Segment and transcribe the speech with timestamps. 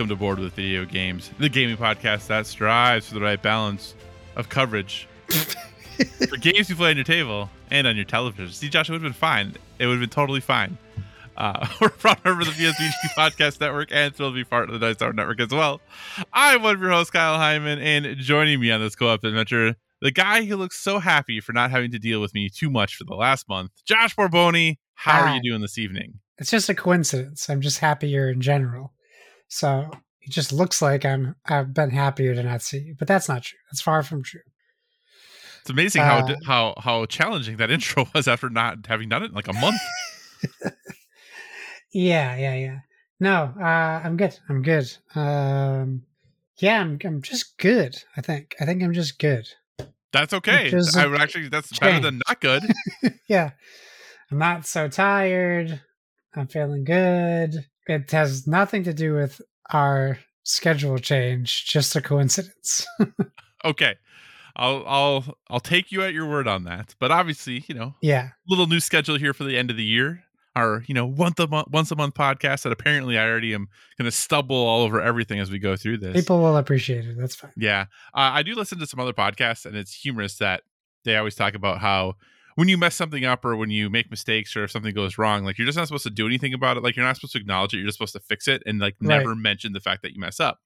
[0.00, 3.94] Welcome to Board with Video Games, the gaming podcast that strives for the right balance
[4.34, 8.50] of coverage for games you play on your table and on your television.
[8.50, 9.56] See, Josh, it would have been fine.
[9.78, 10.78] It would have been totally fine.
[11.36, 11.92] Uh, we're
[12.24, 15.12] member of the PSVG Podcast Network and thrilled to be part of the Dice Tower
[15.12, 15.82] Network as well.
[16.32, 20.10] I'm one of your hosts, Kyle Hyman, and joining me on this co-op adventure, the
[20.10, 23.04] guy who looks so happy for not having to deal with me too much for
[23.04, 24.78] the last month, Josh Borboni.
[24.94, 26.20] How are you doing this evening?
[26.38, 27.50] It's just a coincidence.
[27.50, 28.94] I'm just happier in general.
[29.50, 29.90] So
[30.22, 33.42] it just looks like I'm I've been happier to not see you, but that's not
[33.42, 33.58] true.
[33.70, 34.40] That's far from true.
[35.60, 39.26] It's amazing how Uh, how how challenging that intro was after not having done it
[39.26, 39.80] in like a month.
[41.92, 42.78] Yeah, yeah, yeah.
[43.18, 44.38] No, uh, I'm good.
[44.48, 44.90] I'm good.
[45.14, 46.04] Um,
[46.58, 47.96] yeah, I'm I'm just good.
[48.16, 48.54] I think.
[48.60, 49.46] I think I'm just good.
[50.12, 50.68] That's okay.
[50.68, 52.62] Is would actually that's better than not good.
[53.28, 53.50] yeah,
[54.30, 55.80] I'm not so tired.
[56.34, 57.66] I'm feeling good.
[57.90, 61.66] It has nothing to do with our schedule change.
[61.66, 62.86] Just a coincidence.
[63.64, 63.94] Okay.
[64.56, 66.94] I'll I'll I'll take you at your word on that.
[66.98, 68.30] But obviously, you know, yeah.
[68.48, 70.24] little new schedule here for the end of the year.
[70.56, 73.68] Our, you know, once a month once a month podcast that apparently I already am
[73.96, 76.14] gonna stumble all over everything as we go through this.
[76.14, 77.16] People will appreciate it.
[77.16, 77.52] That's fine.
[77.56, 77.82] Yeah.
[78.12, 80.62] Uh, I do listen to some other podcasts, and it's humorous that
[81.04, 82.14] they always talk about how
[82.60, 85.44] when you mess something up or when you make mistakes or if something goes wrong,
[85.44, 86.82] like you're just not supposed to do anything about it.
[86.82, 87.78] Like you're not supposed to acknowledge it.
[87.78, 89.16] You're just supposed to fix it and like Right.
[89.16, 90.58] never mention the fact that you mess up,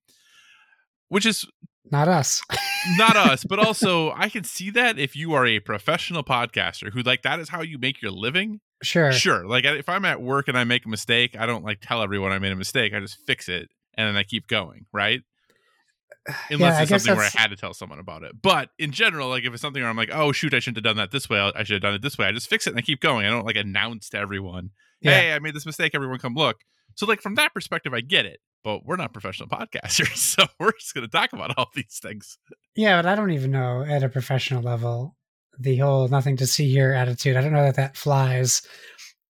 [1.06, 1.44] which is
[1.92, 2.42] Not us.
[2.98, 3.44] not us.
[3.44, 7.38] But also, I can see that if you are a professional podcaster who like that
[7.38, 8.58] is how you make your living.
[8.82, 9.12] Sure.
[9.12, 9.46] Sure.
[9.46, 12.32] Like if I'm at work and I make a mistake, I don't like tell everyone
[12.32, 12.92] I made a mistake.
[12.92, 14.86] I just fix it and then I keep going.
[14.92, 15.20] Right.
[16.50, 18.32] Unless I it's something where I had to tell someone about it.
[18.40, 20.84] But in general, like if it's something where I'm like, oh shoot, I shouldn't have
[20.84, 21.38] done that this way.
[21.38, 22.26] I should have done it this way.
[22.26, 23.26] I just fix it and I keep going.
[23.26, 24.70] I don't like announce to everyone,
[25.00, 25.12] Yeah.
[25.20, 25.92] hey, I made this mistake.
[25.94, 26.58] Everyone come look.
[26.94, 28.40] So like from that perspective, I get it.
[28.62, 32.38] But we're not professional podcasters, so we're just going to talk about all these things.
[32.74, 35.16] Yeah, but I don't even know at a professional level
[35.58, 37.36] the whole nothing to see here attitude.
[37.36, 38.62] I don't know that that flies,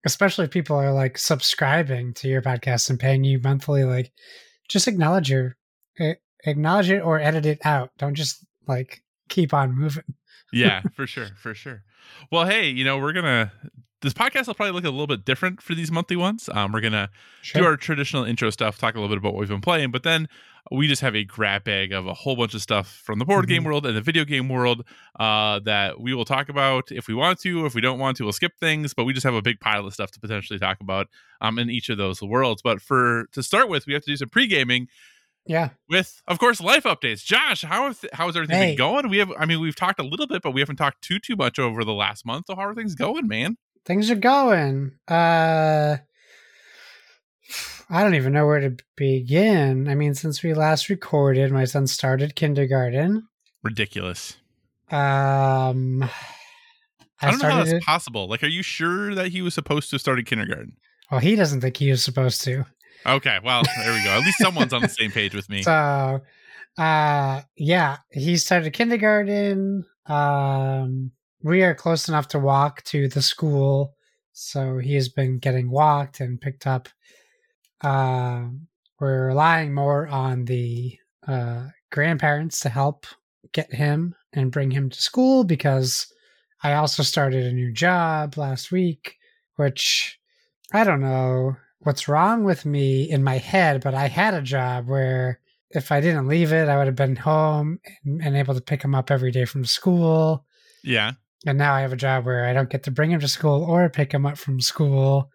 [0.05, 3.85] especially if people are like subscribing to your podcast and paying you monthly.
[3.85, 4.11] Like,
[4.69, 5.57] just acknowledge your
[6.01, 6.15] eh,
[6.45, 7.91] acknowledge it or edit it out.
[7.99, 10.05] Don't just like keep on moving.
[10.53, 11.83] yeah, for sure, for sure.
[12.31, 13.53] Well, hey, you know, we're gonna
[14.03, 16.49] this podcast will probably look a little bit different for these monthly ones.
[16.53, 17.11] Um, we're gonna
[17.55, 20.03] do our traditional intro stuff, talk a little bit about what we've been playing, but
[20.05, 20.27] then
[20.71, 23.47] we just have a grab bag of a whole bunch of stuff from the board
[23.49, 23.67] game Mhm.
[23.67, 24.85] world and the video game world
[25.19, 27.65] uh, that we will talk about if we want to.
[27.67, 28.93] If we don't want to, we'll skip things.
[28.95, 31.09] But we just have a big pile of stuff to potentially talk about
[31.41, 32.61] um, in each of those worlds.
[32.63, 34.89] But for to start with, we have to do some pre gaming
[35.47, 35.71] yeah.
[35.89, 37.25] with, of course, life updates.
[37.25, 38.67] Josh, how th- how has everything Hey.
[38.71, 39.09] been going?
[39.09, 41.37] We have, I mean, we've talked a little bit, but we haven't talked too too
[41.37, 42.47] much over the last month.
[42.49, 43.57] So how are things going, man?
[43.85, 44.93] Things are going.
[45.09, 45.97] Uh
[47.93, 49.89] I don't even know where to begin.
[49.89, 53.27] I mean, since we last recorded, my son started kindergarten.
[53.65, 54.37] Ridiculous.
[54.91, 56.05] Um
[57.23, 58.29] I, don't know how that's it- possible.
[58.29, 60.73] Like, are you sure that he was supposed to have started kindergarten?
[61.11, 62.65] Well, he doesn't think he was supposed to.
[63.07, 64.11] Okay, well, there we go.
[64.11, 65.63] At least someone's on the same page with me.
[65.63, 66.21] So,
[66.79, 69.85] uh, yeah, he started kindergarten.
[70.07, 71.13] Um,
[71.43, 73.95] we are close enough to walk to the school,
[74.33, 76.89] so he has been getting walked and picked up.
[77.81, 78.67] Um,
[78.99, 83.07] we're relying more on the uh, grandparents to help
[83.53, 86.07] get him and bring him to school because
[86.63, 89.17] I also started a new job last week,
[89.57, 90.19] which
[90.73, 94.87] I don't know what's wrong with me in my head, but I had a job
[94.87, 95.41] where
[95.71, 98.83] if I didn't leave it, I would have been home and, and able to pick
[98.83, 100.45] him up every day from school.
[100.83, 101.13] Yeah.
[101.47, 103.65] And now I have a job where I don't get to bring him to school
[103.65, 105.31] or pick him up from school,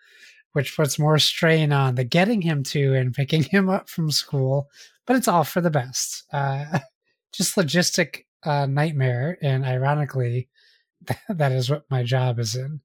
[0.54, 4.70] which puts more strain on the getting him to and picking him up from school.
[5.08, 6.24] But it's all for the best.
[6.32, 6.80] Uh,
[7.34, 9.38] just logistic uh, nightmare.
[9.42, 10.50] And ironically,
[11.30, 12.82] that is what my job is in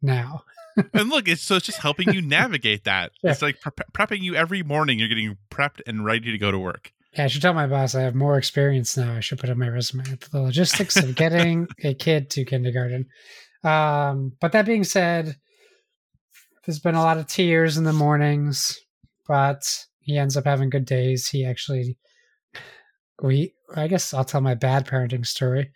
[0.00, 0.44] now.
[0.92, 3.12] And look, it's so it's just helping you navigate that.
[3.22, 4.98] It's like pre- prepping you every morning.
[4.98, 6.92] You're getting prepped and ready to go to work.
[7.16, 9.14] Yeah, I should tell my boss I have more experience now.
[9.14, 13.06] I should put on my resume the logistics of getting a kid to kindergarten.
[13.62, 15.36] Um, but that being said,
[16.66, 18.78] there's been a lot of tears in the mornings,
[19.28, 19.62] but
[20.00, 21.28] he ends up having good days.
[21.28, 21.96] He actually,
[23.22, 25.70] we, I guess I'll tell my bad parenting story.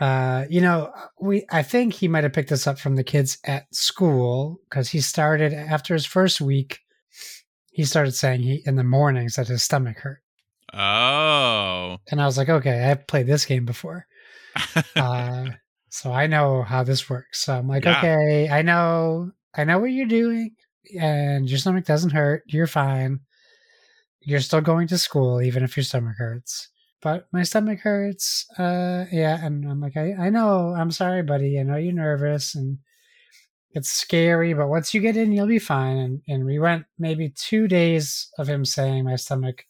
[0.00, 3.38] Uh, you know, we, I think he might have picked this up from the kids
[3.44, 6.80] at school because he started after his first week.
[7.72, 10.22] He started saying he in the mornings that his stomach hurt.
[10.72, 11.98] Oh.
[12.10, 14.06] And I was like, okay, I've played this game before.
[14.96, 15.46] uh,
[15.90, 17.42] so I know how this works.
[17.44, 17.98] So I'm like, Yeah.
[17.98, 20.50] okay, I know, I know what you're doing,
[20.98, 22.42] and your stomach doesn't hurt.
[22.46, 23.20] You're fine.
[24.20, 26.68] You're still going to school, even if your stomach hurts.
[27.04, 28.46] But my stomach hurts.
[28.58, 30.74] Uh, yeah, and I'm like, I, I know.
[30.74, 31.60] I'm sorry, buddy.
[31.60, 32.78] I know you're nervous and
[33.72, 35.98] it's scary, but once you get in, you'll be fine.
[35.98, 39.66] And and we went maybe two days of him saying my stomach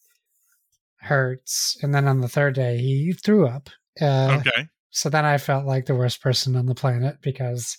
[1.01, 3.69] hurts, and then on the third day he threw up.
[4.01, 4.69] Uh, Okay.
[4.91, 7.79] so then I felt like the worst person on the planet because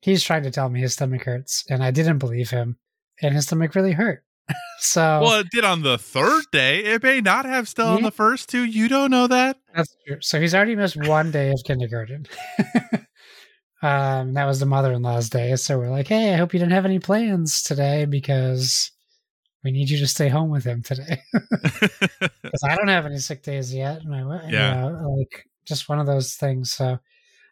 [0.00, 2.76] he's trying to tell me his stomach hurts, and I didn't believe him,
[3.22, 4.23] and his stomach really hurt.
[4.78, 6.84] so Well, it did on the third day.
[6.84, 8.64] It may not have still on the first two.
[8.64, 9.58] You don't know that.
[9.74, 10.18] that's true.
[10.20, 12.26] So he's already missed one day of kindergarten.
[13.82, 15.56] um, that was the mother-in-law's day.
[15.56, 18.90] So we're like, hey, I hope you didn't have any plans today because
[19.62, 21.22] we need you to stay home with him today.
[21.32, 24.02] because I don't have any sick days yet.
[24.02, 24.74] And I, you Yeah.
[24.90, 26.72] know, like just one of those things.
[26.72, 26.98] So,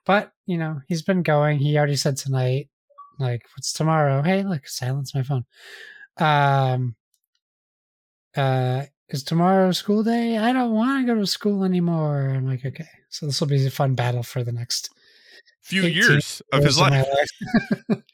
[0.04, 1.58] but you know, he's been going.
[1.58, 2.68] He already said tonight,
[3.18, 4.22] like, what's tomorrow?
[4.22, 5.44] Hey, look, silence my phone.
[6.18, 6.94] Um,
[8.36, 10.38] uh, is tomorrow school day?
[10.38, 12.30] I don't want to go to school anymore.
[12.30, 14.90] I'm like, okay, so this will be a fun battle for the next
[15.60, 17.06] Few 18 years of his life.
[17.88, 18.02] life.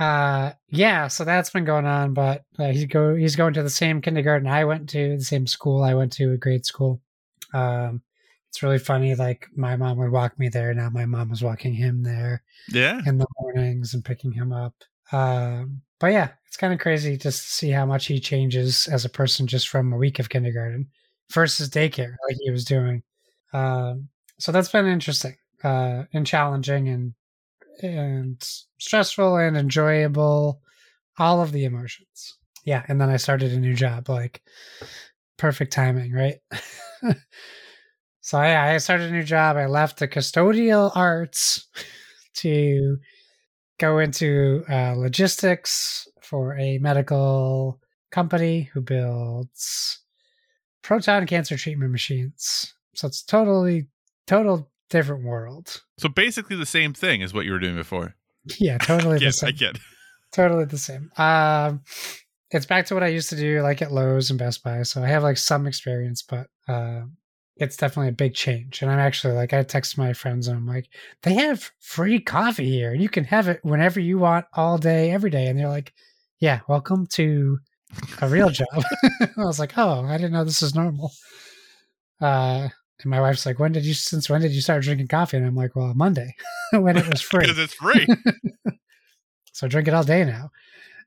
[0.00, 3.70] uh yeah so that's been going on but uh, he's go he's going to the
[3.70, 7.00] same kindergarten i went to the same school i went to a grade school
[7.52, 8.02] um
[8.48, 11.74] it's really funny like my mom would walk me there now my mom was walking
[11.74, 13.00] him there Yeah.
[13.06, 14.74] in the mornings and picking him up
[15.12, 19.06] um but yeah it's kind of crazy just to see how much he changes as
[19.06, 20.86] a person just from a week of kindergarten
[21.32, 23.02] versus daycare like he was doing.
[23.54, 24.08] Um
[24.38, 27.14] so that's been interesting uh and challenging and
[27.82, 28.42] and
[28.78, 30.60] stressful and enjoyable
[31.18, 32.36] all of the emotions.
[32.64, 34.42] Yeah and then i started a new job like
[35.38, 36.38] perfect timing right?
[38.24, 39.56] So yeah i started a new job.
[39.56, 41.66] I left the custodial arts
[42.34, 42.98] to
[43.82, 47.80] go into uh, logistics for a medical
[48.12, 49.98] company who builds
[50.82, 53.88] proton cancer treatment machines so it's totally
[54.26, 58.14] total different world So basically the same thing as what you were doing before.
[58.58, 59.78] yeah totally the Yes, same I get.
[60.32, 61.10] totally the same.
[61.16, 61.82] Um,
[62.50, 64.82] it's back to what I used to do, like at Lowe's and Best Buy.
[64.82, 67.02] So I have like some experience, but uh,
[67.56, 68.82] it's definitely a big change.
[68.82, 70.88] And I'm actually like, I text my friends and I'm like,
[71.22, 72.94] they have free coffee here.
[72.94, 75.46] You can have it whenever you want, all day, every day.
[75.46, 75.92] And they're like,
[76.40, 77.58] yeah, welcome to
[78.20, 78.66] a real job.
[79.36, 81.12] I was like, oh, I didn't know this is normal.
[82.20, 82.68] Uh,
[83.02, 85.36] and my wife's like, when did you, since when did you start drinking coffee?
[85.36, 86.34] And I'm like, well, Monday
[86.72, 88.06] when it was free Because it's free.
[89.52, 90.50] so I drink it all day now.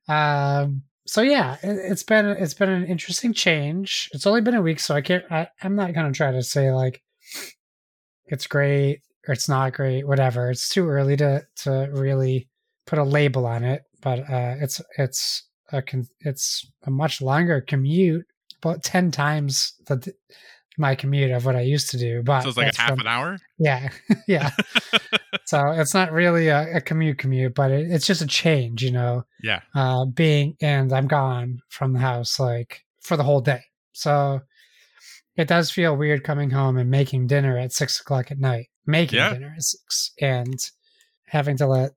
[0.07, 4.09] Um, so yeah, it, it's been it's been an interesting change.
[4.13, 5.23] It's only been a week, so I can't.
[5.31, 7.01] I, I'm not gonna try to say like
[8.25, 10.49] it's great or it's not great, whatever.
[10.49, 12.49] It's too early to to really
[12.85, 13.83] put a label on it.
[14.01, 18.25] But uh, it's it's a con- it's a much longer commute,
[18.61, 20.13] about ten times the
[20.77, 22.21] my commute of what I used to do.
[22.23, 23.37] But so it's like a half from- an hour.
[23.57, 23.89] yeah,
[24.27, 24.51] yeah.
[25.45, 28.91] so it's not really a, a commute commute, but it, it's just a change, you
[28.91, 29.23] know.
[29.43, 29.61] Yeah.
[29.73, 33.61] Uh, being and I'm gone from the house like for the whole day,
[33.93, 34.41] so
[35.35, 39.17] it does feel weird coming home and making dinner at six o'clock at night, making
[39.17, 39.33] Yeah.
[39.33, 40.57] dinner at six, and
[41.27, 41.91] having to let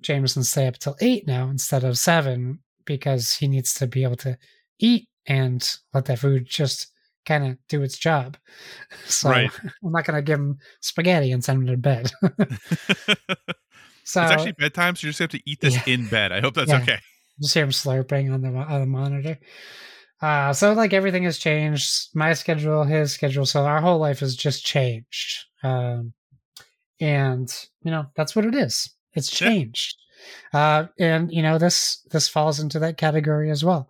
[0.00, 4.16] Jameson stay up till eight now instead of seven because he needs to be able
[4.16, 4.38] to
[4.78, 6.92] eat and let that food just
[7.28, 8.36] kind of do its job.
[9.06, 9.50] So Right.
[9.84, 12.10] I'm not going to give him spaghetti and send him to bed.
[14.04, 15.94] so it's actually bedtime, so you just have to eat this Yeah.
[15.94, 16.32] in bed.
[16.32, 16.82] I hope that's Yeah.
[16.82, 16.98] okay.
[17.40, 19.38] just hear him slurping on the on the monitor.
[20.20, 22.08] Uh, so like everything has changed.
[22.14, 23.46] My schedule, his schedule.
[23.46, 25.44] So our whole life has just changed.
[25.62, 26.14] Um,
[27.00, 27.48] and
[27.82, 28.90] you know that's what it is.
[29.14, 29.48] It's Yeah.
[29.48, 29.94] changed.
[30.52, 33.88] Uh, and you know this this falls into that category as well.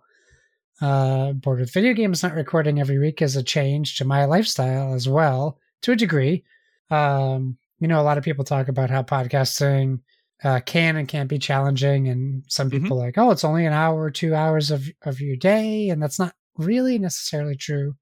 [0.81, 4.93] Uh, board with video games not recording every week is a change to my lifestyle
[4.93, 6.43] as well to a degree.
[6.89, 9.99] Um, you know, a lot of people talk about how podcasting
[10.43, 12.81] uh, can and can't be challenging, and some Mhm.
[12.83, 16.01] people like, oh, it's only an hour or two hours of of your day, and
[16.01, 17.95] that's not really necessarily true.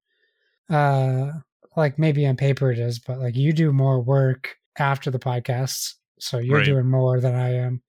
[0.69, 1.31] Uh,
[1.75, 5.95] like maybe on paper it is, but like you do more work after the podcasts,
[6.19, 6.65] so you're Right.
[6.65, 7.81] doing more than I am,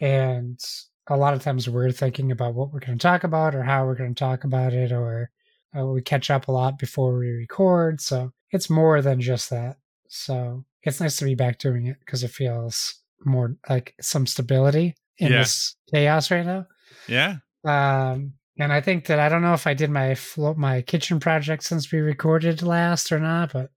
[0.00, 0.60] and
[1.08, 3.84] a lot of times we're thinking about what we're going to talk about or how
[3.84, 5.30] we're going to talk about it, or
[5.76, 8.00] uh, we catch up a lot before we record.
[8.00, 9.76] So it's more than just that.
[10.08, 14.94] So it's nice to be back doing it because it feels more like some stability
[15.18, 15.38] in Yeah.
[15.38, 16.66] this chaos right now.
[17.08, 17.36] Yeah.
[17.64, 21.18] Um, and I think that I don't know if I did my flo- my kitchen
[21.20, 23.70] project since we recorded last or not, but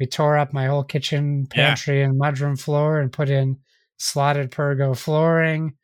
[0.00, 1.68] we tore up my whole kitchen Yeah.
[1.68, 3.58] pantry and mudroom floor and put in
[3.98, 5.74] slotted pergo flooring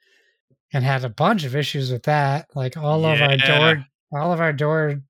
[0.75, 2.49] and had a bunch of issues with that.
[2.55, 5.01] Like all of our door all of our door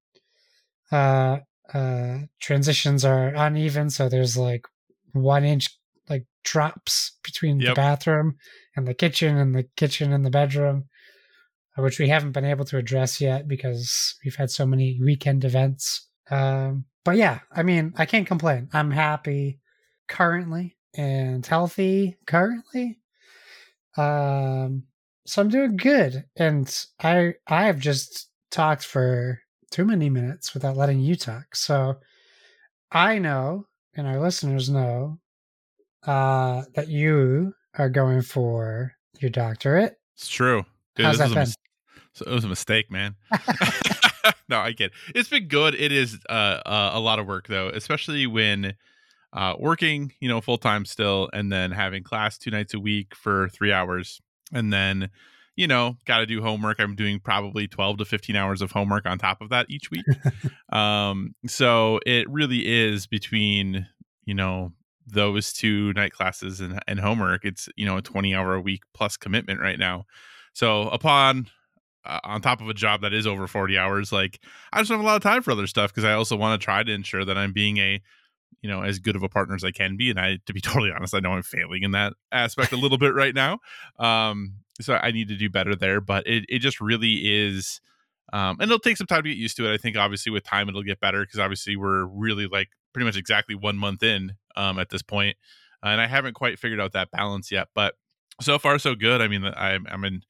[0.93, 1.39] uh
[1.73, 4.67] uh transitions are uneven, so there's like
[5.13, 5.69] one inch
[6.09, 8.37] like drops between the bathroom
[8.77, 10.85] and the kitchen and the kitchen and the bedroom
[11.77, 15.45] uh, which we haven't been able to address yet because we've had so many weekend
[15.45, 16.09] events.
[16.31, 18.69] Um, but yeah, I mean, I can't complain.
[18.73, 19.61] I'm happy
[20.09, 22.99] currently and healthy currently.
[23.97, 24.85] Um,
[25.27, 29.41] so I'm doing good, and I I have just talked for
[29.71, 31.57] too many minutes without letting you talk.
[31.57, 31.97] So
[32.93, 35.19] I know, and our listeners know,
[36.07, 39.97] uh, that you are going for your doctorate.
[40.15, 40.65] It's true.
[40.95, 41.57] Dude, How's that mis-
[42.13, 43.17] so it was a mistake, man.
[44.49, 44.93] no, I get it.
[45.15, 45.75] It's been good.
[45.75, 48.75] It is uh, uh, a lot of work though, especially when
[49.33, 53.15] uh, working, you know, full time still, and then having class two nights a week
[53.15, 54.21] for three hours,
[54.55, 55.11] and then
[55.57, 56.81] you know, got to do homework.
[56.81, 60.05] I'm doing probably 12 to 15 hours of homework on top of that each week.
[60.73, 63.87] um, so it really is between
[64.25, 64.73] you know
[65.07, 67.45] those two night classes and, and homework.
[67.45, 70.07] It's you know a 20 hour a week plus commitment right now.
[70.55, 71.49] So upon
[72.05, 74.39] uh, on top of a job that is over 40 hours like
[74.75, 76.63] i just have a lot of time for other stuff because i also want to
[76.63, 78.03] try to ensure that i'm being a
[78.63, 80.61] you know as good of a partner as i can be and i to be
[80.63, 83.59] totally honest i know i'm failing in that aspect a little bit right now.
[83.99, 87.81] Um so i need to do better there but it, it just really is
[88.33, 89.75] um and it'll take some time to get used to it.
[89.75, 93.17] I think obviously with time it'll get better because obviously we're really like pretty much
[93.17, 95.37] exactly one month in um at this point
[95.83, 97.95] and i haven't quite figured out that balance yet but
[98.41, 99.21] so far so good.
[99.21, 100.23] I mean i'm i'm in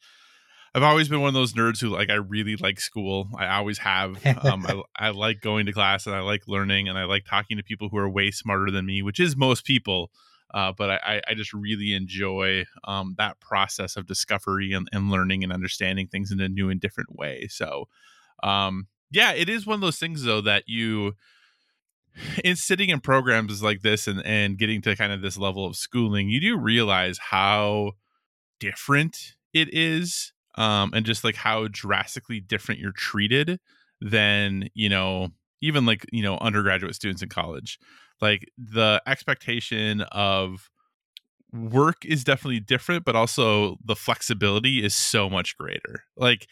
[0.74, 3.28] I've always been one of those nerds who like I really like school.
[3.38, 4.24] I always have.
[4.44, 7.56] Um, I, I like going to class and I like learning and I like talking
[7.56, 10.10] to people who are way smarter than me, which is most people.
[10.52, 15.42] Uh, but I, I just really enjoy um, that process of discovery and, and learning
[15.42, 17.46] and understanding things in a new and different way.
[17.48, 17.88] So,
[18.42, 21.14] um, yeah, it is one of those things though that you
[22.44, 25.76] in sitting in programs like this and and getting to kind of this level of
[25.76, 27.92] schooling, you do realize how
[28.58, 33.58] different it is um, and just like how drastically different you're treated
[34.00, 35.28] than you know
[35.60, 37.78] even like you know undergraduate students in college.
[38.20, 40.70] Like the expectation of
[41.52, 46.04] work is definitely different but also the flexibility is so much greater.
[46.16, 46.46] Like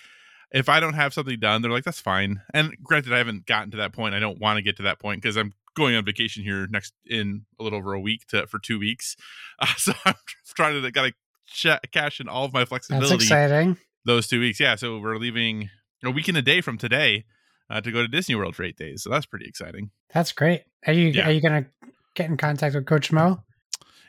[0.54, 2.40] if i don't have something done they're like that's fine.
[2.54, 4.14] And granted i haven't gotten to that point.
[4.14, 6.92] I don't want to get to that point because i'm going on vacation here next
[7.06, 9.16] in a little over a week to for two weeks.
[9.59, 10.14] Uh, so i'm
[10.54, 11.12] trying to gotta
[11.47, 13.09] ch- cash in all of my flexibility.
[13.09, 13.76] That's exciting.
[14.04, 14.59] Those two weeks.
[14.61, 15.71] Yeah, so we're leaving
[16.04, 17.25] a week and a day from today
[17.71, 19.02] uh, to go to Disney World for eight days.
[19.02, 19.90] So that's pretty exciting.
[20.12, 20.62] That's great.
[20.87, 21.28] Are you Yeah.
[21.28, 21.66] are you gonna
[22.14, 23.42] get in contact with Coach Mo?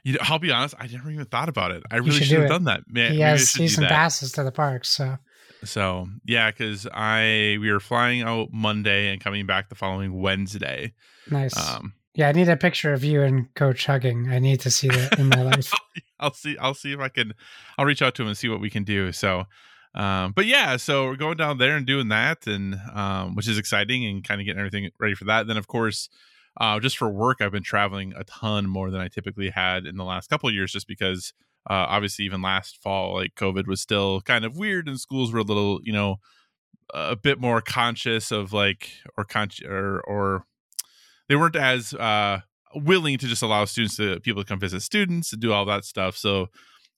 [0.04, 1.84] You know, I'll be honest, I never even thought about it.
[1.90, 2.82] I really should should have done that.
[2.88, 5.18] Man, he has season passes to the park, so
[5.64, 10.94] So yeah, because I we were flying out Monday and coming back the following Wednesday.
[11.32, 11.56] nice.
[11.58, 14.30] Um, yeah, I need a picture of you and Coach hugging.
[14.30, 15.72] I need to see that in my life.
[16.20, 16.58] I'll see.
[16.58, 17.34] I'll see if I can.
[17.78, 19.12] I'll reach out to him and see what we can do.
[19.14, 19.46] So,
[19.96, 23.58] um, but yeah, so we're going down there and doing that, and um, which is
[23.58, 25.48] exciting and kind of getting everything ready for that.
[25.48, 26.10] Then, of course,
[26.60, 29.98] uh, just for work, I've been traveling a ton more than I typically had in
[29.98, 31.34] the last couple years, just because
[31.70, 35.40] uh, obviously even last fall, like COVID was still kind of weird, and schools were
[35.40, 36.18] a little, you know,
[36.94, 40.46] a bit more conscious of like or con- or or
[41.28, 42.40] they weren't as uh
[42.76, 45.86] willing to just allow students to people to come visit students and do all that
[45.86, 46.18] stuff.
[46.18, 46.48] So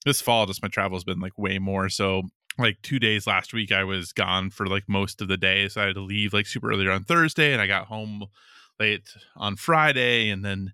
[0.06, 1.90] this fall, just my travel has been like way more.
[1.90, 2.24] So
[2.58, 5.68] like two days last week, I was gone for like most of the day.
[5.68, 8.26] So I had to leave like super early on Thursday, and I got home
[8.80, 10.74] late on Friday, and then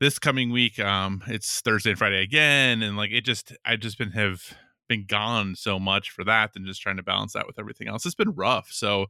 [0.00, 3.98] this coming week, um, it's Thursday and Friday again, and like it just i've just
[3.98, 4.54] been have
[4.88, 8.04] been gone so much for that, and just trying to balance that with everything else.
[8.06, 8.68] It's been rough.
[8.70, 9.06] So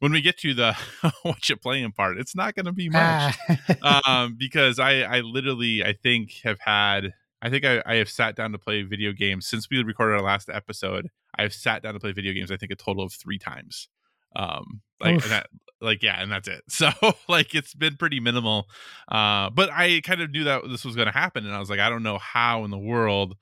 [0.00, 0.76] when we get to the
[1.22, 3.36] what you playing part, it's not going to be much
[3.82, 4.00] Ah.
[4.06, 8.36] um, because I I literally I think have had I think I, I have sat
[8.36, 11.08] down to play video games since we recorded our last episode.
[11.38, 12.50] I've sat down to play video games.
[12.50, 13.88] I think a total of three times.
[14.34, 15.46] Um, like that,
[15.80, 16.62] like yeah, and that's it.
[16.68, 16.90] So
[17.28, 18.66] like it's been pretty minimal.
[19.08, 21.70] Uh, but I kind of knew that this was going to happen, and I was
[21.70, 23.36] like, I don't know how in the world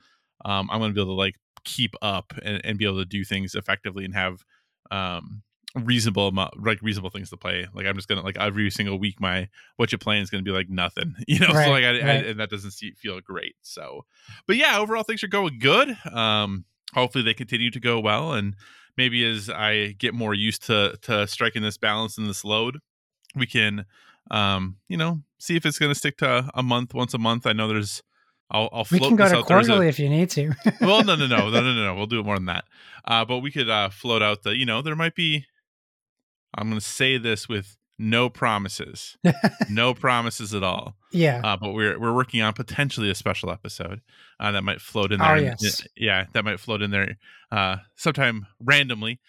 [0.45, 3.05] um, I'm going to be able to like keep up and, and be able to
[3.05, 4.45] do things effectively and have
[4.91, 5.43] um
[5.77, 9.21] reasonable amount like reasonable things to play like i'm just gonna like every single week
[9.21, 11.89] my what you're playing is gonna be like nothing you know Right, so like I,
[11.91, 14.05] I, and that doesn't see, feel great so
[14.49, 18.55] but yeah overall things are going good um hopefully they continue to go well and
[18.97, 22.79] maybe as i get more used to to striking this balance and this load
[23.37, 23.85] we can
[24.31, 27.53] um you know see if it's gonna stick to a month once a month i
[27.53, 28.03] know there's
[28.51, 30.53] i'll, I'll We float can go to out there a- quarterly if you need to.
[30.81, 31.95] well, no, no, no, no, no, no, no.
[31.95, 32.65] We'll do it more than that.
[33.05, 35.47] Uh, but we could uh, float out the, you know, there might be.
[36.59, 39.19] I'm going to say this with no promises,
[39.69, 40.97] no promises at all.
[41.13, 41.43] yeah.
[41.45, 44.01] Uh, but we're we're working on potentially a special episode
[44.41, 45.37] uh, that might float in Oh, there.
[45.37, 45.83] and- yes.
[45.97, 47.19] yeah, that might float in there
[47.53, 49.21] uh, sometime randomly.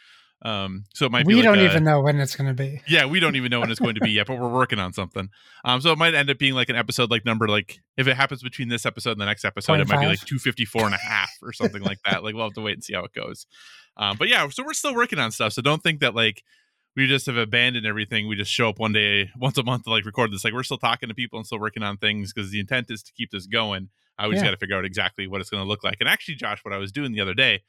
[0.43, 1.41] Um, so it might we be.
[1.41, 2.81] like don't a- even know when it's going to be.
[2.87, 4.93] yeah, we don't even know when it's going to be yet, but we're working on
[4.93, 5.29] something.
[5.65, 8.15] Um, so it might end up being like an episode like number like if it
[8.15, 10.97] happens between this episode and the next episode, it might be like 254 and a
[10.97, 12.23] half or something like that.
[12.23, 13.45] Like we'll have to wait and see how it goes.
[13.97, 15.51] Um, but yeah, so we're still working on stuff.
[15.53, 16.41] So don't think that like
[16.95, 18.27] we just have abandoned everything.
[18.27, 20.43] We just show up one day, once a month to like record this.
[20.43, 23.03] Like we're still talking to people and still working on things because the intent is
[23.03, 23.89] to keep this going.
[24.17, 25.97] I we just got to figure out exactly what it's going to look like.
[25.99, 27.63] And actually, Josh, what I was doing the other day,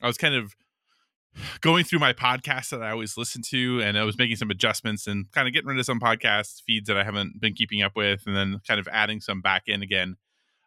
[0.00, 0.56] I was kind of
[1.60, 5.06] going through my podcasts that I always listen to, and I was making some adjustments
[5.06, 7.92] and kind of getting rid of some podcast feeds that I haven't been keeping up
[7.94, 10.16] with, and then kind of adding some back in again.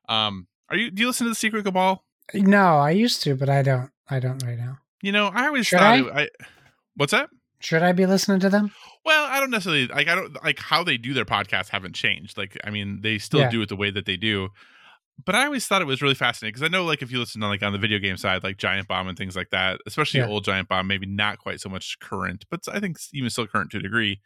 [0.08, 0.90] Um, are you?
[0.92, 2.04] Do you listen to the Secret Cabal?
[2.34, 3.92] No, I used to, but I don't.
[4.10, 4.78] I don't right now.
[5.02, 5.94] You know, I always Should thought.
[5.94, 5.98] I?
[5.98, 6.46] It, I
[6.96, 7.30] what's that?
[7.60, 8.72] Should I be listening to them?
[9.06, 10.08] Well, I don't necessarily like.
[10.08, 11.70] I don't like how they do their podcast.
[11.70, 12.38] Haven't changed.
[12.38, 13.50] Like, I mean, they still Yeah.
[13.50, 14.50] do it the way that they do.
[15.26, 17.40] But I always thought it was really fascinating because I know, like, if you listen
[17.42, 20.20] to like on the video game side, like Giant Bomb and things like that, especially
[20.20, 20.28] Yeah.
[20.28, 23.72] old Giant Bomb, maybe not quite so much current, but I think even still current
[23.72, 24.20] to a degree.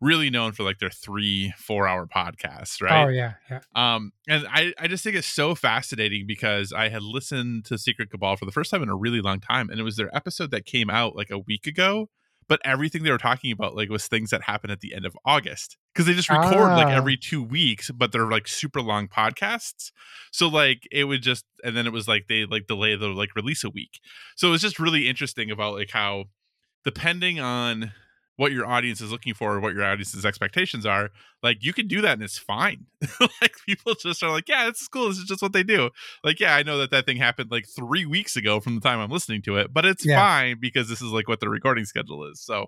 [0.00, 3.04] Really known for like their three, four hour podcasts, right?
[3.04, 3.60] Oh yeah, yeah.
[3.76, 8.10] Um, and I, I just think it's so fascinating because I had listened to Secret
[8.10, 10.50] Cabal for the first time in a really long time, and it was their episode
[10.50, 12.10] that came out like a week ago.
[12.48, 15.16] But everything they were talking about like was things that happened at the end of
[15.24, 16.90] August because they just record like Ah.
[16.96, 19.90] every two weeks, but they're like super long podcasts.
[20.32, 23.34] So like it would just, and then it was like they like delay the like
[23.34, 24.00] release a week.
[24.36, 26.24] So it was just really interesting about like how
[26.84, 27.92] depending on
[28.36, 31.10] what your audience is looking for or what your audience's expectations are
[31.42, 32.86] like you can do that and it's fine.
[33.40, 35.08] Like people just are like yeah this is cool.
[35.08, 35.90] This is just what they do.
[36.24, 38.98] Like yeah i know that that thing happened like three weeks ago from the time
[38.98, 40.18] i'm listening to it but it's Yeah.
[40.20, 42.40] fine because this is like what the recording schedule is.
[42.40, 42.66] So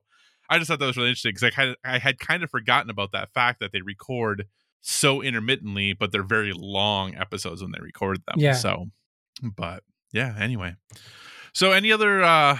[0.48, 2.50] i just thought that was really interesting because I, kind of, I had kind of
[2.50, 4.44] forgotten about that fact that they record
[4.82, 8.36] so intermittently but they're very long episodes when they record them.
[8.38, 8.52] Yeah.
[8.52, 8.86] so
[9.42, 10.76] but yeah anyway.
[11.52, 12.58] So any other uh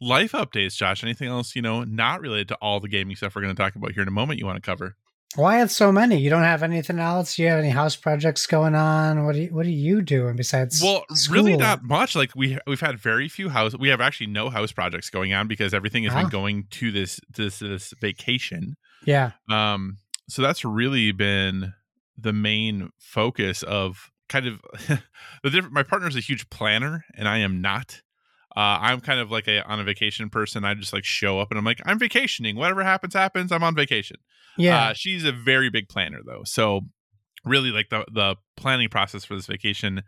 [0.00, 3.42] life updates josh anything else you know not related to all the gaming stuff we're
[3.42, 4.96] going to talk about here in a moment you want to cover
[5.34, 6.18] Why had so many?
[6.18, 7.38] You don't have anything else?
[7.38, 9.26] You have any house projects going on?
[9.26, 10.80] What do you, What are you doing besides?
[10.82, 14.48] well really not much like we we've had very few house we have actually no
[14.50, 19.32] house projects going on because everything has been going to this this this vacation Yeah,
[19.50, 21.74] um so that's really been
[22.18, 24.60] the main focus of kind of
[25.42, 28.00] the different my partner's a huge planner and i am not
[28.56, 30.64] uh, I'm kind of like a on a vacation person.
[30.64, 32.56] I just like show up and I'm like, I'm vacationing.
[32.56, 33.52] Whatever happens, happens.
[33.52, 34.16] I'm on vacation.
[34.56, 34.86] yeah.
[34.88, 36.42] Uh, she's a very big planner though.
[36.44, 36.82] So
[37.44, 40.02] really like the the planning process for this vacation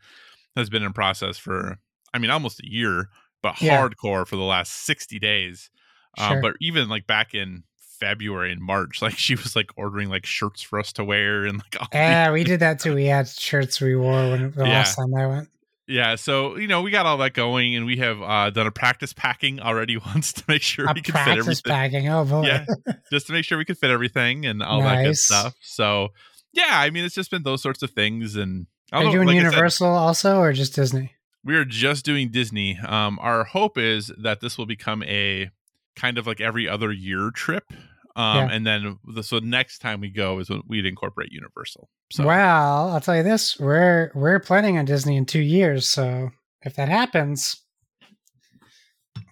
[0.56, 1.78] has been in process for
[2.14, 3.08] I mean almost a year,
[3.42, 3.76] but Yeah.
[3.80, 5.70] hardcore for the last 60 days.
[6.16, 6.40] Um, Sure.
[6.42, 7.64] but even like back in
[8.00, 11.58] February and March, like she was like ordering like shirts for us to wear and
[11.58, 12.94] like yeah, we did that too.
[12.94, 14.72] We had shirts we wore when the Yeah.
[14.72, 15.48] last time I went.
[15.88, 16.14] Yeah.
[16.14, 19.12] So you know we got all that going, and we have uh, done a practice
[19.12, 21.70] packing already once to make sure A we can fit practice everything.
[21.72, 22.08] packing.
[22.08, 22.42] Oh boy.
[22.46, 22.66] Yeah.
[23.10, 25.54] just to make sure we could fit everything and all that good stuff.
[25.60, 26.08] So
[26.52, 29.36] yeah, I mean it's just been those sorts of things and Are you doing like
[29.36, 31.12] I said, Universal also, or just Disney?
[31.44, 32.78] we are just doing Disney.
[32.78, 35.50] Um, our hope is that this will become a
[35.96, 37.72] kind of like every other year trip.
[38.18, 38.48] Um, Yeah.
[38.54, 41.88] and then the, so next time we go is when we'd incorporate Universal.
[42.12, 45.88] So Well, I'll tell you this: we're we're planning on Disney in two years.
[45.88, 46.30] So
[46.62, 47.62] if that happens,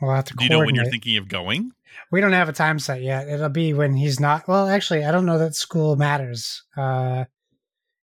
[0.01, 0.35] we'll have to.
[0.35, 1.72] do you know when you're thinking of going?
[2.12, 3.27] We don't have a time set yet.
[3.29, 4.46] It'll be when he's not.
[4.46, 6.62] Well, actually, I don't know that school matters.
[6.77, 7.25] Uh,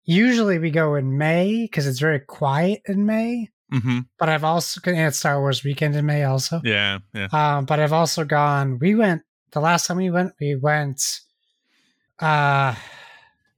[0.03, 3.49] usually we go in May because it's very quiet in May.
[3.73, 3.99] Mm-hmm.
[4.19, 6.61] But I've also and it's Star Wars weekend in May also.
[6.63, 7.27] Yeah, yeah.
[7.31, 8.79] Um, but I've also gone.
[8.79, 10.33] We went the last time we went.
[10.39, 11.21] We went
[12.19, 12.75] uh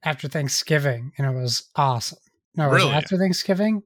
[0.02, 2.18] after Thanksgiving, and it was awesome.
[2.56, 2.96] No, was it Really?
[2.96, 3.82] after Thanksgiving.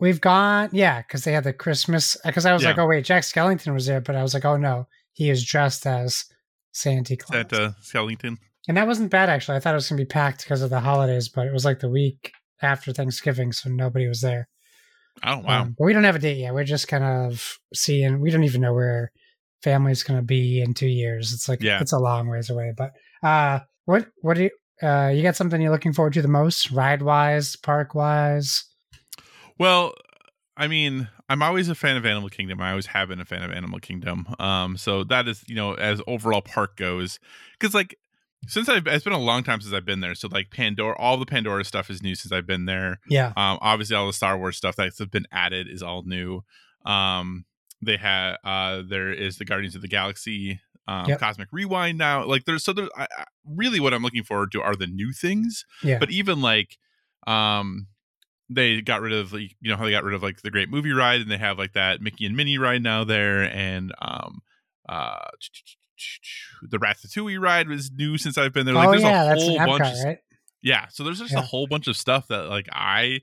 [0.00, 2.16] We've gone, yeah, because they had the Christmas.
[2.24, 2.70] Because I was Yeah.
[2.70, 5.44] like, oh wait, Jack Skellington was there, but I was like, oh no, he is
[5.44, 6.24] dressed as
[6.72, 7.36] Santa Claus.
[7.50, 8.38] Santa Skellington.
[8.68, 9.56] And that wasn't bad actually.
[9.56, 11.80] I thought it was gonna be packed because of the holidays, but it was like
[11.80, 14.48] the week after Thanksgiving, so nobody was there.
[15.22, 15.62] Oh wow.
[15.62, 16.54] Um, but we don't have a date yet.
[16.54, 18.20] We're just kind of seeing.
[18.20, 19.12] We don't even know where
[19.62, 21.32] family's gonna be in two years.
[21.32, 21.80] It's like Yeah.
[21.80, 22.72] it's a long ways away.
[22.76, 24.50] But uh, what what do you
[24.86, 28.64] uh you got something you're looking forward to the most, ride wise, park wise?
[29.58, 29.94] Well,
[30.56, 32.60] I mean, I'm always a fan of Animal Kingdom.
[32.60, 34.26] I always have been a fan of Animal Kingdom.
[34.38, 37.18] Um, so that is, you know, as overall park goes,
[37.58, 37.96] because like
[38.48, 40.14] since I've it's been a long time since I've been there.
[40.14, 42.98] So like Pandora, all the Pandora stuff is new since I've been there.
[43.08, 46.42] Yeah, Um, obviously all the Star Wars stuff that's been added is all new.
[46.84, 47.44] Um,
[47.82, 50.60] they had uh, there is the Guardians of the Galaxy.
[50.88, 51.20] Um, Yep.
[51.20, 54.62] Cosmic Rewind now, like there's so there's I, I, really what I'm looking forward to
[54.62, 56.76] are the new things yeah, but even like
[57.28, 57.86] um
[58.54, 60.68] they got rid of like you know how they got rid of like the great
[60.68, 64.40] movie ride and they have like that mickey and minnie ride now there and um
[64.88, 65.28] uh
[66.62, 69.56] the ratatouille ride was new since i've been there like oh there's yeah, a whole
[69.58, 70.18] bunch Epcot, of right?
[70.62, 73.20] yeah so there's just a whole bunch of stuff that like i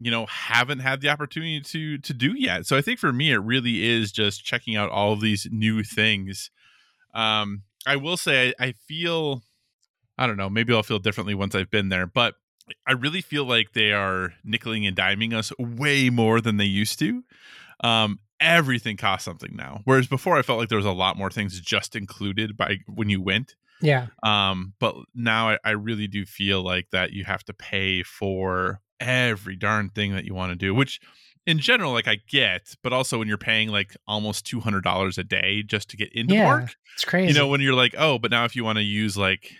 [0.00, 2.66] you know haven't had the opportunity to to do yet.
[2.66, 5.82] So i think for me it really is just checking out all of these new
[5.82, 6.50] things.
[7.14, 9.42] Um i will say i, I feel
[10.18, 12.34] i don't know maybe i'll feel differently once i've been there but
[12.86, 16.98] i really feel like they are nickeling and diming us way more than they used
[16.98, 17.24] to.
[17.80, 21.30] Um everything costs something now whereas before i felt like there was a lot more
[21.30, 23.56] things just included by when you went.
[23.80, 28.02] Yeah, um but now I, I really do feel like that you have to pay
[28.02, 31.00] for every darn thing that you want to do which
[31.46, 35.62] in general like i get but also when you're paying like almost $200 a day
[35.62, 37.28] just to get into Yeah, park it's crazy.
[37.28, 39.52] you know when you're like oh but now if you want to use like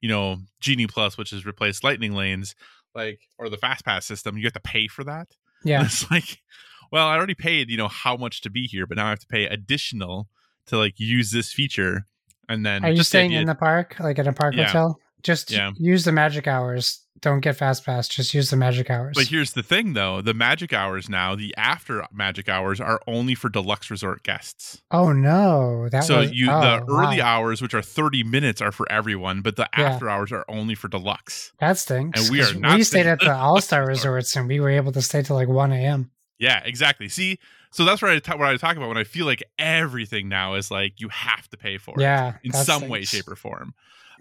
[0.00, 2.54] you know genie plus which has replaced lightning lanes
[2.94, 5.28] like or the fast pass system you have to pay for that
[5.64, 6.42] yeah, it's like,
[6.90, 9.20] well, I already paid, you know, how much to be here, but now I have
[9.20, 10.28] to pay additional
[10.66, 12.06] to like use this feature.
[12.48, 14.66] And then Are you staying in the park, like at a park Yeah.
[14.66, 14.98] hotel?
[15.22, 15.70] Just Yeah.
[15.76, 16.98] use the magic hours.
[17.20, 18.08] Don't get fast pass.
[18.08, 19.12] Just use the magic hours.
[19.14, 23.36] But here's the thing though, the magic hours now, the after magic hours are only
[23.36, 24.82] for deluxe resort guests.
[24.90, 27.38] oh no, that so was you oh, the early wow.
[27.38, 29.90] hours, which are 30 minutes, are for everyone, but the Yeah.
[29.90, 31.52] after hours are only for deluxe.
[31.60, 32.20] That stinks.
[32.20, 34.90] And we are not We stayed at the All Star resorts and we were able
[34.90, 36.10] to stay till like one a.m.
[36.40, 37.08] Yeah, exactly.
[37.08, 37.38] See,
[37.70, 40.72] so that's what I what I talk about when I feel like everything now is
[40.72, 42.02] like you have to pay for it.
[42.02, 43.74] Yeah, in some way, shape, or form.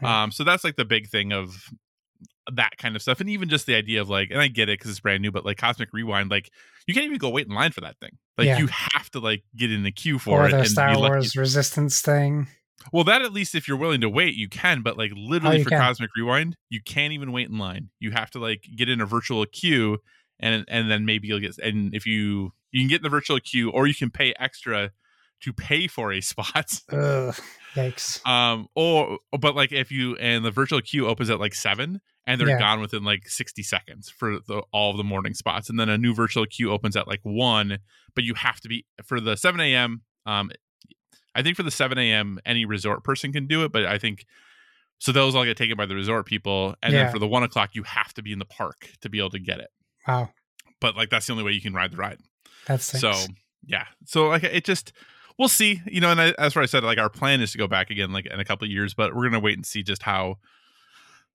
[0.04, 1.70] Um, so that's like the big thing of
[2.54, 4.80] that kind of stuff, and even just the idea of like, and I get it
[4.80, 6.50] because it's brand new, but like Cosmic Rewind, like
[6.88, 8.18] you can't even go wait in line for that thing.
[8.38, 8.58] Like Yeah.
[8.58, 10.98] you have to like get in the queue for Or it the and Star.
[10.98, 12.48] Wars Resistance thing.
[12.92, 14.82] Well, that at least if you're willing to wait, you can.
[14.82, 15.80] But like literally Oh, for can.
[15.80, 17.90] Cosmic Rewind, you can't even wait in line.
[18.00, 20.00] You have to like get in a virtual queue,
[20.40, 21.58] and and then maybe you'll get.
[21.60, 24.92] And if you you can get in the virtual queue, or you can pay extra
[25.42, 26.82] to pay for a spot.
[26.92, 27.36] Ugh,
[27.76, 28.26] yikes.
[28.28, 32.40] um or but like if you and the virtual queue opens at like seven and
[32.40, 32.60] they're Yeah.
[32.60, 35.98] gone within like 60 seconds for the, all of the morning spots and then a
[35.98, 37.80] new virtual queue opens at like one
[38.14, 40.52] but you have to be for the 7 a.m um
[41.34, 44.26] i think for the 7 a.m any resort person can do it but i think
[45.00, 47.04] so those all get taken by the resort people and Yeah.
[47.04, 49.32] then for the one o'clock you have to be in the park to be able
[49.32, 49.70] to get it
[50.08, 50.30] Wow,
[50.80, 52.20] but like that's the only way you can ride the ride
[52.68, 53.02] that stinks.
[53.02, 53.34] so
[53.66, 54.92] yeah, so like it just
[55.42, 56.12] we'll see, you know.
[56.12, 56.84] And I, that's what I said.
[56.84, 59.16] Like our plan is to go back again, like in a couple of years, but
[59.16, 60.38] we're gonna wait and see just how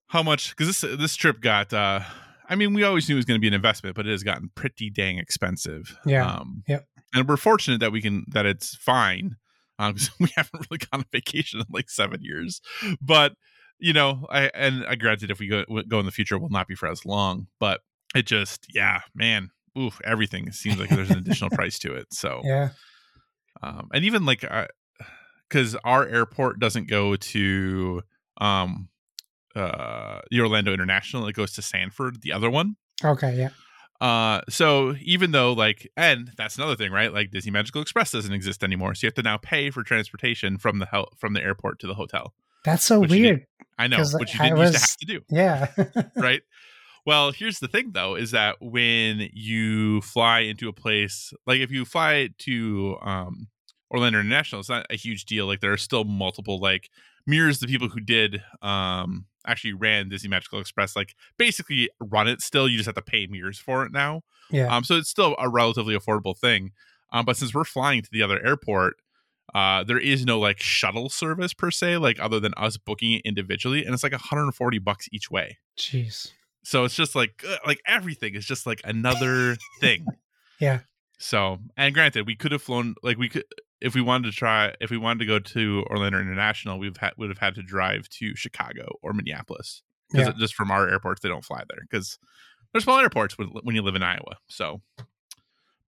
[0.07, 1.73] how much because this this trip got.
[1.75, 2.01] uh
[2.49, 4.23] I mean, we always knew it was going to be an investment, but it has
[4.23, 5.99] gotten pretty dang expensive.
[6.07, 6.25] Yeah.
[6.25, 6.87] Um, Yep.
[7.13, 9.35] And we're fortunate that we can that it's fine
[9.79, 12.61] because we haven't really gone on vacation in like seven years.
[13.01, 13.35] But
[13.81, 16.49] you know, I and I granted if we go go in the future, it will
[16.49, 17.49] not be for as long.
[17.59, 17.81] But
[18.15, 22.07] it just, yeah, man, oof, everything seems like there's an additional price to it.
[22.13, 22.71] So yeah,
[23.63, 24.45] um, and even like
[25.49, 28.03] because our airport doesn't go to
[28.39, 28.89] um
[29.55, 32.77] uh the Orlando International, it goes to Sanford, the other one.
[33.05, 33.49] okay, yeah,
[34.01, 37.13] Uh, so even though like, and that's another thing, right?
[37.13, 40.59] Like Disney Magical Express doesn't exist anymore, so you have to now pay for transportation
[40.59, 42.35] from the hel- from the airport to the hotel.
[42.65, 43.47] that's so weird.
[43.79, 46.43] I know, which you didn't used was- to have to do Yeah, right?
[47.07, 51.71] Well, here's the thing though, is that when you fly into a place, like if
[51.71, 53.49] you fly to um,
[53.93, 55.47] Orlando International, it's not a huge deal.
[55.47, 56.91] Like there are still multiple like
[57.25, 57.61] Mears.
[57.61, 62.69] The people who did um, actually ran Disney Magical Express, like basically run it still.
[62.69, 64.23] You just have to pay Mears for it now.
[64.51, 66.73] yeah, Um, so it's still a relatively affordable thing.
[67.13, 68.97] Um, but since we're flying to the other airport,
[69.55, 73.23] uh, there is no like shuttle service per se, like other than us booking it
[73.25, 76.33] individually, and it's like 140 bucks each way jeez,
[76.69, 80.05] so it's just like uh, like everything is just like another thing
[80.61, 80.81] Yeah.
[81.19, 83.45] so and granted we could have flown like we could
[83.81, 87.13] if we wanted to try, if we wanted to go to Orlando International, we've had
[87.19, 90.33] would have had to drive to Chicago or Minneapolis because Yeah.
[90.39, 92.19] just from our airports they don't fly there because
[92.73, 94.39] they're small airports when, when you live in Iowa.
[94.49, 94.81] So,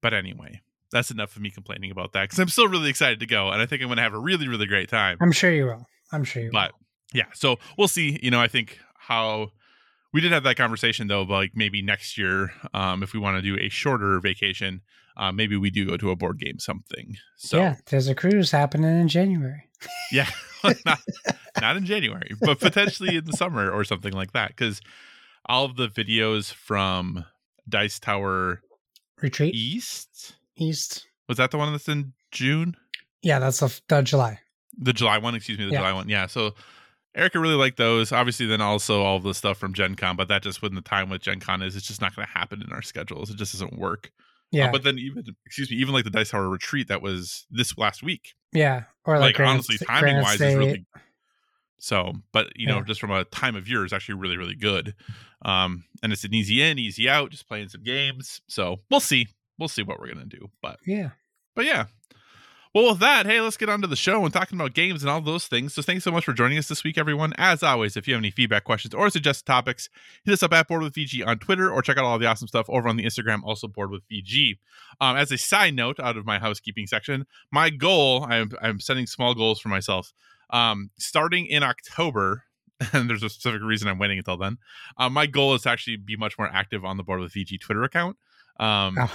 [0.03, 0.61] but anyway,
[0.93, 3.61] that's enough of me complaining about that because I'm still really excited to go and
[3.63, 5.17] I think I'm going to have a really really great time.
[5.23, 5.87] I'm sure you will.
[6.13, 6.61] I'm sure you will.
[6.61, 6.73] But
[7.15, 8.19] yeah, so we'll see.
[8.23, 9.49] You know, I think how
[10.13, 13.37] we did have that conversation though, about like maybe next year, um, if we want
[13.37, 14.81] to do a shorter vacation,
[15.17, 17.17] uh, maybe we do go to a board game something.
[17.37, 19.69] So yeah, there's a cruise happening in January.
[20.13, 20.29] yeah,
[20.87, 21.01] not,
[21.61, 24.49] not in January, but potentially in the summer or something like that.
[24.49, 24.81] Because
[25.47, 27.25] all of the videos from
[27.69, 28.63] Dice Tower
[29.21, 31.07] Retreat East East.
[31.29, 32.77] was that the one that's in June?
[33.23, 34.41] Yeah, that's the, the July.
[34.79, 35.79] The July one, excuse me, the Yeah.
[35.79, 36.09] July one.
[36.09, 36.27] Yeah.
[36.27, 36.55] So
[37.19, 38.13] Erica really liked those.
[38.13, 40.81] Obviously, then also all of the stuff from Gen Con, but that just when the
[40.81, 43.29] time with Gen Con is, it's just not going to happen in our schedules.
[43.31, 44.11] It just doesn't work.
[44.15, 44.19] Uh,
[44.53, 47.77] Yeah, but then even, excuse me, even like the Dice Tower retreat that was this
[47.77, 50.87] last week, yeah, or like, like, Granite honestly, timing wise is really
[51.79, 52.15] so.
[52.33, 52.85] But you know, Yeah.
[52.85, 54.95] just from a time of year, is actually really really good.
[55.43, 58.41] Um, and it's an easy in, easy out, just playing some games.
[58.49, 59.29] So we'll see,
[59.59, 60.51] we'll see what we're gonna do.
[60.63, 61.11] But Yeah,
[61.55, 61.87] but yeah.
[62.75, 65.11] Well, with that, hey, let's get on to the show and talking about games and
[65.11, 65.75] all those things.
[65.75, 67.33] So, thanks so much for joining us this week, everyone.
[67.39, 69.89] As always, if you have any feedback, questions, or suggested topics,
[70.25, 72.47] hit us up at Board with VG on Twitter or check out all the awesome
[72.47, 74.59] stuff over on the Instagram, also Board with VG.
[75.01, 79.07] Um, as a side note, out of my housekeeping section, my goal I'm, I'm setting
[79.07, 80.13] small goals for myself.
[80.51, 82.45] Um, starting in October,
[82.93, 84.59] and there's a specific reason I'm waiting until then.
[84.97, 87.61] Uh, my goal is to actually be much more active on the Board with VG
[87.61, 88.17] Twitter account.
[88.61, 89.13] Um, Oh,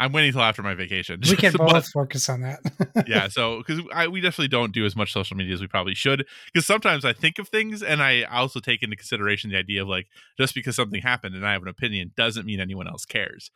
[0.00, 1.20] I'm waiting until after my vacation.
[1.28, 2.60] we can But- both focus on that.
[3.06, 6.26] yeah so because we definitely don't do as much social media as we probably should
[6.52, 9.88] because sometimes i think of things and i also take into consideration the idea of
[9.88, 10.06] like
[10.38, 13.50] just because something happened and i have an opinion doesn't mean anyone else cares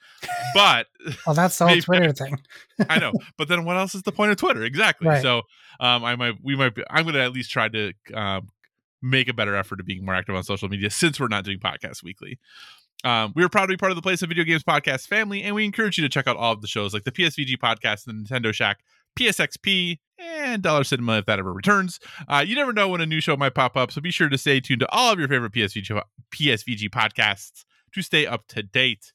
[0.54, 0.86] but
[1.26, 2.38] well, that's the whole Maybe- Twitter thing.
[2.88, 5.22] i know but then what else is the point of twitter exactly Right.
[5.22, 5.42] so
[5.80, 8.48] um i might we might be, i'm gonna at least try to um
[9.02, 11.58] make a better effort of being more active on social media since we're not doing
[11.58, 12.38] podcasts weekly
[13.04, 15.42] um, we are proud to be part of the Play Some Video Games podcast family,
[15.42, 18.04] and we encourage you to check out all of the shows like the PSVG podcast,
[18.04, 18.80] the Nintendo Shack,
[19.18, 22.00] PSXP, and Dollar Cinema if that ever returns.
[22.28, 24.38] Uh, you never know when a new show might pop up, so be sure to
[24.38, 26.00] stay tuned to all of your favorite PSVG,
[26.34, 29.12] PSVG podcasts to stay up to date.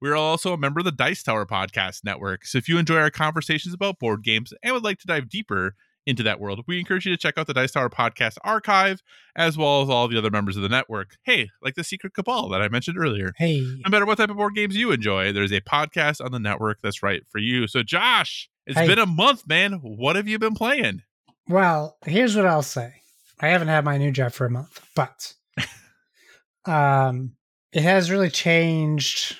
[0.00, 2.96] We are also a member of the Dice Tower Podcast Network, so if you enjoy
[2.96, 5.74] our conversations about board games and would like to dive deeper
[6.06, 9.02] into that world, we encourage you to check out the Dice Tower Podcast archive
[9.36, 11.16] as well as all the other members of the network.
[11.22, 13.32] Hey, like the Secret Cabal that I mentioned earlier.
[13.36, 16.38] Hey, No matter what type of board games you enjoy, there's a podcast on the
[16.40, 17.66] network that's right for you.
[17.68, 18.86] So, Josh, it's Hey.
[18.86, 19.74] been a month, man.
[19.82, 21.02] What have you been playing?
[21.48, 22.94] well, here's what I'll say.
[23.40, 25.34] I haven't had my new job for a month, but
[26.64, 27.32] um,
[27.72, 29.36] it has really changed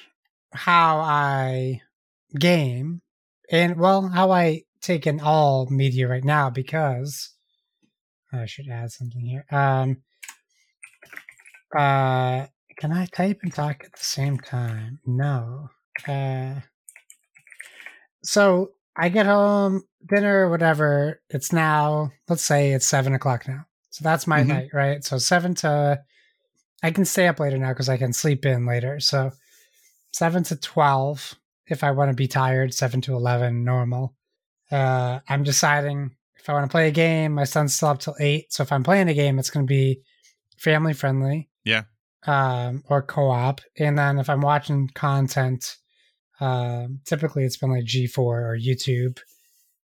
[0.53, 1.83] how I
[2.39, 3.01] game
[3.51, 7.31] and well, how I take in all media right now because
[8.33, 9.47] I should add something here.
[9.51, 10.03] Um,
[11.75, 12.47] uh,
[12.79, 14.99] can I type and talk at the same time?
[15.07, 15.71] No.
[16.07, 16.57] Uh,
[18.25, 21.21] so I get home, dinner, whatever.
[21.31, 23.67] It's now, let's say it's seven o'clock now.
[23.91, 24.47] So that's my Mhm.
[24.49, 25.05] night, right?
[25.05, 26.03] So seven to,
[26.83, 29.01] I can stay up later now because I can sleep in later.
[29.01, 29.33] So
[30.13, 31.35] seven to 12,
[31.67, 34.15] if I want to be tired, seven to 11, normal.
[34.73, 37.33] Uh, I'm deciding if I want to play a game.
[37.33, 38.53] My son's still up till eight.
[38.53, 40.01] So if I'm playing a game, it's going to be
[40.59, 41.51] family friendly.
[41.65, 41.83] Yeah.
[42.27, 43.61] Um, or co op.
[43.79, 45.77] And then if I'm watching content,
[46.41, 49.19] um, typically it's been like G4 or YouTube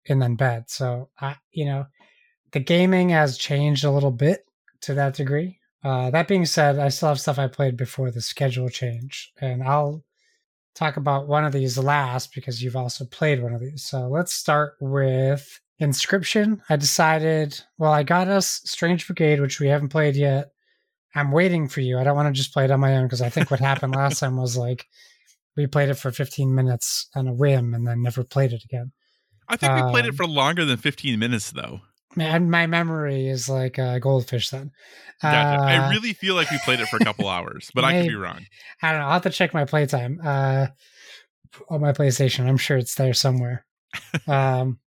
[0.08, 0.66] and then bed.
[0.68, 1.86] So I, you know,
[2.52, 4.46] the gaming has changed a little bit
[4.82, 5.60] to that degree.
[5.84, 9.62] Uh, that being said, I still have stuff I played before the schedule change, and
[9.62, 10.04] I'll
[10.76, 13.84] talk about one of these last because you've also played one of these.
[13.84, 16.62] So let's start with Inscryption.
[16.70, 20.52] I decided, well, I got us Strange Brigade, which we haven't played yet.
[21.16, 22.00] I'm waiting for you.
[22.00, 23.96] I don't want to just play it on my own because I think what happened
[23.98, 24.86] last time was like
[25.56, 28.92] we played it for 15 minutes on a whim and then never played it again.
[29.48, 31.82] I think we played it Um, for longer than 15 minutes, though.
[32.16, 34.72] Man, my memory is like a goldfish then.
[35.22, 35.64] Gotcha.
[35.64, 38.08] I Uh, really feel like we played it for a couple hours, but I could
[38.10, 38.46] be wrong.
[38.82, 39.08] I don't know.
[39.08, 40.68] I'll have to check my playtime uh,
[41.70, 42.48] on my PlayStation.
[42.48, 43.66] I'm sure it's there somewhere.
[44.28, 44.80] um,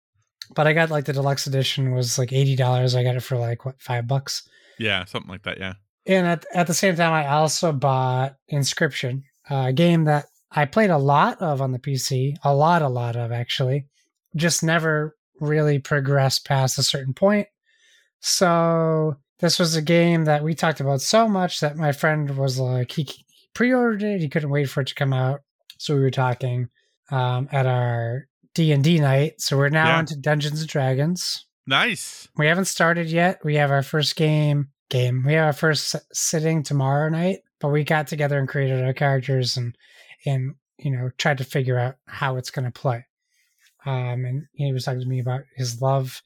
[0.56, 2.96] but I got like the deluxe edition was like eighty dollars.
[2.96, 4.48] I got it for like what five bucks.
[4.78, 5.58] Yeah, something like that.
[5.60, 5.74] Yeah.
[6.06, 10.90] And at at the same time, I also bought Inscryption, a game that I played
[10.92, 13.88] a lot of on the PC, a lot, a lot of actually,
[14.36, 17.48] just never really progress past a certain point.
[18.21, 22.58] So this was a game that we talked about so much that my friend was
[22.60, 23.08] like, he
[23.54, 25.41] pre-ordered it, he couldn't wait for it to come out.
[25.78, 26.69] So we were talking
[27.12, 29.41] um, at our D and D night.
[29.41, 30.00] So we're now Yeah.
[30.00, 31.45] into Dungeons and Dragons.
[31.67, 32.28] Nice.
[32.38, 33.39] We haven't started yet.
[33.43, 34.69] We have our first game.
[34.89, 35.24] Game.
[35.26, 37.39] We have our first sitting tomorrow night.
[37.60, 39.76] But we got together and created our characters and
[40.26, 43.06] and you know tried to figure out how it's going to play.
[43.86, 46.21] Um, and he was talking to me about his love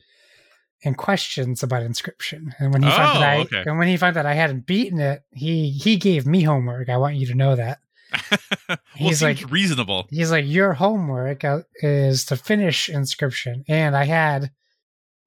[0.86, 2.54] and questions about Inscryption.
[2.60, 3.64] And when he found Oh, that I okay.
[3.66, 6.88] and when he found that I hadn't beaten it, he he gave me homework.
[6.90, 7.80] I want you to know that.
[8.70, 10.08] well, He's like- reasonable.
[10.10, 14.52] He's like, your homework uh, is to finish Inscryption, and I had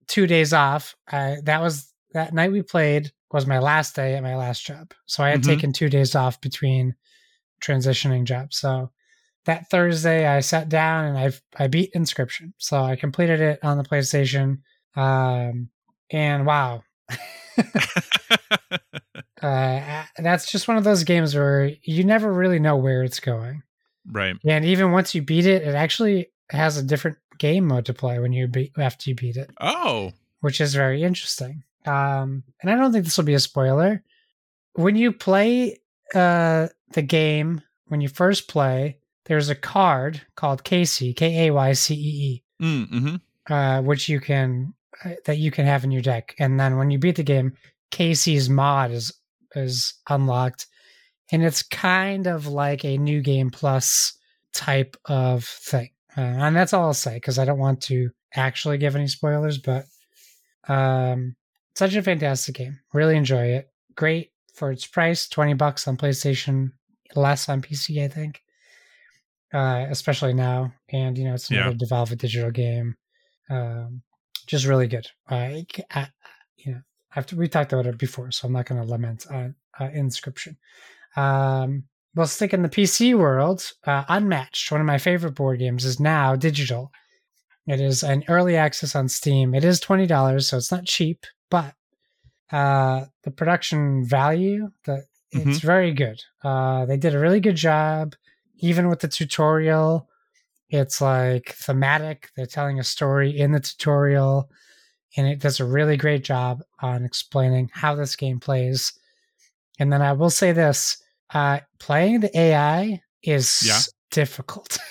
[0.08, 0.96] two days off.
[1.10, 4.92] I, that was that night we played was my last day at my last job,
[5.06, 5.46] so I had Mhm.
[5.46, 6.94] taken two days off between
[7.62, 8.56] transitioning jobs.
[8.58, 8.90] So
[9.46, 11.32] that Thursday, I sat down and I
[11.64, 14.58] I beat Inscryption, so I completed it on the PlayStation.
[14.96, 15.68] Um,
[16.10, 16.82] and wow,
[19.42, 23.62] uh, that's just one of those games where you never really know where it's going.
[24.10, 24.36] right.
[24.44, 28.18] And even once you beat it, it actually has a different game mode to play
[28.18, 30.12] when you beat after you beat it, Oh.
[30.40, 31.62] which is very interesting.
[31.86, 34.02] Um, and I don't think this will be a spoiler.
[34.74, 35.80] When you play
[36.14, 41.72] uh, the game, when you first play, there's a card called Kaycee, K A Y
[41.72, 43.18] C E Mm, hmm E,
[43.52, 44.72] uh, which you can
[45.04, 46.34] uh, that you can have in your deck.
[46.38, 47.54] And then when you beat the game,
[47.90, 49.12] Kaycee's mod is
[49.54, 50.66] is unlocked,
[51.30, 54.16] and it's kind of like a new game plus
[54.52, 55.90] type of thing.
[56.16, 59.58] Uh, and that's all I'll say because I don't want to actually give any spoilers.
[59.58, 59.86] But
[60.68, 61.34] um,
[61.74, 62.78] such a fantastic game.
[62.92, 63.70] Really enjoy it.
[63.96, 66.72] Great for its price, twenty bucks on PlayStation,
[67.16, 68.41] less on PC, I think.
[69.52, 71.86] Uh, especially now, and you know it's another Yeah.
[71.86, 72.96] Devolver Digital game.
[73.50, 74.02] Um,
[74.46, 75.06] just really good.
[75.28, 76.08] I, I,
[76.56, 76.80] you know,
[77.14, 80.56] after we talked about it before, so I'm not going to lament on uh, Inscryption.
[81.16, 81.84] Um,
[82.14, 83.72] well, stick in the PC world.
[83.86, 86.90] Uh, Unmatched, one of my favorite board games, is now digital.
[87.66, 89.54] It is an early access on Steam.
[89.54, 91.74] It is twenty dollars, so it's not cheap, but
[92.50, 96.20] uh, the production value, the it's very good.
[96.44, 98.14] Uh, they did a really good job,
[98.62, 100.08] even with the tutorial.
[100.70, 102.30] It's like thematic.
[102.34, 104.48] They're telling a story in the tutorial,
[105.16, 108.94] and it does a really great job on explaining how this game plays.
[109.78, 110.96] And then I will say this:
[111.34, 113.80] uh, playing the AI is Yeah.
[114.10, 114.78] difficult.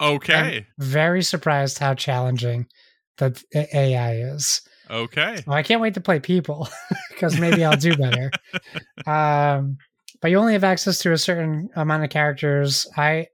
[0.00, 0.66] Okay.
[0.78, 2.66] Very surprised how challenging
[3.18, 4.60] the AI is.
[4.90, 5.44] Okay.
[5.46, 6.68] Well, I can't wait to play people
[7.10, 8.32] because maybe I'll do better.
[9.06, 9.78] um,
[10.22, 12.86] but you only have access to a certain amount of characters.
[12.96, 13.26] I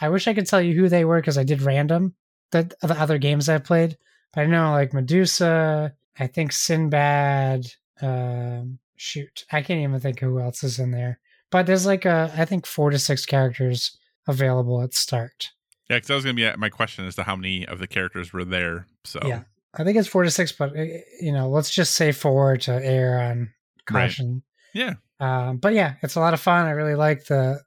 [0.00, 2.14] I wish I could tell you who they were because I did random
[2.52, 3.98] the the other games I've played.
[4.32, 7.66] But I know like Medusa, I think Sinbad.
[8.00, 11.18] Um, shoot, I can't even think who else is in there.
[11.50, 13.96] But there's like a I think four to six characters
[14.28, 15.50] available at start.
[15.88, 17.86] Yeah, because that was gonna be uh, my question as to how many of the
[17.86, 18.86] characters were there.
[19.04, 19.42] So Yeah.
[19.76, 20.84] I think it's four to six, but uh,
[21.20, 23.50] you know, let's just say four to err on
[23.90, 24.18] Right.
[24.74, 24.94] Yeah.
[25.20, 26.66] Um, but yeah, it's a lot of fun.
[26.66, 27.60] I really like the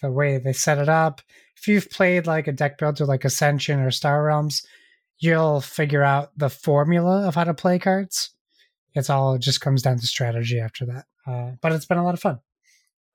[0.00, 1.20] the way they set it up.
[1.56, 4.62] If you've played like a deck builder like Ascension or Star Realms,
[5.18, 8.30] you'll figure out the formula of how to play cards.
[8.94, 11.04] It's all it just comes down to strategy after that.
[11.24, 12.40] Uh, but it's been a lot of fun.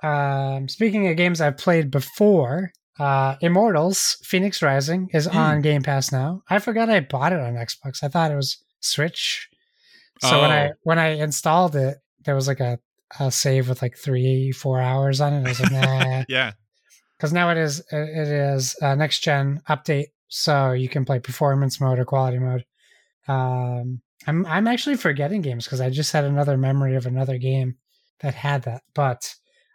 [0.03, 5.37] Um, speaking of games I've played before, uh, Immortals Fenyx Rising is Hmm.
[5.37, 6.43] on Game Pass now.
[6.49, 8.03] I forgot I bought it on Xbox.
[8.03, 9.49] I thought it was Switch.
[10.21, 10.73] So when I Oh.
[10.83, 12.79] when I installed it, there was like a,
[13.19, 15.45] a save with like three four hours on it.
[15.45, 16.51] I was like, nah, Yeah.
[17.17, 21.79] because now it is it is a next gen update, so you can play performance
[21.81, 22.65] mode or quality mode.
[23.27, 27.75] Um, I'm I'm actually forgetting games because I just had another memory of another game
[28.19, 29.33] that had that, but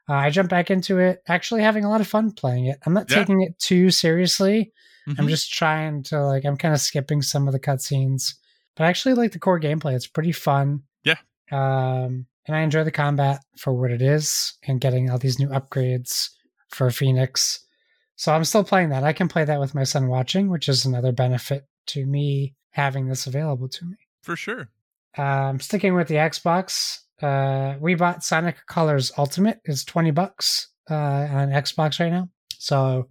[0.08, 2.78] uh, I jumped back into it, actually having a lot of fun playing it.
[2.84, 3.18] I'm not Yeah.
[3.18, 4.72] taking it too seriously.
[5.06, 5.28] I'm Mhm.
[5.28, 8.34] just trying to like I'm kind of skipping some of the cutscenes,
[8.76, 9.94] but I actually like the core gameplay.
[9.94, 10.82] It's pretty fun.
[11.04, 11.16] Yeah.
[11.50, 15.48] Um, and I enjoy the combat for what it is and getting all these new
[15.48, 16.30] upgrades
[16.68, 17.60] for Fenyx.
[18.16, 19.04] So I'm still playing that.
[19.04, 23.06] I can play that with my son watching, which is another benefit to me having
[23.08, 23.96] this available to me.
[24.22, 24.68] for sure.
[25.18, 29.60] Um, sticking with the Xbox, uh, we bought Sonic Colors Ultimate.
[29.64, 32.28] It's twenty bucks uh, on Xbox right now.
[32.58, 33.08] So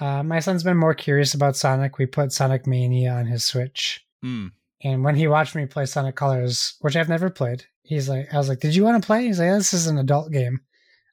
[0.00, 1.98] uh, my son's been more curious about Sonic.
[1.98, 4.52] We put Sonic Mania on his Switch, Mm.
[4.82, 8.36] and when he watched me play Sonic Colors, which I've never played, he's like, "I
[8.38, 10.60] was like, did you want to play?" He's like, "This is an adult game.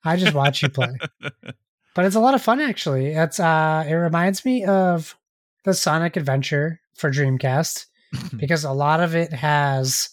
[0.04, 0.90] I just watch you play."
[1.96, 3.08] but it's a lot of fun actually.
[3.14, 5.16] It's uh, it reminds me of
[5.64, 7.86] the Sonic Adventure for Dreamcast
[8.38, 10.10] because a lot of it has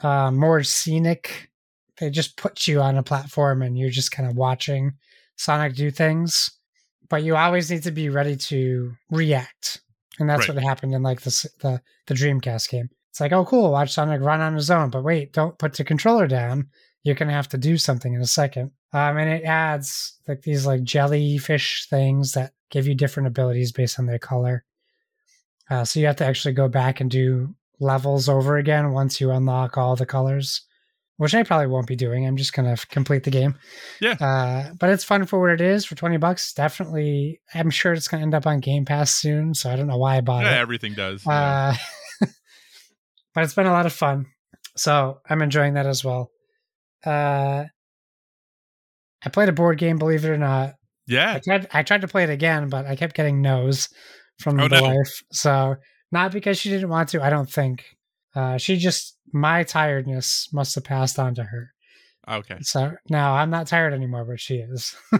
[0.00, 1.50] uh, more scenic.
[1.98, 4.92] They just put you on a platform and you're just kind of watching
[5.36, 6.50] Sonic do things,
[7.08, 9.80] but you always need to be ready to react
[10.18, 10.54] and that's Right.
[10.56, 12.90] what happened in like the the the Dreamcast game.
[13.12, 15.84] It's like, oh, cool, watch Sonic run on his own, but wait, don't put the
[15.84, 16.68] controller down.
[17.04, 18.70] You're gonna have to do something in a second.
[18.94, 23.98] Um, and it adds like these like jellyfish things that give you different abilities based
[23.98, 24.64] on their color.
[25.68, 29.30] Uh, so you have to actually go back and do levels over again once you
[29.30, 30.62] unlock all the colors,
[31.18, 32.26] which I probably won't be doing.
[32.26, 33.56] I'm just gonna complete the game.
[34.00, 34.12] Yeah.
[34.20, 36.54] Uh, but it's fun for what it is for twenty bucks.
[36.54, 39.52] Definitely, I'm sure it's gonna end up on Game Pass soon.
[39.54, 40.60] So I don't know why I bought Yeah, it.
[40.60, 41.24] everything does.
[41.26, 41.76] yeah.
[43.34, 44.26] But it's been a lot of fun.
[44.76, 46.30] So I'm enjoying that as well.
[47.04, 47.64] Uh,
[49.24, 50.70] I played a board game, believe it or not.
[50.70, 50.74] I
[51.06, 51.38] yeah.
[51.38, 53.88] tried, I tried to play it again, but I kept getting no's
[54.38, 54.88] from Oh, the no.
[54.88, 55.22] wife.
[55.32, 55.76] So
[56.10, 57.84] not because she didn't want to, I don't think.
[58.34, 61.70] Uh, she just my tiredness must have passed on to her.
[62.28, 62.58] Okay.
[62.60, 64.94] So now I'm not tired anymore, but she is.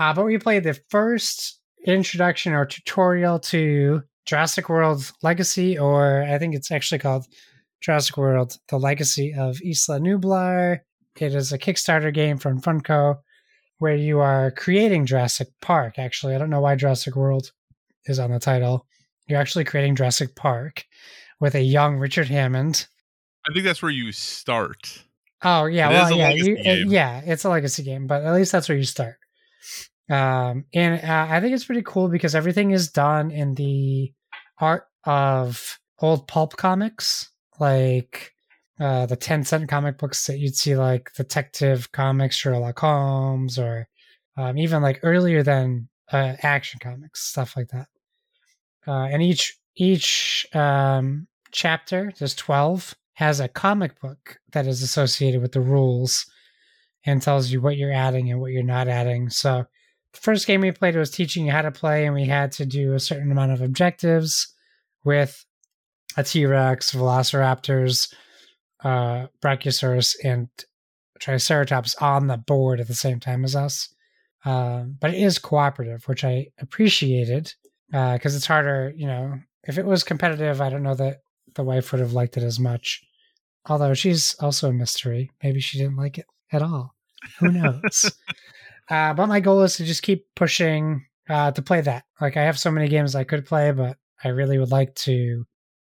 [0.00, 6.38] uh, but we played the first introduction or tutorial to Jurassic World Legacy, or I
[6.38, 7.26] think it's actually called
[7.80, 10.80] Jurassic World: The Legacy of Isla Nublar.
[11.18, 13.16] It is a Kickstarter game from Funko
[13.78, 15.98] where you are creating Jurassic Park.
[15.98, 17.52] Actually, I don't know why Jurassic World
[18.06, 18.86] is on the title.
[19.28, 20.84] You're actually creating Jurassic Park
[21.40, 22.86] with a young Richard Hammond.
[23.48, 25.02] I think that's where you start.
[25.42, 28.52] Oh yeah, It well yeah, you, it- yeah, it's a legacy game, but at least
[28.52, 29.16] that's where you start.
[30.08, 34.12] Um, and uh, I think it's pretty cool because everything is done in the
[34.58, 38.32] art of old pulp comics, like
[38.78, 43.88] uh, the ten cent comic books that you'd see, like Detective Comics, Sherlock Holmes, or
[44.36, 47.88] um, even like earlier than uh, Action Comics, stuff like that.
[48.86, 55.42] Uh, and each each um, chapter, there's twelve, has a comic book that is associated
[55.42, 56.26] with the rules
[57.04, 59.30] and tells you what you're adding and what you're not adding.
[59.30, 59.64] So
[60.16, 62.94] first game we played was teaching you how to play, and we had to do
[62.94, 64.54] a certain amount of objectives
[65.04, 65.44] with
[66.16, 68.12] a T-Rex, Velociraptors,
[68.82, 70.48] uh, Brachiosaurus, and
[71.20, 73.88] Triceratops on the board at the same time as us.
[74.44, 77.52] Um, but it is cooperative, which I appreciated
[77.90, 78.92] because it's harder.
[78.96, 81.18] You know, if it was competitive, I don't know that
[81.54, 83.02] the wife would have liked it as much.
[83.68, 85.30] Although she's also a mystery.
[85.42, 86.94] Maybe she didn't like it at all.
[87.40, 88.12] Who knows?
[88.90, 92.04] uh, but my goal is to just keep pushing uh, to play that.
[92.20, 95.44] Like I have so many games I could play, but I really would like to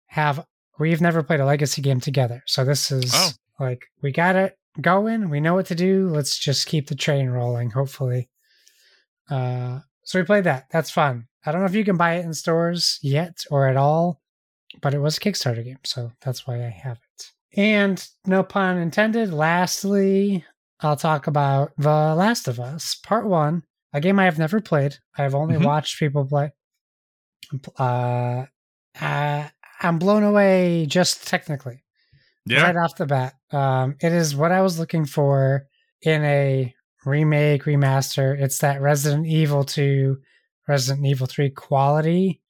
[0.06, 0.44] have.
[0.78, 3.30] We've never played a legacy game together, so this is Oh.
[3.58, 5.28] like we got it going.
[5.30, 6.08] We know what to do.
[6.08, 7.70] Let's just keep the train rolling.
[7.70, 8.28] Hopefully.
[9.28, 10.66] Uh, so we played that.
[10.70, 11.26] That's fun.
[11.44, 14.20] I don't know if you can buy it in stores yet or at all,
[14.80, 17.30] but it was a Kickstarter game, so that's why I have it.
[17.56, 20.44] And no pun intended, lastly,
[20.82, 23.62] I'll talk about The Last of Us Part 1,
[23.92, 24.96] a game I have never played.
[25.16, 25.64] I've only Mhm.
[25.64, 26.52] watched people play.
[27.78, 28.46] Uh,
[29.00, 29.48] uh,
[29.80, 31.82] I'm blown away just technically
[32.46, 32.62] Yeah.
[32.62, 33.34] right off the bat.
[33.50, 35.66] Um, it is what I was looking for
[36.02, 36.74] in a
[37.04, 38.38] remake, remaster.
[38.40, 40.20] It's that Resident Evil 2,
[40.68, 42.40] Resident Evil 3 quality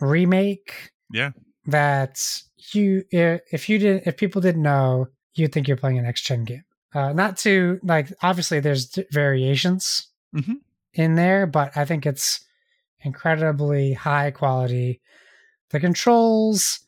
[0.00, 1.30] remake Yeah.
[1.66, 2.18] that
[2.72, 6.44] you if you didn't if people didn't know you'd think you're playing an next gen
[6.44, 6.64] game
[6.94, 10.56] uh not to like obviously there's d- variations Mhm.
[10.94, 12.40] in there but i think it's
[13.00, 15.00] incredibly high quality
[15.70, 16.80] the controls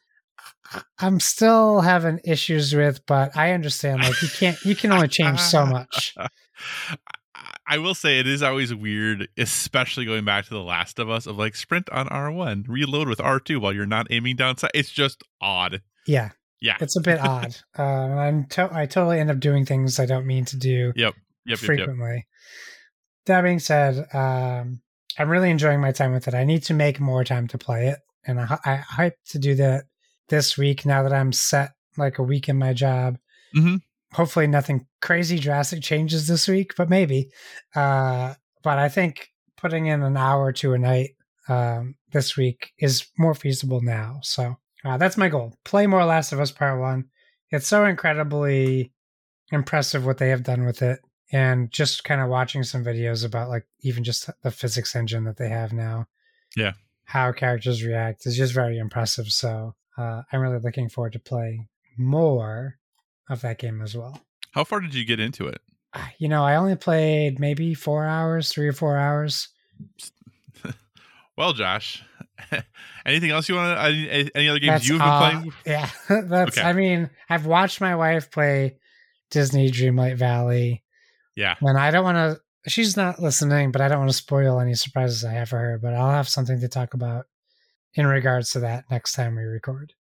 [0.98, 5.40] i'm still having issues with but i understand like you can't you can only change
[5.40, 6.28] so much I-
[7.66, 11.26] I will say it is always weird, especially going back to The Last of Us,
[11.26, 14.70] of like sprint on R1, reload with R2 while you're not aiming down sight.
[14.74, 15.80] It's just odd.
[16.06, 16.30] yeah
[16.64, 16.76] Yeah.
[16.80, 20.26] it's a bit odd uh, I'm to- i totally end up doing things i don't
[20.26, 20.96] mean to do Yep.
[20.96, 21.14] Yep.
[21.14, 21.14] Yep.
[21.46, 21.58] yep.
[21.58, 22.26] frequently.
[23.26, 24.80] That being said, um,
[25.18, 26.34] I'm really enjoying my time with it.
[26.34, 29.54] I need to make more time to play it, and I, I hope to do
[29.56, 29.84] that
[30.28, 30.84] this week.
[30.84, 33.16] Now that I'm set like a week in my job,
[33.56, 33.80] Mhm.
[34.12, 37.30] hopefully nothing crazy drastic changes this week, but maybe.
[37.74, 41.10] Uh, but I think putting in an hour to a night
[41.48, 44.18] um, this week is more feasible now.
[44.22, 47.06] So uh, that's my goal: play more Last of Us Part One.
[47.50, 48.92] It's so incredibly
[49.52, 53.48] impressive what they have done with it and just kind of watching some videos about
[53.48, 56.06] like even just the physics engine that they have now
[56.56, 56.72] Yeah.
[57.04, 61.68] how characters react is just very impressive so uh, i'm really looking forward to playing
[61.98, 62.78] more
[63.28, 64.18] of that game as well
[64.52, 65.60] How far did you get into it?
[65.92, 69.48] Ah, you know i only played maybe four hours three or four hours
[71.36, 72.02] Well, Josh,
[73.06, 75.52] anything else you want to, any, any other games That's you've been all- playing?
[75.66, 76.62] yeah that's Okay.
[76.68, 78.76] i mean i've watched my wife play
[79.30, 80.82] disney dreamlight valley
[81.36, 81.54] Yeah.
[81.60, 84.74] And I don't want to, she's not listening, but I don't want to spoil any
[84.74, 85.78] surprises I have for her.
[85.82, 87.26] But I'll have something to talk about
[87.94, 89.92] in regards to that next time we record.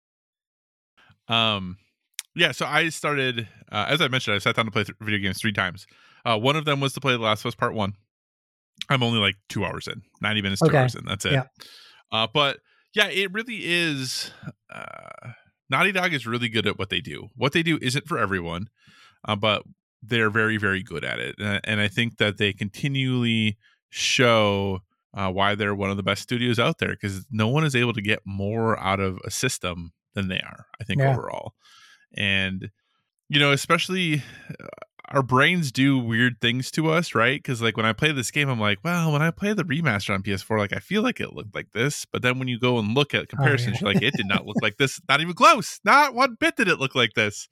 [1.27, 1.77] Um,
[2.35, 2.51] yeah.
[2.51, 5.39] So I started, uh, as I mentioned, I sat down to play th- video games
[5.41, 5.87] three times.
[6.25, 7.93] Uh, one of them was to play The Last of Us Part One.
[8.89, 10.77] I'm only like two hours in, 90 minutes, two Okay.
[10.77, 11.05] hours in.
[11.05, 11.33] That's it.
[11.33, 11.43] Yeah.
[12.13, 12.59] Uh, but
[12.93, 14.31] yeah, it really is.
[14.73, 15.31] Uh,
[15.69, 17.29] Naughty Dog is really good at what they do.
[17.35, 18.69] What they do isn't for everyone,
[19.27, 19.63] uh, but
[20.03, 21.35] they're very, very good at it.
[21.39, 23.57] And, and I think that they continually
[23.89, 24.81] show
[25.15, 27.93] uh, why they're one of the best studios out there because no one is able
[27.93, 31.11] to get more out of a system than they are, I think, Yeah.
[31.13, 31.53] overall.
[32.15, 32.69] And,
[33.29, 34.21] you know, especially
[34.59, 34.67] uh,
[35.09, 37.41] our brains do weird things to us, right?
[37.41, 40.13] Because like when I play this game, I'm like, well, when I play the remaster
[40.13, 42.79] on PS4, like I feel like it looked like this, but then when you go
[42.79, 43.87] and look at comparisons, yeah.
[43.87, 46.67] you're like, it did not look like this, not even close, not one bit did
[46.67, 47.49] it look like this.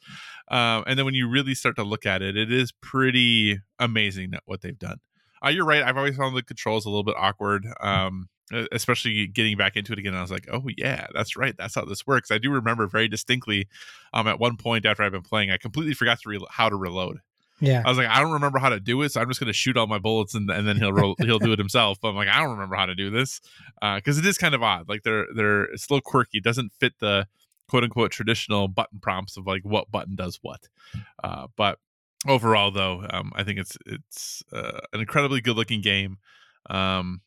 [0.50, 4.34] Um, and then when you really start to look at it, it is pretty amazing
[4.46, 5.00] what they've done.
[5.44, 5.84] Uh, you're right.
[5.84, 8.30] I've always found the controls a little bit awkward, um,
[8.72, 10.14] especially getting back into it again.
[10.14, 11.56] I was like, oh yeah, that's right.
[11.58, 12.32] That's how this works.
[12.32, 13.68] I do remember very distinctly.
[14.14, 16.76] Um, at one point after I've been playing, I completely forgot to re- how to
[16.76, 17.20] reload.
[17.62, 17.84] Yeah.
[17.86, 19.54] I was like, I don't remember how to do it, so I'm just going to
[19.54, 22.00] shoot all my bullets and, and then he'll he'll do it himself.
[22.02, 23.40] But I'm like, I don't remember how to do this
[23.80, 24.90] because it is kind of odd.
[24.90, 26.40] Like they're they're it's a little quirky.
[26.40, 27.28] It doesn't fit the
[27.70, 30.68] quote unquote traditional button prompts of like what button does what.
[31.24, 31.78] Uh, but
[32.28, 36.18] overall, though, um, I think it's it's uh, an incredibly good looking game,
[36.70, 37.22] um,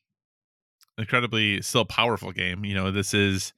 [0.98, 2.64] incredibly still powerful game.
[2.64, 3.52] You know, this is.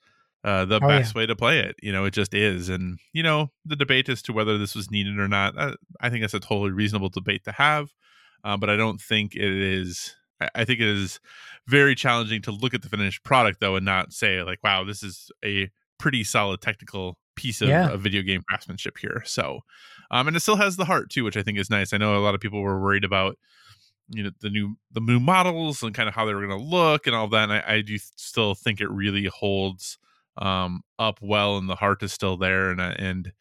[0.46, 0.98] Uh, the Oh, yeah.
[1.00, 4.08] best way to play it, you know, it just is, and you know, the debate
[4.08, 7.08] as to whether this was needed or not, uh, I think that's a totally reasonable
[7.10, 7.88] debate to have,
[8.44, 10.14] uh, but I don't think it is.
[10.40, 11.20] I- I think it is
[11.66, 15.02] very challenging to look at the finished product though and not say like, "Wow, this
[15.02, 15.68] is a
[15.98, 17.88] pretty solid technical piece of, Yeah.
[17.90, 19.60] of video game craftsmanship here." So,
[20.12, 21.92] um, and it still has the heart too, which I think is nice.
[21.92, 23.36] I know a lot of people were worried about
[24.10, 26.64] you know the new the new models and kind of how they were going to
[26.64, 27.44] look and all that.
[27.50, 29.98] And I, I do still think it really holds
[30.38, 33.32] um up well and the heart is still there and I- and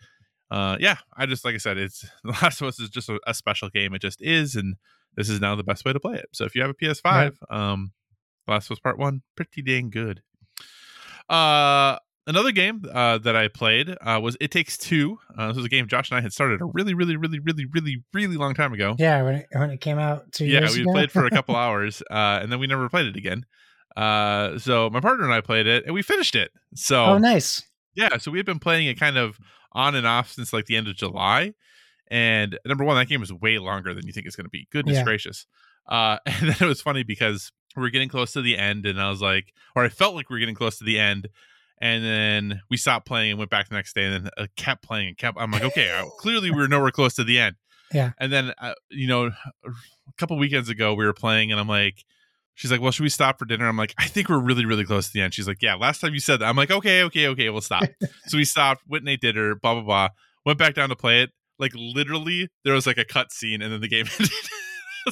[0.51, 3.19] uh yeah i just like i said it's the last of us is just a,
[3.27, 4.75] a special game it just is and
[5.15, 7.33] this is now the best way to play it so if you have a ps5
[7.49, 7.91] um
[8.47, 10.21] last of us part one pretty dang good
[11.29, 15.65] uh another game uh that i played uh was it takes two uh this was
[15.65, 18.53] a game josh and i had started a really really really really really really long
[18.53, 19.21] time ago Yeah.
[19.23, 20.91] When it, when it came out two yeah, years we ago.
[20.91, 23.45] played for a couple hours, uh, and then we never played it again.
[23.95, 26.51] Uh, so my partner and I played it, and we finished it.
[26.75, 27.63] So oh, nice.
[27.95, 29.37] yeah, so we had been playing it kind of
[29.71, 31.53] on and off since like the end of July.
[32.09, 34.67] And number one, that game is way longer than you think it's going to be.
[34.71, 35.03] Goodness Yeah.
[35.03, 35.47] gracious!
[35.87, 39.01] Uh, and then it was funny because we were getting close to the end, and
[39.01, 41.29] I was like, or I felt like we were getting close to the end.
[41.81, 44.81] And then we stopped playing and went back the next day, and then uh, kept
[44.81, 45.37] playing and kept.
[45.37, 47.57] I'm like, okay, clearly we were nowhere close to the end.
[47.93, 48.11] Yeah.
[48.17, 49.25] And then, uh, you know,
[49.65, 49.71] a
[50.17, 52.05] couple weekends ago we were playing, and I'm like,
[52.55, 53.67] she's like, well, should we stop for dinner?
[53.67, 55.33] I'm like, I think we're really, really close to the end.
[55.33, 56.45] She's like, yeah, last time you said that.
[56.45, 57.83] I'm like, okay, okay, okay, we'll stop.
[58.27, 60.09] so we stopped, went and ate dinner, blah, blah, blah.
[60.45, 61.31] Went back down to play it.
[61.59, 64.31] Like literally, there was like a cut scene and then the game ended.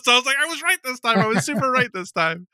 [0.02, 1.20] so I was like, I was right this time.
[1.20, 2.48] I was super right this time.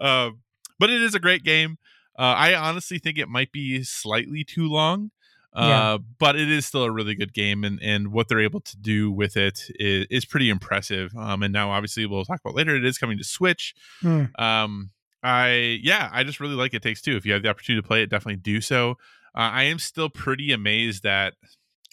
[0.00, 0.40] Um,
[0.78, 1.76] but it is a great game.
[2.18, 5.10] Uh, I honestly think it might be slightly too long.
[5.56, 5.98] Uh, Yeah.
[6.18, 9.10] but it is still a really good game, and, and what they're able to do
[9.10, 11.16] with it is, is pretty impressive.
[11.16, 12.76] Um, and now, obviously, we'll talk about later.
[12.76, 13.74] It is coming to Switch.
[14.00, 14.24] Hmm.
[14.38, 14.90] Um,
[15.22, 17.16] I yeah, I just really like It Takes Two.
[17.16, 18.92] If you have the opportunity to play it, definitely do so.
[19.34, 21.34] Uh, I am still pretty amazed that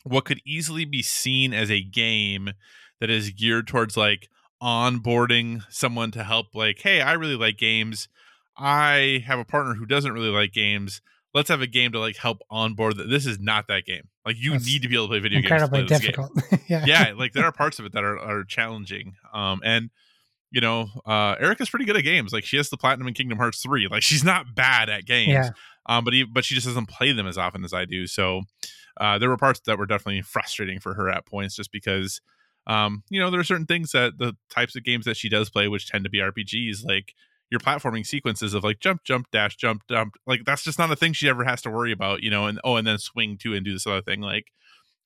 [0.03, 2.51] what could easily be seen as a game
[2.99, 4.29] that is geared towards like
[4.61, 8.07] onboarding someone to help like hey i really like games
[8.57, 11.01] i have a partner who doesn't really like games
[11.33, 14.35] let's have a game to like help onboard th- this is not that game like
[14.37, 16.61] you That's need to be able to play video Incredibly games to play game difficult.
[16.69, 16.85] yeah.
[16.85, 19.89] yeah like there are parts of it that are, are challenging um and
[20.51, 23.37] you know uh erica's pretty good at games like she has the platinum in kingdom
[23.37, 25.49] hearts 3 like she's not bad at games Yeah.
[25.87, 28.41] um but he, but she just doesn't play them as often as i do so
[29.01, 32.21] uh there were parts that were definitely frustrating for her at points just because
[32.67, 35.49] um you know there are certain things that the types of games that she does
[35.49, 37.15] play which tend to be rpgs like
[37.53, 40.95] your platforming sequences of like jump jump dash jump jump like that's just not a
[40.95, 43.53] thing she ever has to worry about you know and oh and then swing too
[43.53, 44.45] and do this other thing like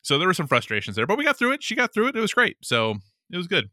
[0.02, 2.16] so there were some frustrations there but we got through it she got through it
[2.16, 2.96] it was great so
[3.32, 3.70] it was good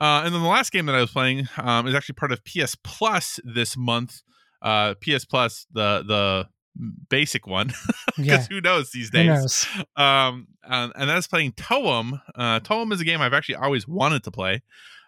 [0.00, 2.42] uh, and then the last game that I was playing um, is actually part of
[2.46, 4.22] PS Plus this month.
[4.62, 6.48] Uh, PS Plus, the the
[7.10, 7.66] basic one,
[8.16, 8.46] because Yeah.
[8.48, 9.26] who knows these days?
[9.26, 9.66] knows?
[9.96, 12.18] Um, and, and that's playing Toem.
[12.34, 14.62] Uh, Toem is a game I've actually always wanted to play.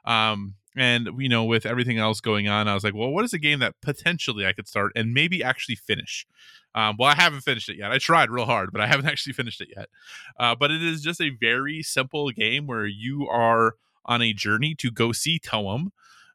[0.04, 3.32] Um, and you know, with everything else going on, I was like, well, what is
[3.32, 6.26] a game that potentially I could start and maybe actually finish?
[6.74, 7.92] Um, well, I haven't finished it yet.
[7.92, 9.88] I tried real hard, but I haven't actually finished it yet.
[10.38, 14.74] Uh, but it is just a very simple game where you are on a journey
[14.76, 15.88] to go see Toem.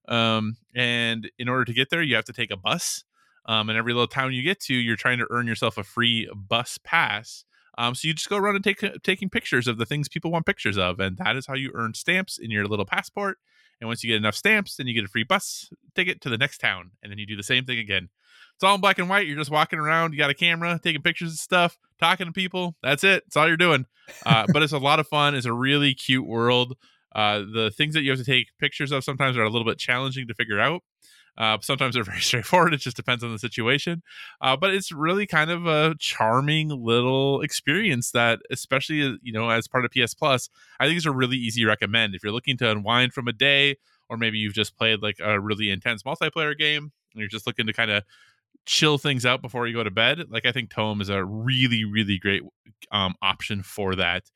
[0.07, 3.03] Um, and in order to get there, you have to take a bus.
[3.45, 6.29] Um, and every little town you get to, you're trying to earn yourself a free
[6.35, 7.45] bus pass.
[7.77, 10.45] Um, so you just go around and take taking pictures of the things people want
[10.45, 13.37] pictures of, and that is how you earn stamps in your little passport.
[13.79, 16.37] And once you get enough stamps, then you get a free bus ticket to the
[16.37, 18.09] next town, and then you do the same thing again.
[18.55, 19.27] It's all in black and white.
[19.27, 20.13] You're just walking around.
[20.13, 22.75] You got a camera, taking pictures of stuff, talking to people.
[22.81, 23.23] That's it.
[23.25, 23.85] That's all you're doing.
[24.25, 25.35] Uh, but it's a lot of fun.
[25.35, 26.75] It's a really cute world.
[27.13, 29.77] Uh, the things that you have to take pictures of sometimes are a little bit
[29.77, 30.81] challenging to figure out.
[31.37, 32.73] Uh, sometimes they're very straightforward.
[32.73, 34.03] It just depends on the situation.
[34.41, 39.49] Uh, but it's really kind of a charming little experience that, especially uh, you know,
[39.49, 42.57] as part of PS Plus, I think is a really easy recommend if you're looking
[42.57, 43.77] to unwind from a day,
[44.09, 47.67] or maybe you've just played like a really intense multiplayer game and you're just looking
[47.67, 48.03] to kind of
[48.65, 51.85] chill things out before you go to bed, like I think Toem is a really,
[51.85, 52.43] really great
[52.91, 54.29] um, option for that.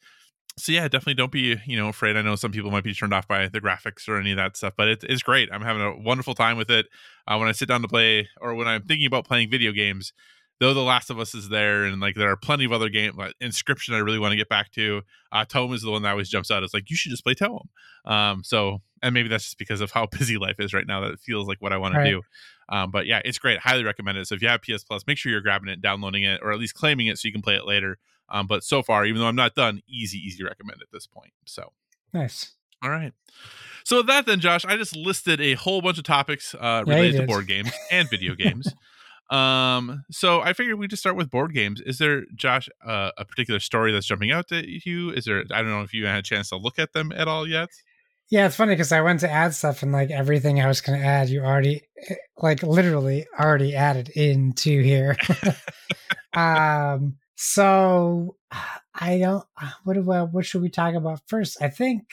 [0.62, 2.16] So yeah, definitely don't be you know afraid.
[2.16, 4.58] I know some people might be turned off by the graphics or any of that
[4.58, 5.50] stuff, but it, it's great.
[5.52, 6.88] I'm having a wonderful time with it.
[7.28, 10.14] Uh, when I sit down to play, or when I'm thinking about playing video games,
[10.60, 13.16] though The Last of Us is there, and like there are plenty of other games,
[13.16, 15.02] like Inscryption, I really want to get back to.
[15.32, 16.64] Uh, Toem is the one that always jumps out.
[16.64, 17.66] It's like you should just play Toem.
[18.06, 21.12] Um, so and maybe that's just because of how busy life is right now that
[21.12, 22.04] it feels like what I want right.
[22.04, 22.22] to do.
[22.70, 23.60] Um, but yeah, it's great.
[23.60, 24.28] Highly recommend it.
[24.28, 26.60] So if you have PS Plus, make sure you're grabbing it, downloading it, or at
[26.60, 27.98] least claiming it so you can play it later.
[28.32, 31.34] Um, but so far, even though I'm not done, easy, easy recommend at this point.
[31.46, 31.74] So
[32.14, 32.54] nice.
[32.84, 33.14] All right.
[33.84, 37.16] So with that, then, Josh, I just listed a whole bunch of topics uh, related
[37.16, 38.74] yeah, to board games and video games.
[39.30, 41.82] Um, so I figured we'd just start with board games.
[41.82, 45.12] Is there, Josh, uh, a particular story that's jumping out to you?
[45.12, 45.44] Is there?
[45.52, 47.70] I don't know if you had a chance to look at them at all yet.
[48.30, 51.00] Yeah, it's funny because I went to add stuff and like everything I was going
[51.00, 55.18] to add, you already, eh, like literally already added into here.
[56.34, 58.36] um, so
[58.94, 59.44] I don't.
[59.84, 61.60] What do I, What should we talk about first?
[61.60, 62.04] I think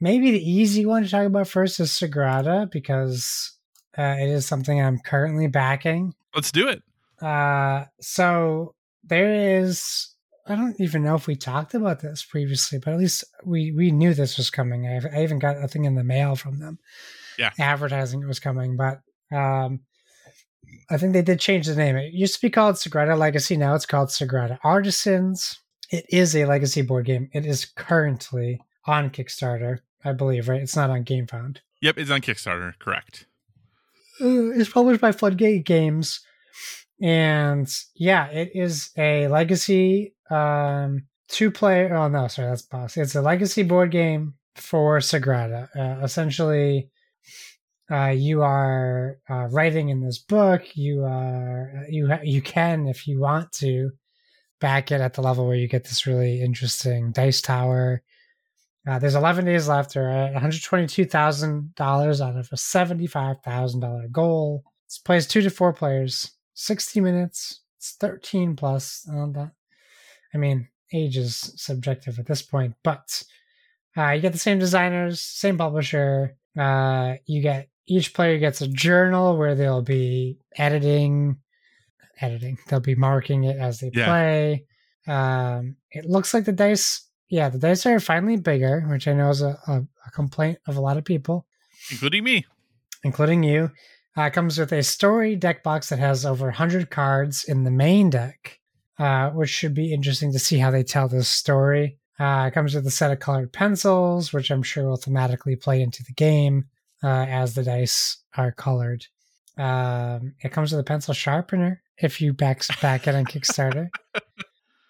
[0.00, 3.52] maybe the easy one to talk about first is Sagrada because
[3.96, 6.14] uh, it is something I'm currently backing.
[6.34, 6.82] Let's do it.
[7.24, 10.16] Uh, so there is
[10.48, 13.92] I don't even know if we talked about this previously, but at least we we
[13.92, 14.88] knew this was coming.
[14.88, 16.80] I, I even got a thing in the mail from them,
[17.38, 18.76] yeah, advertising it was coming.
[18.76, 19.00] But
[19.30, 19.82] um,
[20.88, 21.96] I think they did change the name.
[21.96, 23.56] It used to be called Sagrada Legacy.
[23.56, 25.58] Now it's called Sagrada Artisans.
[25.90, 27.28] It is a legacy board game.
[27.32, 30.48] It is currently on Kickstarter, I believe.
[30.48, 30.62] Right?
[30.62, 31.58] It's not on GameFound.
[31.82, 32.74] Yep, it's on Kickstarter.
[32.78, 33.26] Correct.
[34.20, 36.20] Uh, it's published by Floodgate Games
[37.00, 41.94] and yeah, it is a legacy um, two player.
[41.94, 42.96] Oh no, sorry, that's boss.
[42.96, 45.68] It's a legacy board game for Sagrada.
[45.76, 46.90] Uh, essentially,
[47.90, 50.76] uh, you are uh, writing in this book.
[50.76, 53.92] You are you ha- you can, if you want to,
[54.60, 58.02] back it at the level where you get this really interesting dice tower.
[58.88, 64.62] Uh, there's 11 days left, or $122,000 out of a $75,000 goal.
[64.88, 66.30] This plays two to four players.
[66.54, 67.62] 60 minutes.
[67.78, 69.06] It's 13 plus.
[69.10, 69.50] Uh, that,
[70.32, 73.22] I mean, age is subjective at this point, but
[73.96, 76.36] uh, you get the same designers, same publisher.
[76.56, 81.36] Uh, you get each player gets a journal where they'll be editing,
[82.20, 82.58] editing.
[82.68, 84.06] They'll be marking it as they yeah.
[84.06, 84.64] play.
[85.06, 87.08] Um, it looks like the dice.
[87.28, 90.76] Yeah, the dice are finally bigger, which I know is a, a, a complaint of
[90.76, 91.46] a lot of people,
[91.90, 92.46] including me,
[93.04, 93.70] including you.
[94.16, 98.08] Uh, comes with a story deck box that has over 100 cards in the main
[98.10, 98.58] deck,
[98.98, 101.98] uh, which should be interesting to see how they tell this story.
[102.18, 105.82] Uh, it comes with a set of colored pencils, which I'm sure will thematically play
[105.82, 106.64] into the game
[107.02, 109.04] uh, as the dice are colored.
[109.58, 113.88] Um, it comes with a pencil sharpener if you back back it on Kickstarter.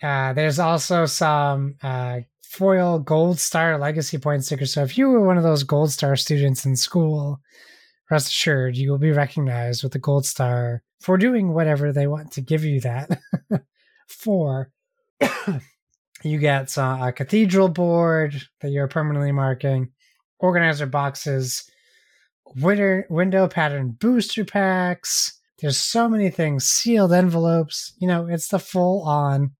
[0.02, 4.72] Uh, there's also some uh, foil gold star legacy point stickers.
[4.72, 7.40] So if you were one of those gold star students in school
[8.10, 12.32] rest assured you will be recognized with a gold star for doing whatever they want
[12.32, 13.20] to give you that
[14.08, 14.70] for.
[16.22, 19.90] you get uh, a cathedral board that you're permanently marking,
[20.38, 21.68] organizer boxes,
[22.54, 25.40] winter, window pattern booster packs.
[25.60, 27.94] There's so many things, sealed envelopes.
[27.98, 29.52] You know, it's the full on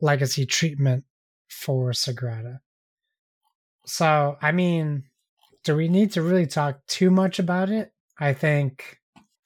[0.00, 1.04] legacy treatment
[1.48, 2.60] for Sagrada.
[3.86, 5.04] So, I mean,
[5.64, 7.92] do we need to really talk too much about it?
[8.18, 8.98] I think,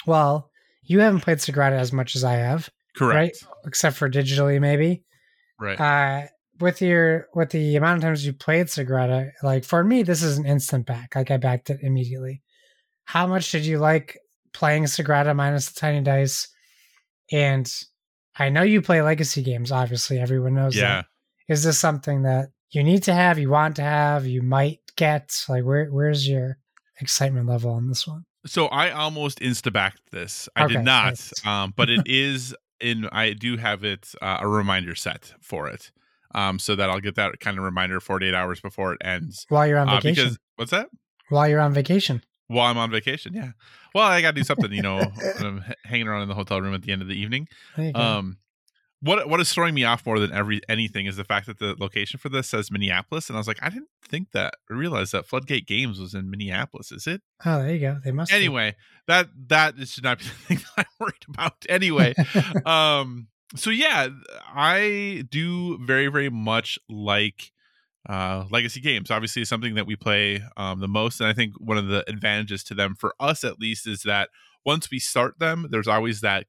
[0.06, 0.50] well,
[0.82, 2.68] you haven't played Sagrada as much as I have.
[2.96, 3.14] Correct.
[3.14, 3.50] Right?
[3.66, 5.04] Except for digitally, maybe.
[5.58, 5.80] Right.
[5.80, 6.26] Uh,
[6.60, 10.38] with your with the amount of times you played Sagrada, like for me, this is
[10.38, 11.14] an instant back.
[11.14, 12.42] Like I backed it immediately.
[13.04, 14.18] How much did you like
[14.52, 16.48] playing Sagrada minus the tiny dice?
[17.32, 17.70] And
[18.38, 19.72] I know you play legacy games.
[19.72, 20.82] Obviously, everyone knows yeah.
[20.82, 21.06] that.
[21.48, 25.44] Is this something that you need to have, you want to have, you might get?
[25.48, 26.58] Like, where where's your
[27.00, 28.24] excitement level on this one?
[28.46, 30.48] So I almost insta backed this.
[30.56, 33.08] I Okay, did not, um, but it is in.
[33.12, 35.90] I do have it uh, a reminder set for it,
[36.34, 39.46] um, so that I'll get that kind of reminder 48 hours before it ends.
[39.48, 40.24] While you're on Uh, vacation.
[40.24, 40.88] because what's that?
[41.28, 42.22] While you're on vacation.
[42.48, 43.52] While I'm on vacation, yeah.
[43.94, 44.98] Well, I got to do something, you know.
[44.98, 47.46] when I'm hanging around in the hotel room at the end of the evening.
[47.76, 48.00] There you go.
[48.00, 48.38] Um,
[49.02, 51.74] what what is throwing me off more than every anything is the fact that the
[51.78, 55.12] location for this says Minneapolis, and I was like, I didn't think that, I realized
[55.12, 56.92] that Floodgate Games was in Minneapolis.
[56.92, 57.22] Is it?
[57.46, 57.98] oh, there you go.
[58.04, 58.30] They must.
[58.30, 58.36] be.
[58.36, 58.76] Anyway,
[59.06, 61.54] that that should not be the thing that I'm worried about.
[61.68, 62.14] Anyway,
[62.66, 64.08] um, so yeah,
[64.54, 67.52] I do very very much like
[68.08, 69.10] uh legacy games.
[69.10, 72.64] Obviously something that we play um the most and i think one of the advantages
[72.64, 74.30] to them for us at least is that
[74.64, 76.44] once we start them there's always that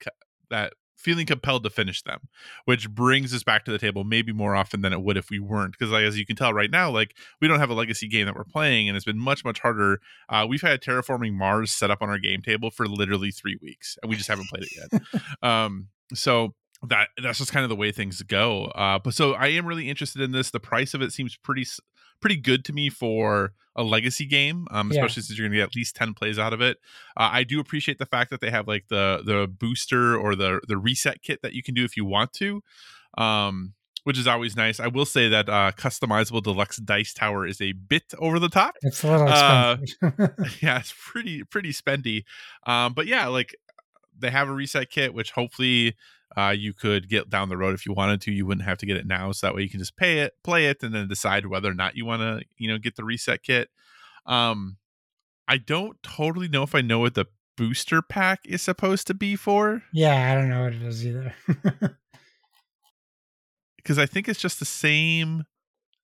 [0.49, 2.19] that feeling compelled to finish them
[2.65, 5.39] which brings us back to the table maybe more often than it would if we
[5.39, 5.71] weren't.
[5.71, 8.27] Because like as you can tell right now like we don't have a legacy game
[8.27, 9.99] that we're playing and it's been much much harder
[10.29, 13.97] uh, we've had terraforming mars set up on our game table for literally three weeks
[14.01, 15.21] and we just haven't played it yet.
[15.41, 16.53] Um so
[16.89, 19.87] that that's just kind of the way things go uh but so i am really
[19.89, 21.65] interested in this the price of it seems pretty
[22.19, 24.99] pretty good to me for a legacy game um Yeah.
[25.01, 26.77] especially since you're gonna get at least 10 plays out of it
[27.17, 30.59] uh, i do appreciate the fact that they have like the the booster or the
[30.67, 32.61] the reset kit that you can do if you want to
[33.17, 33.73] um
[34.03, 37.73] which is always nice i will say that uh customizable deluxe dice tower is a
[37.73, 39.77] bit over the top It's a little Uh,
[40.61, 42.23] yeah, it's pretty pretty spendy.
[42.65, 43.55] Um, but yeah, like
[44.17, 45.95] they have a reset kit, which hopefully
[46.37, 48.31] uh, you could get down the road if you wanted to.
[48.31, 50.33] You wouldn't have to get it now, so that way you can just pay it,
[50.43, 53.03] play it, and then decide whether or not you want to, you know, get the
[53.03, 53.69] reset kit.
[54.25, 54.77] Um,
[55.47, 57.25] I don't totally know if I know what the
[57.57, 61.33] booster pack is supposed to be for yeah, I don't know what it is either.
[63.77, 65.43] because I think it's just the same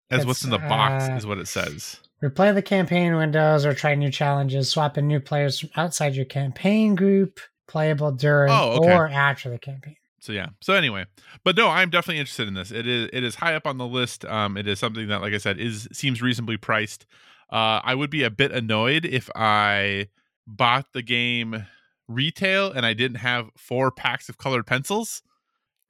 [0.09, 1.99] as what's in the box, uh, is what it says.
[2.23, 4.69] Replay the campaign windows or try new challenges.
[4.69, 7.39] Swap in new players from outside your campaign group.
[7.67, 8.93] Playable during Oh, okay.
[8.93, 9.97] or after the campaign.
[10.19, 10.47] So yeah.
[10.61, 11.05] So anyway
[11.43, 12.71] but no i'm definitely interested in this.
[12.71, 14.25] It is it is high up on the list.
[14.25, 17.05] Um it is something that like i said is seems reasonably priced.
[17.51, 20.07] Uh i would be a bit annoyed if i
[20.45, 21.65] bought the game
[22.07, 25.21] retail and i didn't have four packs of colored pencils.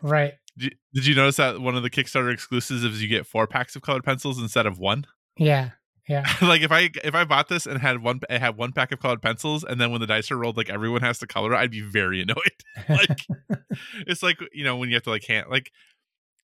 [0.01, 0.33] Right.
[0.57, 3.47] did you, did you notice that one of the kickstarter exclusives is you get four
[3.47, 5.05] packs of colored pencils instead of one?
[5.37, 5.71] Yeah.
[6.07, 6.25] Yeah.
[6.41, 8.99] like if i if i bought this and had one i had one pack of
[9.01, 11.57] colored pencils and then when the dice are rolled like everyone has to color it
[11.57, 12.37] i'd be very annoyed
[12.89, 13.25] like
[14.07, 15.71] it's like you know when you have to like hand like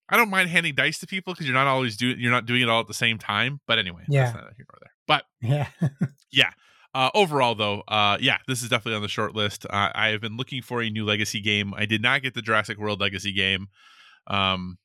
[0.10, 2.62] I don't mind handing dice to people because you're not always doing you're not doing
[2.62, 3.62] it all at the same time.
[3.66, 4.34] But anyway, Yeah.
[4.34, 4.92] that's here nor there.
[5.08, 5.24] But
[6.32, 6.50] yeah.
[6.94, 9.66] uh, overall, though, uh, yeah, this is definitely on the short list.
[9.66, 11.74] Uh, I have been looking for a new Legacy game.
[11.76, 13.68] I did not get the Jurassic World Legacy game,
[14.28, 14.78] um,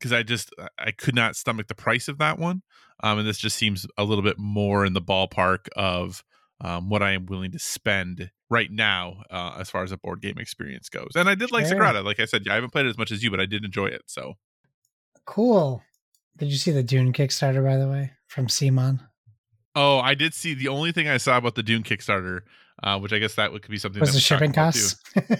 [0.00, 2.62] because I just I could not stomach the price of that one.
[3.02, 6.24] Um, and this just seems a little bit more in the ballpark of
[6.60, 10.20] um, what I am willing to spend right now uh, as far as a board
[10.20, 11.12] game experience goes.
[11.14, 11.78] And I did like Sure.
[11.78, 12.04] Sagrada.
[12.04, 13.86] Like I said, I haven't played it as much as you, but I did enjoy
[13.86, 14.02] it.
[14.06, 14.34] So
[15.26, 15.82] Cool.
[16.36, 19.00] Did you see the Dune Kickstarter, by the way, from CMON?
[19.74, 22.40] Oh, I did see the only thing I saw about the Dune Kickstarter,
[22.82, 24.96] uh, which I guess that would could be something Was that the shipping costs?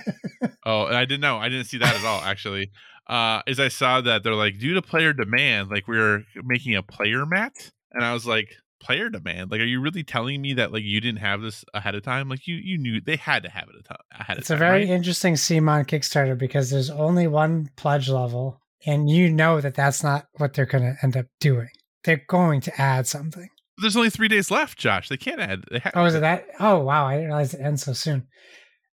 [0.67, 1.39] Oh, and I didn't know.
[1.39, 2.21] I didn't see that at all.
[2.21, 2.71] Actually,
[3.07, 6.83] uh, is I saw that they're like due to player demand, like we're making a
[6.83, 7.53] player mat,
[7.93, 9.51] and I was like, player demand.
[9.51, 12.29] Like, are you really telling me that like you didn't have this ahead of time?
[12.29, 13.87] Like you you knew they had to have it
[14.19, 14.89] ahead it's of a very right?
[14.89, 20.27] interesting CMON Kickstarter because there's only one pledge level, and you know that that's not
[20.37, 21.69] what they're going to end up doing.
[22.05, 23.49] They're going to add something.
[23.81, 25.09] There's only three days left, Josh.
[25.09, 25.65] They can't add.
[25.71, 26.47] They ha- Oh, is it that?
[26.59, 27.07] Oh, wow.
[27.07, 28.27] I didn't realize it ends so soon.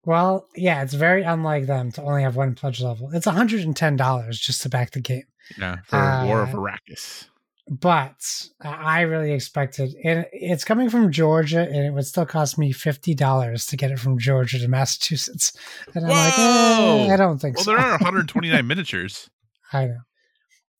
[0.06, 3.10] Well, yeah, it's very unlike them to only have one pledge level.
[3.14, 5.24] It's $110 just to back the game.
[5.58, 7.28] Yeah, for War of Uh, Arrakis.
[7.70, 8.16] But
[8.62, 13.70] I really expected, and it's coming from Georgia, and it would still cost me $50
[13.70, 15.54] to get it from Georgia to Massachusetts.
[15.96, 17.06] And I'm like, Whoa!
[17.10, 17.72] eh, I don't think Well, so.
[17.72, 19.30] there are 129 miniatures.
[19.72, 20.00] I know.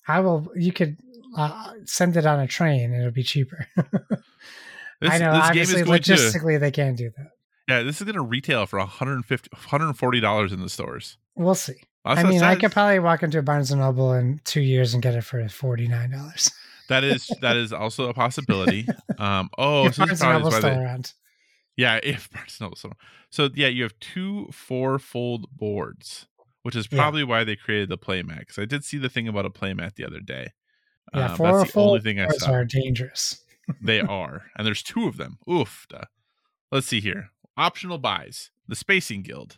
[0.10, 0.98] I will, you could
[1.36, 3.68] uh, send it on a train, it'll be cheaper.
[5.02, 7.32] This, I know, this game obviously, is going to logistically, they can't do that.
[7.68, 11.18] Yeah, this is going to retail for 150 $140 in the stores.
[11.36, 11.74] We'll see.
[12.06, 14.94] That's I mean, I could probably walk into a Barnes and Noble in two years
[14.94, 16.52] and get it for forty nine dollars.
[16.90, 18.88] that is that is also a possibility.
[19.18, 21.14] Um, oh, if so Barnes and Noble's still they, around,
[21.78, 22.94] yeah, if Barnes and Noble still.
[23.30, 26.28] So yeah, you have two four fold boards,
[26.64, 27.00] which is Yeah.
[27.00, 28.40] probably why they created the playmat.
[28.40, 30.52] Because I did see the thing about a playmat the other day.
[31.14, 32.52] Yeah, Um, four that's the only thing I saw.
[32.52, 33.44] are dangerous.
[33.82, 35.38] they are, and there's two of them.
[35.50, 35.86] Oof.
[35.90, 36.06] duh.
[36.72, 37.30] Let's see here.
[37.58, 38.50] Optional buys.
[38.68, 39.58] The Spacing Guild.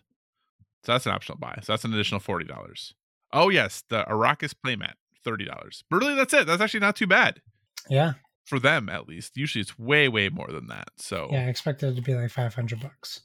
[0.83, 1.59] So that's an optional buy.
[1.63, 2.93] So that's an additional forty dollars.
[3.33, 4.93] Oh yes, the Arrakis playmat,
[5.23, 5.83] thirty dollars.
[5.89, 6.45] But really, that's it.
[6.47, 7.41] That's actually not too bad
[7.89, 9.35] Yeah, for them, at least.
[9.37, 10.89] Usually, it's way way more than that.
[10.97, 13.21] So yeah, I expected it to be like five hundred bucks.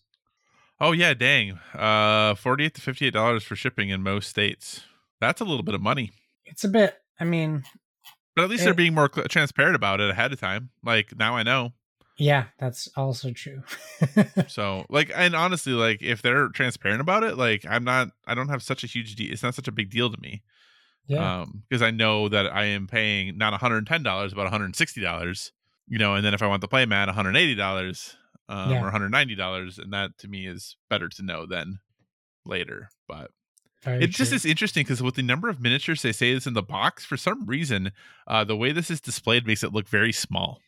[0.80, 1.58] Oh yeah, dang.
[1.74, 4.82] Uh, forty-eight to fifty-eight dollars for shipping in most states.
[5.20, 6.12] That's a little bit of money.
[6.46, 6.96] It's a bit.
[7.18, 7.64] I mean,
[8.37, 10.70] But at least It- they're being more cl- transparent about it ahead of time.
[10.85, 11.72] Like now I know.
[12.16, 13.62] yeah, that's also true.
[14.49, 18.49] So like, and honestly, like if they're transparent about it, like I'm not, I don't
[18.49, 19.33] have such a huge deal.
[19.33, 20.43] It's not such a big deal to me.
[21.07, 25.53] yeah, Um, because I know that I am paying not 110 dollars, but 160 dollars.
[25.89, 28.16] You know, and then if I want the play mat, 180 dollars,
[28.49, 28.78] um, Yeah.
[28.81, 31.81] or 190 dollars, and that to me is better to know than
[32.47, 32.91] later.
[33.09, 33.31] But
[33.83, 34.37] very it just true.
[34.37, 37.16] is interesting because with the number of miniatures they say is in the box, for
[37.16, 37.93] some reason,
[38.26, 40.61] uh, the way this is displayed makes it look very small.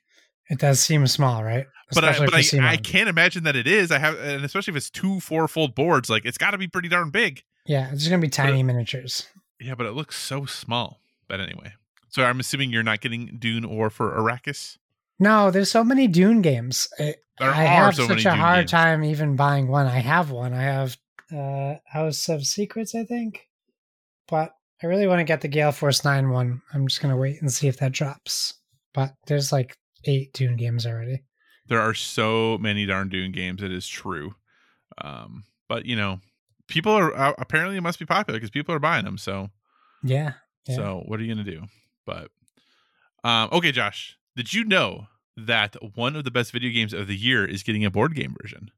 [0.51, 1.67] It does seem small, right?
[1.95, 3.91] But I, but I, I can't imagine that it is.
[3.91, 6.69] I have, and especially if it's two four fold boards, like it's got to be
[6.69, 7.43] pretty darn big.
[7.67, 9.29] Yeah, it's just gonna be tiny miniatures.
[9.61, 11.01] Yeah, but it looks so small.
[11.29, 11.75] But anyway,
[12.09, 14.79] so I'm assuming you're not getting Dune or for Arrakis.
[15.19, 16.89] No, there's so many Dune games.
[16.99, 18.71] I, There I are have so such many a Dune hard games.
[18.73, 19.87] time even buying one.
[19.87, 20.53] I have one.
[20.53, 20.97] I have
[21.33, 23.49] uh, House of Secrets, I think,
[24.29, 26.61] but I really want to get the Gale Force Nine one.
[26.75, 28.55] I'm just gonna wait and see if that drops.
[28.95, 31.23] But there's like eight Dune games already.
[31.69, 33.63] There are so many darn Dune games.
[33.63, 34.35] It is true.
[35.01, 36.21] Um, but you know,
[36.69, 39.19] people are uh, apparently it must be popular because people are buying them.
[39.19, 39.51] So,
[40.03, 40.33] Yeah.
[40.67, 40.77] Yeah.
[40.77, 41.63] so what are you gonna do?
[42.05, 42.31] But,
[43.25, 45.07] um, okay, Josh, did you know
[45.37, 48.35] that one of the best video games of the year is getting a board game
[48.43, 48.71] version?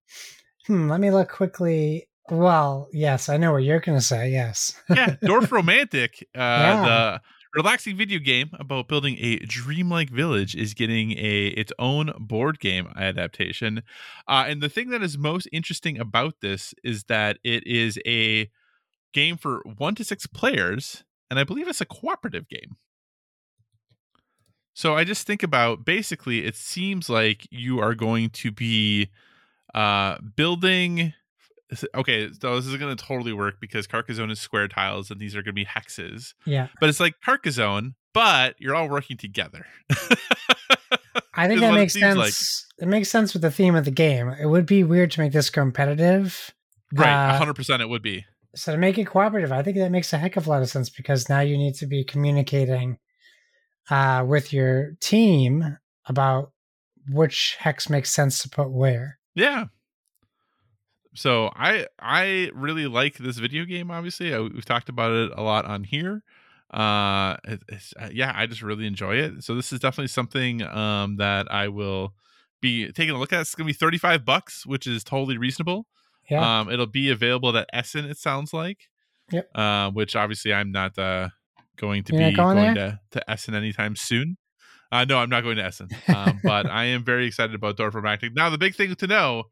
[0.66, 2.06] Hmm, let me look quickly.
[2.30, 4.30] Well, yes, I know what you're gonna say.
[4.30, 4.80] Yes.
[4.88, 6.82] yeah, Dorfromantik, uh, Yeah.
[6.84, 7.20] the
[7.54, 12.88] relaxing video game about building a dreamlike village, is getting a its own board game
[12.96, 13.82] adaptation.
[14.26, 18.50] Uh, and the thing that is most interesting about this is that it is a
[19.12, 22.76] game for one to six players, and I believe it's a cooperative game.
[24.72, 29.10] So I just think about basically, it seems like you are going to be
[29.72, 31.12] uh, building
[31.94, 35.34] okay, so this is going to totally work because Carcassonne is square tiles and these
[35.34, 36.34] are going to be hexes.
[36.44, 36.68] yeah.
[36.80, 39.66] But it's like Carcassonne, but you're all working together.
[41.36, 42.16] I think that makes sense.
[42.16, 42.34] like.
[42.78, 44.28] It makes sense with the theme of the game.
[44.28, 46.52] It would be weird to make this competitive.
[46.92, 48.24] right, Uh, 100% it would be.
[48.56, 50.68] So to make it cooperative, I think that makes a heck of a lot of
[50.68, 52.98] sense because now you need to be communicating
[53.90, 56.52] uh, with your team about
[57.10, 59.18] which hex makes sense to put where.
[59.34, 59.66] Yeah.
[61.14, 63.90] So I I really like this video game.
[63.90, 66.22] Obviously, I, we've talked about it a lot on here.
[66.72, 69.44] Uh, it, it's, uh, yeah, I just really enjoy it.
[69.44, 72.14] So this is definitely something um that I will
[72.60, 73.42] be taking a look at.
[73.42, 75.86] It's gonna be thirty five bucks, which is totally reasonable.
[76.28, 76.60] Yeah.
[76.60, 78.06] Um, it'll be available at Essen.
[78.06, 78.88] It sounds like.
[79.30, 79.50] Yep.
[79.54, 81.28] Uh, which obviously I'm not uh
[81.76, 84.36] going to You're be going going, to to Essen anytime soon.
[84.92, 85.88] Uh, no, I'm not going to Essen.
[86.08, 88.30] Um, but I am very excited about Dorfromantik.
[88.34, 89.44] Now, the big thing to know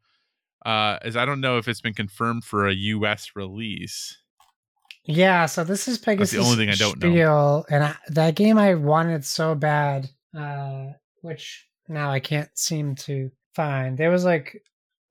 [0.65, 3.33] uh, is I don't know if it's been confirmed for a U.S.
[3.35, 4.19] release.
[5.05, 5.47] yeah.
[5.47, 7.11] So this is Pegasus only thing I don't know.
[7.11, 10.87] Spiel, and I, that game I wanted so bad, uh,
[11.23, 13.99] which now I can't seem to find.
[13.99, 14.63] There was like,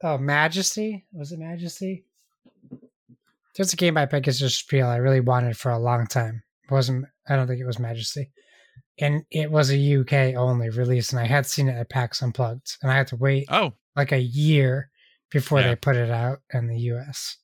[0.04, 1.06] oh, Majesty.
[1.14, 2.06] Was it Majesty?
[3.56, 6.42] There's a game by Pegasus Spiel I really wanted for a long time.
[6.64, 8.32] It wasn't I don't think it was Majesty.
[9.00, 12.78] And it was a UK only release, and I had seen it at PAX Unplugged,
[12.82, 14.90] and I had to wait Oh, like a year
[15.32, 15.70] before Yeah.
[15.70, 17.38] they put it out in the US.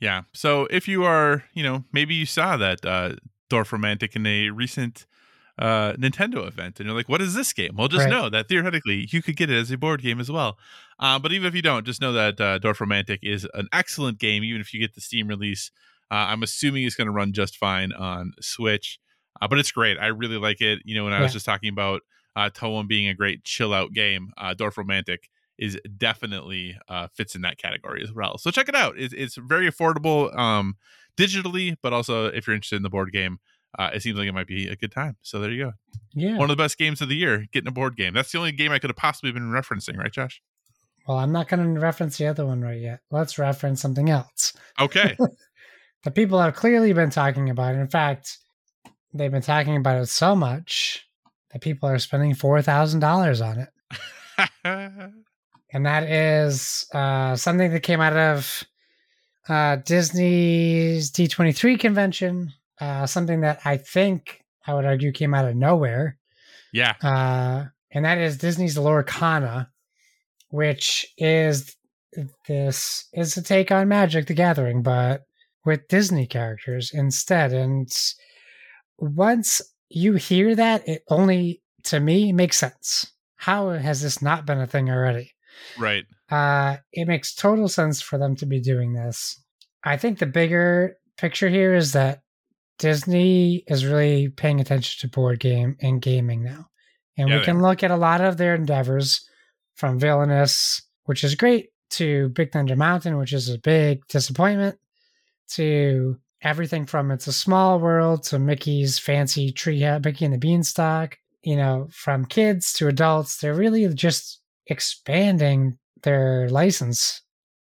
[0.00, 0.22] yeah.
[0.32, 3.14] So if you are, you know, maybe you saw that uh,
[3.50, 5.06] Dorfromantik in a recent
[5.56, 8.10] uh, Nintendo event, and you're like, "What is this game?" Well, just Right.
[8.10, 10.58] know that theoretically you could get it as a board game as well.
[10.98, 14.42] Uh, but even if you don't, just know that uh, Dorfromantik is an excellent game.
[14.42, 15.70] Even if you get the Steam release,
[16.10, 18.98] uh, I'm assuming it's going to run just fine on Switch.
[19.40, 19.96] Uh, but it's great.
[19.98, 20.80] I really like it.
[20.84, 22.02] You know, when I was just talking about
[22.34, 25.28] uh, Toem being a great chill out game, uh, Dorfromantik
[25.58, 28.38] is definitely uh, fits in that category as well.
[28.38, 28.94] So check it out.
[28.98, 30.76] It's, it's very affordable um,
[31.16, 33.38] digitally, but also if you're interested in the board game,
[33.78, 35.16] uh, it seems like it might be a good time.
[35.22, 35.72] So there you go.
[36.12, 36.36] Yeah.
[36.38, 38.14] One of the best games of the year, getting a board game.
[38.14, 40.40] That's the only game I could have possibly been referencing, right, Josh?
[41.06, 43.00] Well, I'm not going to reference the other one right yet.
[43.10, 45.16] Let's reference something else Okay.
[46.04, 47.74] the people have clearly been talking about.
[47.74, 47.78] it.
[47.78, 48.38] In fact,
[49.12, 51.06] they've been talking about it so much
[51.52, 53.68] that people are spending four thousand dollars on it,
[55.74, 58.62] and that is uh, something that came out of
[59.48, 62.52] uh, Disney's D23 convention.
[62.80, 66.16] Uh, something that I think I would argue came out of nowhere.
[66.72, 66.94] yeah.
[67.02, 69.68] uh, and that is Disney's Lorcana,
[70.48, 71.76] which is
[72.46, 75.22] this is a take on Magic the Gathering, but
[75.64, 77.52] with Disney characters instead.
[77.52, 77.92] And
[78.98, 83.12] once you hear that, it only to me makes sense.
[83.36, 85.34] How has this not been a thing already?
[85.78, 86.04] Right.
[86.30, 89.42] Uh, it makes total sense for them to be doing this.
[89.84, 92.22] I think the bigger picture here is that
[92.78, 96.66] Disney is really paying attention to board game and gaming now.
[97.16, 99.28] And Yeah, we can look at a lot of their endeavors
[99.74, 104.78] from Villainous, which is great, to Big Thunder Mountain, which is a big disappointment,
[105.50, 110.38] to everything from It's a Small World to Mickey's Fancy Tree House, Mickey and the
[110.38, 113.36] Beanstalk, you know, from kids to adults.
[113.36, 117.22] They're really just expanding their license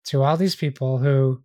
[0.06, 1.42] to all these people who,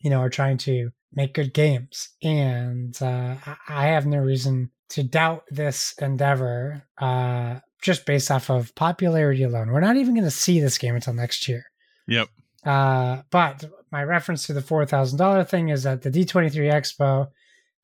[0.00, 2.08] you know, are trying to make good games.
[2.22, 3.36] And uh,
[3.68, 9.70] I- have no reason to doubt this endeavor uh, just based off of popularity alone.
[9.70, 11.64] We're not even going to see this game until next year.
[12.08, 12.28] Yep.
[12.64, 16.50] Uh, but my reference to the four thousand dollar thing is that the D twenty
[16.50, 17.28] three Expo,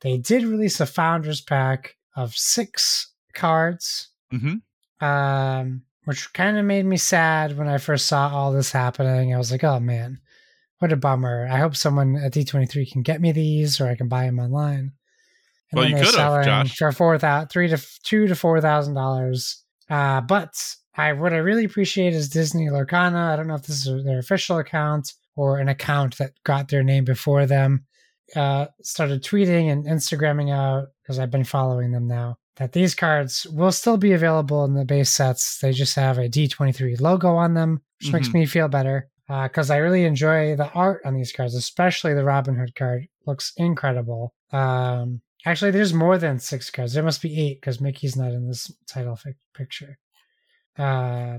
[0.01, 5.05] they did release a founders pack of six cards, Mm-hmm.
[5.07, 9.35] um, which kind of made me sad when I first saw all this happening.
[9.35, 10.21] I was like, oh man,
[10.79, 11.47] what a bummer.
[11.51, 14.27] I hope someone at D twenty three can get me these, or I can buy
[14.27, 14.93] them online.
[15.71, 16.77] And Well, then you they're could've, selling Josh.
[16.77, 19.63] for four thousand, three to two to four thousand dollars.
[19.89, 20.55] Uh, but
[20.97, 23.33] I what I really appreciate is Disney Lorcana.
[23.33, 26.83] I don't know if this is their official account or an account that got their
[26.83, 27.87] name before them.
[28.37, 32.39] Uh, started tweeting and Instagramming out because I've been following them now.
[32.57, 35.59] That these cards will still be available in the base sets.
[35.61, 38.35] They just have a D23 logo on them, which makes Mhm.
[38.35, 42.55] me feel better because I really enjoy the art on these cards, especially the Robin
[42.57, 43.07] Hood card.
[43.27, 44.35] Looks incredible.
[44.53, 46.93] Um, actually, there's more than six cards.
[46.93, 49.99] There must be eight because Mickey's not in this title fic- picture.
[50.79, 51.39] Uh,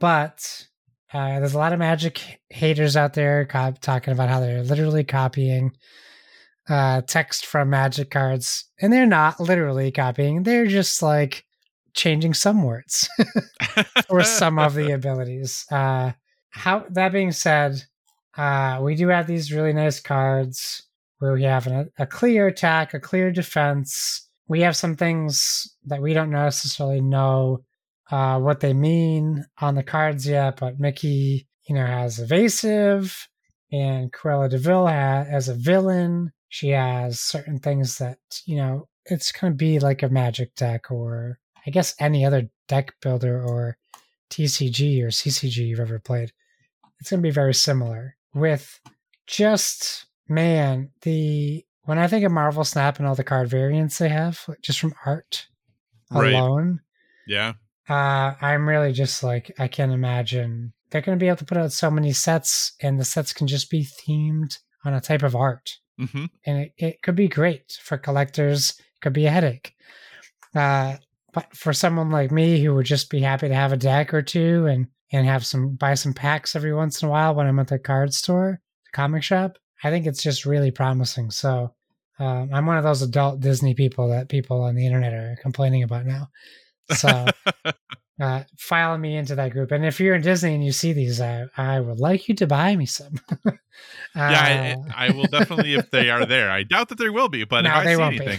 [0.00, 0.66] but
[1.12, 5.04] uh, there's a lot of Magic haters out there co- talking about how they're literally
[5.04, 5.70] copying
[6.68, 10.42] uh, text from Magic cards, and they're not literally copying.
[10.42, 11.44] They're just like
[11.94, 13.08] changing some words
[14.08, 15.66] or some of the abilities.
[15.70, 16.12] Uh,
[16.50, 17.82] how that being said,
[18.36, 20.82] uh, we do have these really nice cards
[21.18, 24.28] where we have an, a clear attack, a clear defense.
[24.48, 27.64] We have some things that we don't necessarily know
[28.10, 33.28] uh, what they mean on the cards yet, but Mickey, you know, has evasive,
[33.70, 36.32] and Cruella de Vil ha- as a villain.
[36.52, 40.90] She has certain things that you know it's going to be like a magic deck,
[40.90, 43.78] or I guess any other deck builder or
[44.28, 46.30] TCG or CCG you've ever played.
[47.00, 48.78] It's going to be very similar with
[49.26, 54.10] just man the when I think of Marvel Snap and all the card variants they
[54.10, 55.46] have, just from art
[56.10, 56.34] Right.
[56.34, 56.80] alone,
[57.26, 57.54] yeah.
[57.88, 61.56] uh, I'm really just like I can't imagine they're going to be able to put
[61.56, 65.34] out so many sets, and the sets can just be themed on a type of
[65.34, 66.24] art, Mm-hmm.
[66.46, 68.70] and it, it could be great for collectors.
[68.78, 69.74] It could be a headache,
[70.54, 70.96] uh,
[71.32, 74.22] but for someone like me who would just be happy to have a deck or
[74.22, 77.58] two and and have some buy some packs every once in a while when I'm
[77.58, 81.30] at the card store, the comic shop, I think it's just really promising.
[81.30, 81.74] So.
[82.18, 85.82] Um, I'm one of those adult Disney people that people on the internet are complaining
[85.82, 86.28] about now.
[86.94, 87.26] So
[88.20, 89.70] uh, file me into that group.
[89.72, 92.46] And if you're in Disney and you see these, I, I would like you to
[92.46, 93.14] buy me some.
[93.46, 93.52] uh,
[94.14, 96.50] yeah, I, I will definitely if they are there.
[96.50, 98.38] I doubt that there will be, but No, if I they see won't be.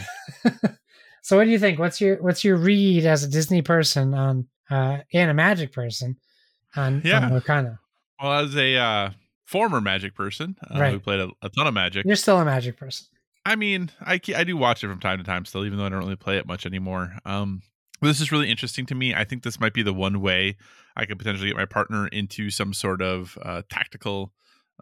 [1.21, 1.79] so what do you think?
[1.79, 6.17] What's your what's your read as a Disney person on uh, and a Magic person
[6.75, 7.25] on, Yeah.
[7.25, 7.79] on Lorcana?
[8.21, 9.09] well, as a uh,
[9.45, 11.03] former Magic person uh, who Right.
[11.03, 13.07] played a, a ton of Magic, You're still a Magic person.
[13.45, 15.89] I mean, I I do watch it from time to time still, even though I
[15.89, 17.17] don't really play it much anymore.
[17.25, 17.61] Um,
[18.07, 19.13] this is really interesting to me.
[19.13, 20.57] I think this might be the one way
[20.95, 24.31] I could potentially get my partner into some sort of uh, tactical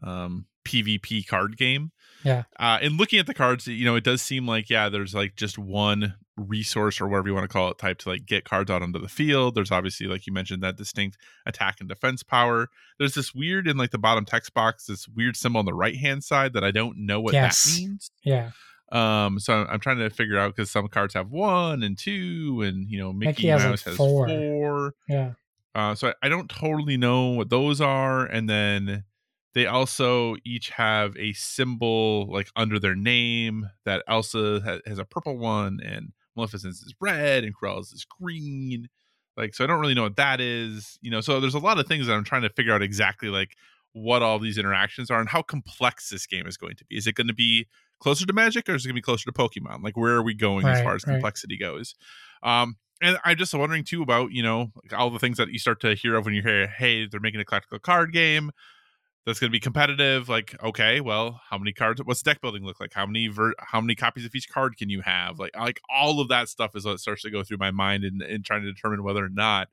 [0.04, 1.92] um, PvP card game.
[2.24, 2.44] Yeah.
[2.60, 5.36] Uh, and looking at the cards, you know, it does seem like yeah, there's like
[5.36, 8.70] just one resource or whatever you want to call it type to like get cards
[8.72, 9.56] out onto the field.
[9.56, 12.70] There's obviously like you mentioned that distinct attack and defense power.
[13.00, 15.98] There's this weird in like the bottom text box, this weird symbol on the right
[15.98, 17.64] hand side that I don't know what Yes.
[17.64, 18.12] that means.
[18.24, 18.52] Yeah.
[18.92, 22.62] Um, so I'm, I'm trying to figure out because some cards have one and two,
[22.64, 24.28] and you know Mickey, Mickey has, like, Mouse has four.
[24.28, 24.94] four.
[25.08, 25.32] Yeah.
[25.74, 29.06] Uh, so I, I don't totally know what those are, and then
[29.54, 35.06] they also each have a symbol like under their name that Elsa ha- has a
[35.06, 38.89] purple one, and Maleficent's is red, and Cruella's is green.
[39.38, 41.22] Like, so I don't really know what that is, you know.
[41.22, 43.56] So there's a lot of things that I'm trying to figure out exactly like
[43.94, 46.98] what all these interactions are and how complex this game is going to be.
[46.98, 47.68] Is it going to be
[48.00, 49.84] closer to Magic or is it going to be closer to Pokemon?
[49.84, 51.14] Like, where are we going as far as right.
[51.14, 51.96] complexity goes?
[52.44, 55.80] Um, and I'm just wondering too about you know all the things that you start
[55.82, 58.52] to hear of when you hear, hey, they're making a collectible card game
[59.26, 60.30] that's going to be competitive.
[60.30, 62.02] Like, okay, well, how many cards?
[62.04, 62.94] What's deck building look like?
[62.94, 65.39] How many ver- how many copies of each card can you have?
[65.39, 68.22] Like, like all of that stuff is what starts to go through my mind and,
[68.22, 69.70] and trying to determine whether or not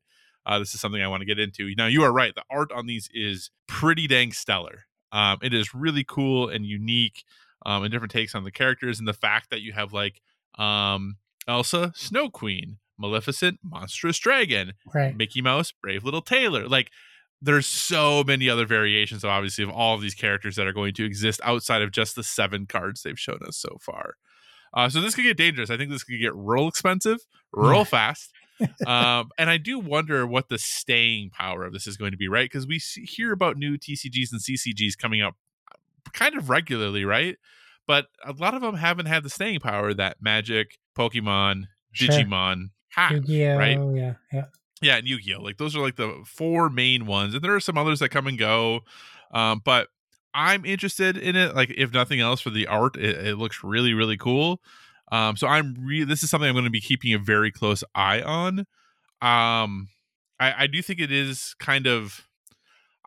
[0.48, 1.72] uh, this is something I want to get into.
[1.76, 2.34] Now, you are right.
[2.34, 4.86] The art on these is pretty dang stellar.
[5.12, 7.22] Um, it is really cool and unique,
[7.64, 10.20] um, and different takes on the characters, and the fact that you have like
[10.58, 15.16] um, Elsa, Snow Queen, Maleficent, Monstrous Dragon, Right.
[15.16, 16.66] Mickey Mouse, Brave Little Tailor.
[16.68, 16.90] Like
[17.40, 21.04] there's so many other variations, obviously, of all of these characters that are going to
[21.04, 24.14] exist outside of just the seven cards they've shown us so far.
[24.74, 25.70] Uh, so this could get dangerous.
[25.70, 27.18] I think this could get real expensive,
[27.52, 27.84] real Yeah.
[27.84, 28.32] fast.
[28.86, 32.28] Um, and I do wonder what the staying power of this is going to be,
[32.28, 32.44] right?
[32.50, 35.36] Because we see, hear about new TCGs and CCGs coming up
[36.12, 37.36] kind of regularly, right?
[37.86, 42.14] But a lot of them haven't had the staying power that Magic, Pokemon, Sure.
[42.14, 43.12] Digimon have.
[43.56, 43.78] Right?
[43.94, 44.44] yeah, yeah.
[44.80, 45.42] Yeah, and Yu-Gi-Oh!
[45.42, 48.26] Like those are like the four main ones, and there are some others that come
[48.26, 48.80] and go.
[49.32, 49.88] Um, but
[50.34, 51.56] I'm interested in it.
[51.56, 54.60] Like if nothing else, for the art, it, it looks really really cool.
[55.10, 57.82] Um, so I'm really this is something I'm going to be keeping a very close
[57.94, 58.60] eye on.
[59.20, 59.88] Um,
[60.40, 62.24] I, I do think it is kind of.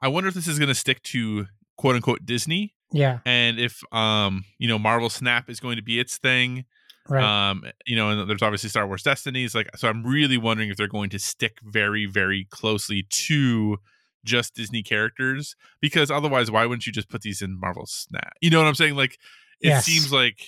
[0.02, 1.46] I wonder if this is going to stick to
[1.78, 6.00] quote unquote Disney, Yeah, and if um you know Marvel Snap is going to be
[6.00, 6.66] its thing.
[7.08, 7.50] right.
[7.52, 9.54] Um, you know, and there's obviously Star Wars Destinies.
[9.56, 13.78] Like, so I'm really wondering if they're going to stick very, very closely to
[14.26, 18.34] just Disney characters because otherwise, why wouldn't you just put these in Marvel Snap?
[18.42, 18.96] You know what I'm saying?
[18.96, 19.14] Like,
[19.62, 19.86] it Yes.
[19.86, 20.40] seems like,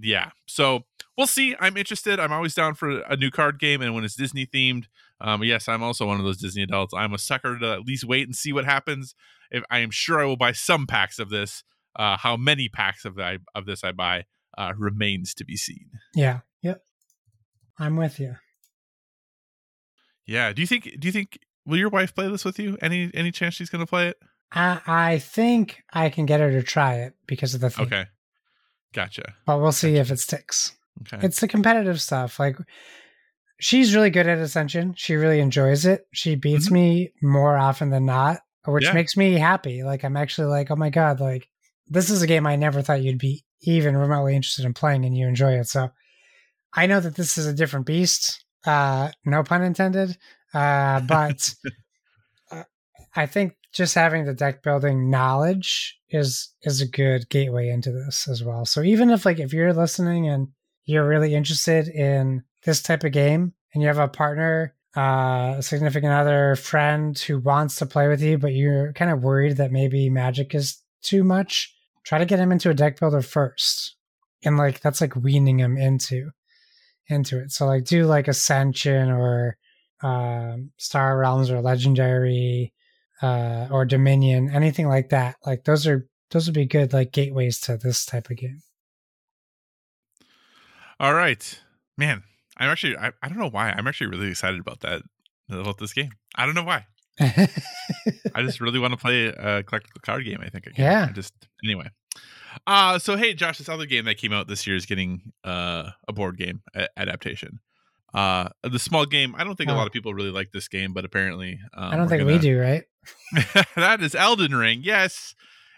[0.00, 0.30] yeah.
[0.46, 0.84] So
[1.16, 1.56] we'll see.
[1.58, 2.20] I'm interested.
[2.20, 4.84] I'm always down for a new card game, and when it's Disney themed,
[5.20, 6.94] um, yes, I'm also one of those Disney adults.
[6.94, 9.14] I'm a sucker to at least wait and see what happens.
[9.50, 11.64] If I am sure I will buy some packs of this.
[11.94, 14.24] Uh, how many packs of I, of this I buy
[14.56, 15.90] uh, remains to be seen.
[16.14, 16.82] yeah, yep.
[17.78, 18.36] I'm with you.
[20.26, 20.52] Yeah.
[20.52, 20.84] Do you think?
[20.98, 21.38] Do you think?
[21.66, 22.76] Will your wife play this with you?
[22.80, 24.16] Any any chance she's going to play it?
[24.52, 28.04] I I think I can get her to try it because of the theme, Okay.
[28.92, 29.34] Gotcha.
[29.46, 30.72] but we'll see if it sticks.
[31.02, 31.24] Okay.
[31.26, 32.38] It's the competitive stuff.
[32.38, 32.56] Like
[33.60, 34.94] she's really good at Ascension.
[34.96, 36.06] She really enjoys it.
[36.12, 36.72] She beats Mhm.
[36.72, 38.92] me more often than not, which Yeah.
[38.92, 39.82] makes me happy.
[39.82, 41.48] Like I'm actually like, oh my god, like
[41.88, 45.16] this is a game I never thought you'd be even remotely interested in playing, and
[45.16, 45.68] you enjoy it.
[45.68, 45.90] So
[46.74, 48.44] I know that this is a different beast.
[48.64, 50.16] Uh, no pun intended.
[50.54, 51.54] Uh, but
[52.50, 52.64] uh,
[53.16, 58.28] I think just having the deck building knowledge is is a good gateway into this
[58.28, 58.64] as well.
[58.64, 60.48] So even if like if you're listening and
[60.84, 65.62] you're really interested in this type of game and you have a partner, uh, a
[65.62, 69.72] significant other, friend who wants to play with you, but you're kind of worried that
[69.72, 73.96] maybe magic is too much, try to get him into a deck builder first.
[74.44, 76.30] And like that's like weaning him into
[77.08, 77.52] into it.
[77.52, 79.56] So like do like Ascension or
[80.02, 82.72] um, Star Realms or Legendary
[83.22, 85.36] uh, or Dominion, anything like that.
[85.46, 88.60] Like those are those would be good like gateways to this type of game.
[91.00, 91.60] All right,
[91.96, 92.22] man.
[92.58, 92.96] I'm actually.
[92.96, 93.70] I, I don't know why.
[93.70, 95.02] I'm actually really excited about that.
[95.50, 96.10] About this game.
[96.36, 96.86] I don't know why.
[97.20, 100.38] I just really want to play a collectible card game.
[100.40, 100.66] I think.
[100.66, 100.84] Again.
[100.84, 101.06] Yeah.
[101.10, 101.88] I just anyway.
[102.66, 105.90] Uh so hey, Josh, this other game that came out this year is getting uh
[106.08, 107.58] a board game a- adaptation.
[108.14, 109.34] Uh the small game.
[109.36, 109.76] I don't think a Oh.
[109.76, 112.38] lot of people really like this game, but apparently, um, I don't think gonna- we
[112.38, 112.84] do, right?
[113.76, 114.80] that is Elden Ring.
[114.82, 115.34] Yes,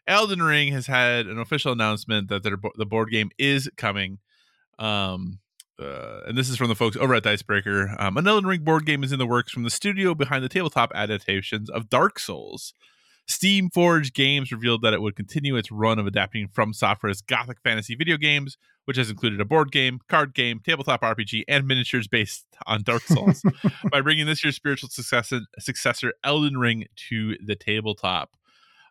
[0.07, 4.19] Elden Ring has had an official announcement that their, the board game is coming.
[4.79, 5.39] Um,
[5.81, 7.97] uh, and this is from the folks over at Dicebreaker.
[7.99, 10.49] Um, an Elden Ring board game is in the works from the studio behind the
[10.49, 12.75] tabletop adaptations of Dark Souls.
[13.29, 18.17] Steamforged Games revealed that it would continue its run of adapting FromSoftware's gothic fantasy video
[18.17, 22.83] games, which has included a board game, card game, tabletop RPG, and miniatures based on
[22.83, 23.43] Dark Souls
[23.91, 28.37] by bringing this year's spiritual successor, successor Elden Ring to the tabletop.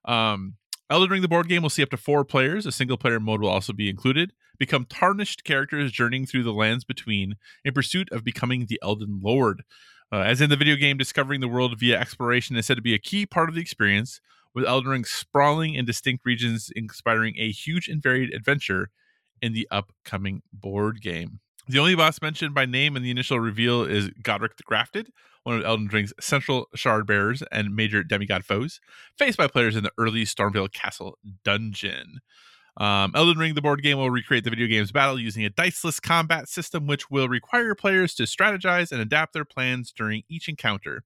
[0.05, 0.55] Um,
[0.89, 2.65] Elden Ring, the board game, will see up to four players.
[2.65, 4.34] A single player mode will also be included.
[4.59, 9.63] Become tarnished characters journeying through the lands between in pursuit of becoming the Elden Lord.
[10.11, 12.93] Uh, as in the video game, discovering the world via exploration is said to be
[12.93, 14.22] a key part of the experience,
[14.53, 18.91] with Elden Ring sprawling and distinct regions inspiring a huge and varied adventure
[19.43, 21.41] in the upcoming board game.
[21.67, 25.11] The only boss mentioned by name in the initial reveal is Godrick the Grafted,
[25.43, 28.79] one of Elden Ring's central shard bearers and major demigod foes,
[29.17, 32.21] faced by players in the early Stormveil Castle dungeon.
[32.77, 35.99] Um, Elden Ring, the board game, will recreate the video game's battle using a diceless
[35.99, 41.03] combat system, which will require players to strategize and adapt their plans during each encounter.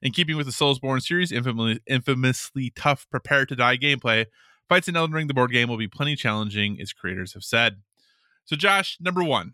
[0.00, 4.26] In keeping with the Soulsborne series' infamously, infamously tough prepare to die gameplay,
[4.68, 7.76] fights in Elden Ring, the board game, will be plenty challenging, as creators have said.
[8.44, 9.52] So, Josh, number one,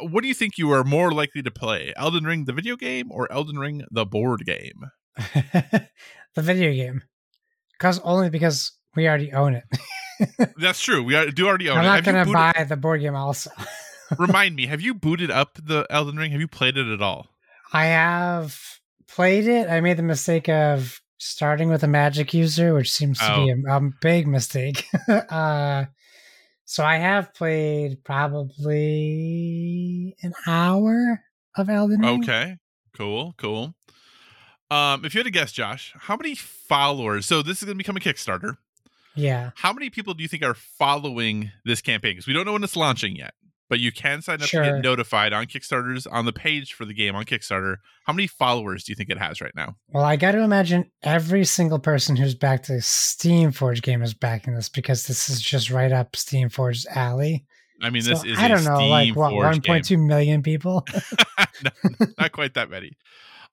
[0.00, 1.92] uh, what do you think you are more likely to play?
[1.96, 4.90] Elden Ring, the video game, or Elden Ring, the board game?
[5.34, 7.02] the video game,
[7.72, 9.64] because only because we already own it.
[10.56, 11.02] That's true.
[11.02, 11.86] We are, do already own I'm it.
[11.86, 13.14] not Have you gonna booted- buy the board game.
[13.14, 13.50] Also,
[14.18, 16.32] Remind me, have you booted up the Elden Ring?
[16.32, 17.28] Have you played it at all?
[17.72, 18.58] I have
[19.06, 19.68] played it.
[19.68, 23.56] I made the mistake of starting with a magic user, which seems to be a,
[23.76, 24.86] a big mistake.
[25.08, 25.84] uh,
[26.64, 28.96] so I have played probably
[30.22, 31.22] an hour
[31.56, 32.22] of Elden Ring.
[32.22, 32.56] Okay,
[32.96, 33.74] cool, cool.
[34.70, 37.26] Um, if you had to guess, Josh, how many followers?
[37.26, 38.58] So this is going to become a Kickstarter.
[39.14, 39.50] Yeah.
[39.56, 42.12] How many people do you think are following this campaign?
[42.12, 43.34] Because we don't know when it's launching yet,
[43.68, 44.62] but you can sign up Sure.
[44.64, 47.76] to get notified on Kickstarters on the page for the game on Kickstarter.
[48.06, 49.76] How many followers do you think it has right now?
[49.88, 54.54] Well, I got to imagine every single person who's backed a Steamforged game is backing
[54.54, 57.44] this because this is just right up Steamforged's alley.
[57.82, 59.82] I mean, So, this is I don't know, like Steam what, Forge game.
[59.82, 60.84] 1.2 million people?
[61.62, 61.70] no,
[62.18, 62.92] not quite that many.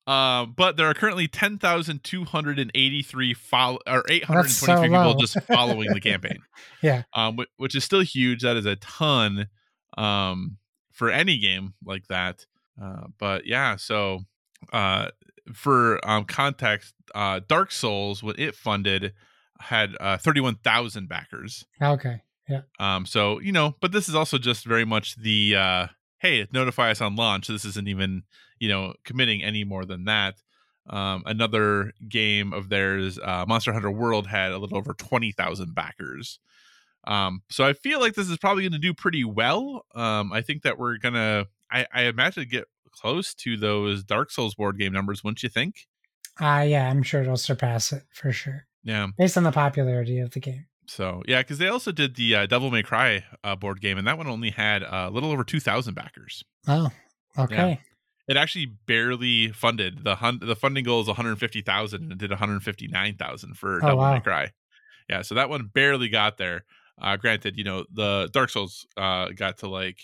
[0.08, 6.40] Um, but there are currently 10,283 follow or 823 so people just following the campaign.
[6.82, 7.04] Yeah.
[7.14, 8.42] Um, wh- which is still huge.
[8.44, 9.48] That is a ton
[9.98, 10.58] um
[10.92, 12.46] for any game like that.
[12.82, 14.22] Uh, but yeah, so
[14.74, 15.10] uh
[15.54, 19.14] for um context, uh Dark Souls when it funded
[19.60, 21.66] had uh 31,000 backers.
[21.82, 22.22] Okay.
[22.48, 22.62] Yeah.
[22.80, 25.88] Um, so you know, but this is also just very much the uh,
[26.20, 27.48] hey, notify us on launch.
[27.48, 28.24] This isn't even
[28.60, 30.36] you know committing any more than that.
[30.88, 35.74] Um, another game of theirs, uh, Monster Hunter World, had a little over twenty thousand
[35.74, 36.40] backers.
[37.08, 39.86] Um, so I feel like this is probably going to do pretty well.
[39.94, 44.56] Um, I think that we're gonna, I, I imagine, get close to those Dark Souls
[44.56, 45.24] board game numbers.
[45.24, 45.88] Wouldn't you think?
[46.40, 49.08] Uh, yeah, I'm sure it'll surpass it for sure, Yeah.
[49.18, 50.66] based on the popularity of the game.
[50.88, 54.06] So yeah, because they also did the uh, Devil May Cry uh, board game, and
[54.08, 56.44] that one only had uh, a little over two thousand backers.
[56.68, 56.90] Oh,
[57.38, 57.80] okay.
[58.28, 63.54] it actually barely funded the hun- the funding goal is 150,000 and it did 159,000
[63.58, 64.20] for Oh, Devil May.
[64.20, 64.52] Cry.
[65.10, 66.66] Yeah, so that one barely got there.
[67.02, 70.00] Uh granted, you know, the Dark Souls uh got to like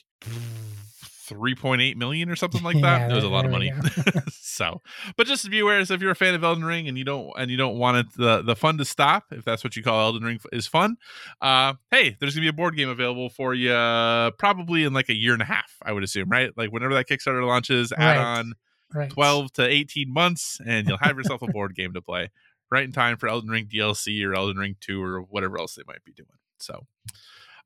[1.29, 3.01] 3.8 million or something like that.
[3.01, 3.71] Yeah, it was a lot of money.
[4.31, 4.81] so,
[5.15, 7.05] but just to be aware, so if you're a fan of Elden Ring and you
[7.05, 9.83] don't and you don't want it the the fun to stop, if that's what you
[9.83, 10.97] call Elden Ring is fun,
[11.41, 14.93] uh hey, there's going to be a board game available for you uh, probably in
[14.93, 16.51] like a year and a half, I would assume, right?
[16.57, 18.17] Like whenever that Kickstarter launches, add Right.
[18.17, 18.53] on
[18.93, 19.09] Right.
[19.09, 22.29] 12 to 18 months and you'll have yourself a board game to play
[22.69, 25.83] right in time for Elden Ring DLC or Elden Ring 2 or whatever else they
[25.87, 26.27] might be doing.
[26.61, 26.85] So,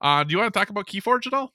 [0.01, 1.53] uh, do you want to talk about Keyforge at all?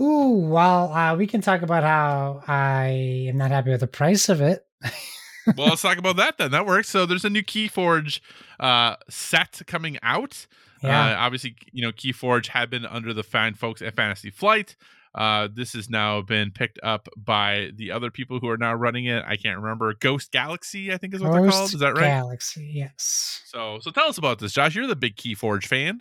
[0.00, 4.28] Ooh, well, uh, we can talk about how I am not happy with the price
[4.28, 4.66] of it.
[5.56, 6.50] well, let's talk about that then.
[6.50, 6.88] That works.
[6.88, 8.20] So, there's a new Keyforge
[8.58, 10.46] uh, set coming out.
[10.82, 11.12] Yeah.
[11.12, 14.76] Uh, obviously, you know, Keyforge had been under the fine folks at Fantasy Flight.
[15.14, 19.04] Uh, this has now been picked up by the other people who are now running
[19.04, 19.22] it.
[19.26, 19.92] I can't remember.
[19.94, 21.74] Ghost Galaxy, I think is what they're called.
[21.74, 22.06] Is that right?
[22.06, 23.42] Galaxy, yes.
[23.44, 24.74] So, so tell us about this, Josh.
[24.74, 26.00] You're the big Keyforge fan.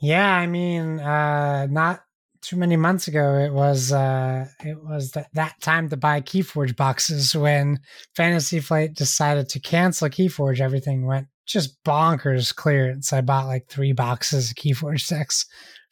[0.00, 2.00] Yeah, I mean, uh, not
[2.42, 6.74] too many months ago, it was uh, it was th- that time to buy Keyforge
[6.76, 7.80] boxes when
[8.16, 10.60] Fantasy Flight decided to cancel Keyforge.
[10.60, 13.12] Everything went just bonkers clearance.
[13.12, 15.44] I bought like three boxes of Keyforge decks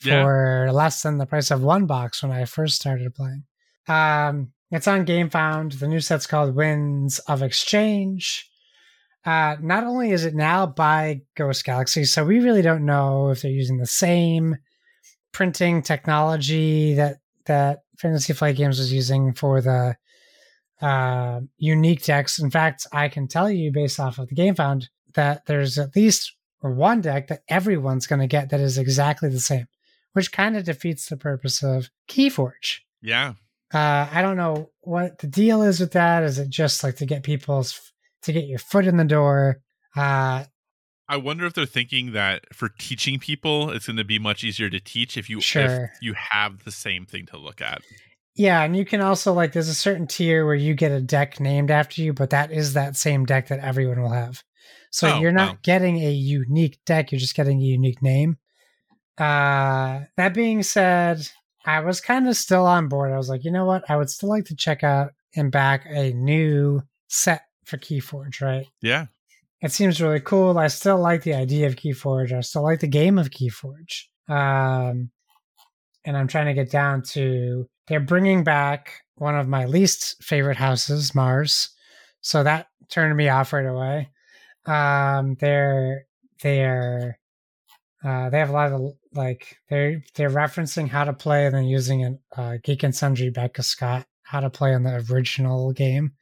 [0.02, 0.22] Yeah.
[0.22, 3.44] for less than the price of one box when I first started playing.
[3.88, 5.78] Um, it's on GameFound.
[5.80, 8.48] The new set's called Winds of Exchange.
[9.24, 13.42] Uh, not only is it now by Ghost Galaxy, so we really don't know if
[13.42, 14.56] they're using the same
[15.32, 19.96] printing technology that that Fantasy Flight Games was using for the
[20.80, 22.38] uh, unique decks.
[22.38, 26.34] In fact, I can tell you based off of the Gamefound that there's at least
[26.60, 29.66] one deck that everyone's going to get that is exactly the same,
[30.12, 32.80] which kind of defeats the purpose of Keyforge.
[33.02, 33.34] Yeah.
[33.72, 36.22] Uh, I don't know what the deal is with that.
[36.22, 37.92] Is it just like to get people's
[38.22, 39.60] to get your foot in the door?
[39.96, 40.44] Uh,
[41.08, 44.68] I wonder if they're thinking that for teaching people, it's going to be much easier
[44.68, 45.84] to teach if you Sure.
[45.94, 47.80] if you have the same thing to look at.
[48.36, 51.40] yeah, and you can also like there's a certain tier where you get a deck
[51.40, 54.42] named after you, but that is that same deck that everyone will have.
[54.90, 58.36] So Oh, you're not getting a unique deck; you're just getting a unique name.
[59.16, 61.26] Uh, that being said,
[61.66, 63.12] I was kind of still on board.
[63.12, 63.90] I was like, you know what?
[63.90, 68.66] I would still like to check out and back a new set for Keyforge, right?
[68.82, 69.06] Yeah.
[69.60, 70.58] it seems really cool.
[70.58, 72.32] I still like the idea of Keyforge.
[72.32, 74.04] I still like the game of Keyforge.
[74.28, 75.10] Um,
[76.04, 80.56] and I'm trying to get down to they're bringing back one of my least favorite
[80.56, 81.70] houses, Mars.
[82.20, 84.10] So that turned me off right away.
[84.66, 86.04] Um, they're
[86.42, 87.18] they're
[88.04, 91.64] uh, they have a lot of like they're they're referencing how to play and then
[91.64, 96.12] using an uh, Geek and Sundry Becca Scott how to play on the original game.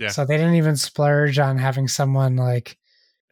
[0.00, 0.08] Yeah.
[0.08, 2.76] So they didn't even splurge on having someone like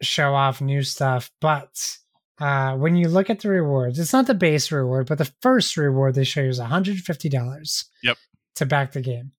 [0.01, 1.29] show off new stuff.
[1.41, 1.97] But
[2.39, 5.75] uh, when you look at the rewards, it's not the base reward, but the first
[5.75, 7.83] reward they show you is $150.
[8.03, 8.17] Yep.
[8.55, 9.31] To back the game.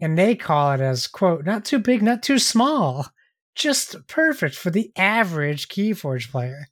[0.00, 3.06] and they call it as quote not too big, not too small,
[3.54, 6.66] just perfect for the average Keyforge player.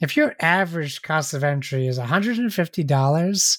[0.00, 3.58] If your average cost of entry is $150,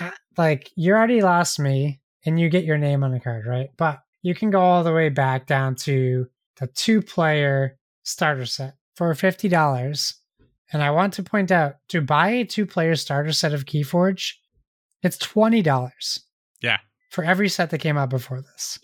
[0.00, 3.70] uh, like you already lost me and you get your name on the card, right?
[3.76, 6.28] But you can go all the way back down to
[6.58, 10.14] the two player starter set for $50.
[10.72, 14.34] And I want to point out to buy a two player starter set of Keyforge,
[15.02, 16.20] it's $20.
[16.62, 16.78] Yeah.
[17.10, 18.78] For every set that came out before this.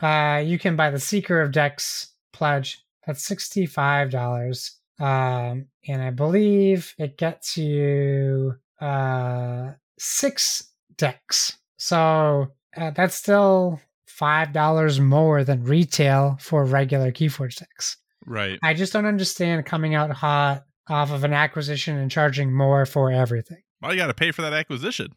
[0.00, 2.82] Uh, you can buy the Seeker of Decks pledge.
[3.06, 4.70] That's $65.
[4.98, 11.58] Um, and I believe it gets you uh, six decks.
[11.76, 13.80] So uh, that's still
[14.20, 17.96] $5 more than retail for regular Keyforge decks.
[18.26, 18.58] Right.
[18.62, 23.10] I just don't understand coming out hot off of an acquisition and charging more for
[23.10, 23.62] everything.
[23.80, 25.08] Well, you got to pay for that acquisition.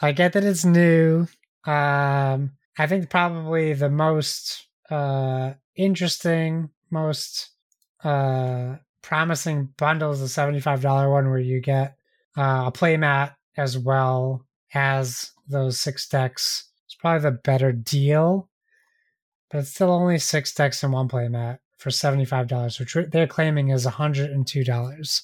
[0.00, 1.26] I get that it's new.
[1.66, 7.50] Um, I think probably the most uh, interesting, most
[8.02, 11.96] uh, promising bundle is the $75 one where you get
[12.36, 16.69] uh, a playmat as well as those six decks.
[17.00, 18.48] Probably the better deal,
[19.50, 23.86] but it's still only six decks in one playmat for $75, which they're claiming is
[23.86, 25.22] $102.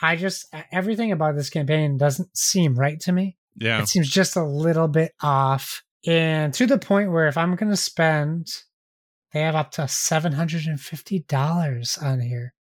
[0.00, 3.36] I just, everything about this campaign doesn't seem right to me.
[3.56, 3.82] Yeah.
[3.82, 5.82] It seems just a little bit off.
[6.06, 8.48] And to the point where if I'm going to spend,
[9.32, 12.54] they have up to $750 on here.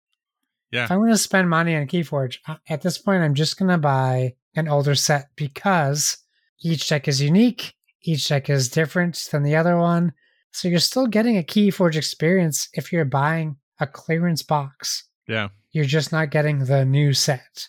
[0.73, 0.85] Yeah.
[0.85, 3.79] If I'm going to spend money on Keyforge, at this point, I'm just going to
[3.79, 6.19] buy an older set because
[6.63, 7.75] each deck is unique.
[8.03, 10.13] Each deck is different than the other one.
[10.53, 15.05] So you're still getting a Keyforge experience if you're buying a clearance box.
[15.29, 15.49] Yeah.
[15.73, 17.69] You're just not getting the new set.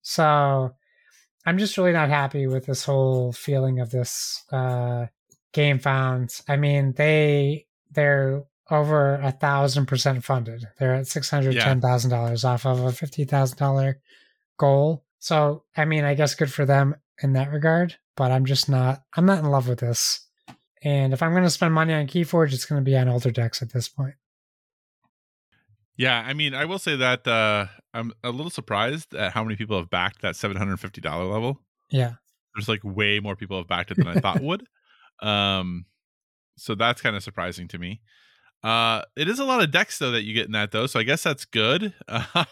[0.00, 0.74] So
[1.44, 5.06] I'm just really not happy with this whole feeling of this uh,
[5.52, 6.42] Gamefound.
[6.48, 10.66] I mean, they they're over a thousand percent funded.
[10.78, 14.00] They're at six hundred ten thousand dollars off of a fifty thousand dollar
[14.56, 15.04] goal.
[15.18, 17.96] So I mean, I guess good for them in that regard.
[18.16, 19.02] But I'm just not.
[19.16, 20.26] I'm not in love with this.
[20.84, 23.30] And if I'm going to spend money on Keyforge, it's going to be on older
[23.30, 24.14] decks at this point.
[25.96, 29.56] Yeah, I mean, I will say that uh, I'm a little surprised at how many
[29.56, 31.60] people have backed that $750 level.
[31.90, 32.14] Yeah.
[32.54, 34.66] There's like way more people have backed it than I thought would.
[35.20, 35.86] Um,
[36.56, 38.00] so that's kind of surprising to me.
[38.62, 41.00] Uh, it is a lot of decks though that you get in that though, so
[41.00, 41.94] I guess that's good.
[42.08, 42.44] so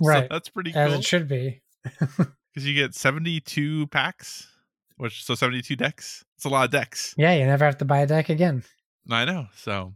[0.00, 0.82] right, that's pretty cool.
[0.82, 1.62] As it should be,
[2.52, 4.48] because you get 72 packs,
[4.96, 6.24] which so 72 decks.
[6.36, 7.14] It's a lot of decks.
[7.16, 8.64] Yeah, you never have to buy a deck again.
[9.10, 9.46] I know.
[9.56, 9.94] So,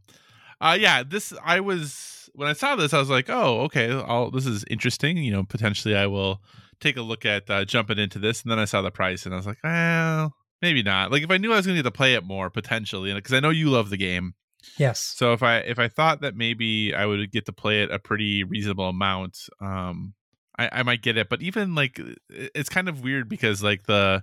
[0.61, 4.31] uh, yeah, this I was when I saw this, I was like, oh, okay, I'll,
[4.31, 5.19] this is interesting.
[5.19, 6.43] You know, potentially I will
[6.81, 8.43] take a look at uh, jumping into this.
[8.43, 11.13] And then I saw the price, and I was like, well, maybe not.
[11.13, 13.33] Like if I knew I was going to get to play it more potentially, because
[13.33, 14.35] I know you love the game.
[14.79, 15.01] Yes.
[15.01, 17.99] So if I if I thought that maybe I would get to play it a
[17.99, 20.15] pretty reasonable amount, um,
[20.59, 21.29] I, I might get it.
[21.29, 24.23] But even like it's kind of weird because like the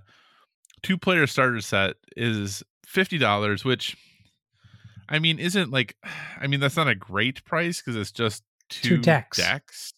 [0.82, 3.96] two player starter set is fifty dollars, which
[5.08, 5.96] I mean isn't like
[6.40, 9.38] I mean that's not a great price because it's just two, two decks.
[9.38, 9.92] decks.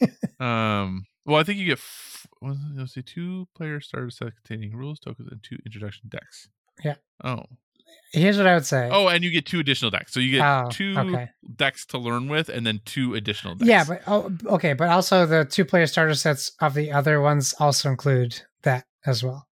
[0.40, 1.06] um.
[1.26, 5.28] Well, I think you get f- let's see, two player starter set containing rules, tokens,
[5.30, 6.48] and two introduction decks.
[6.82, 6.94] Yeah.
[7.22, 7.44] Oh.
[8.12, 8.88] Here's what I would say.
[8.92, 10.12] Oh, and you get two additional decks.
[10.12, 11.28] So you get Oh, two okay.
[11.54, 13.68] decks to learn with, and then two additional decks.
[13.68, 17.54] Yeah, but oh, okay, but also the two player starter sets of the other ones
[17.60, 19.46] also include that as well.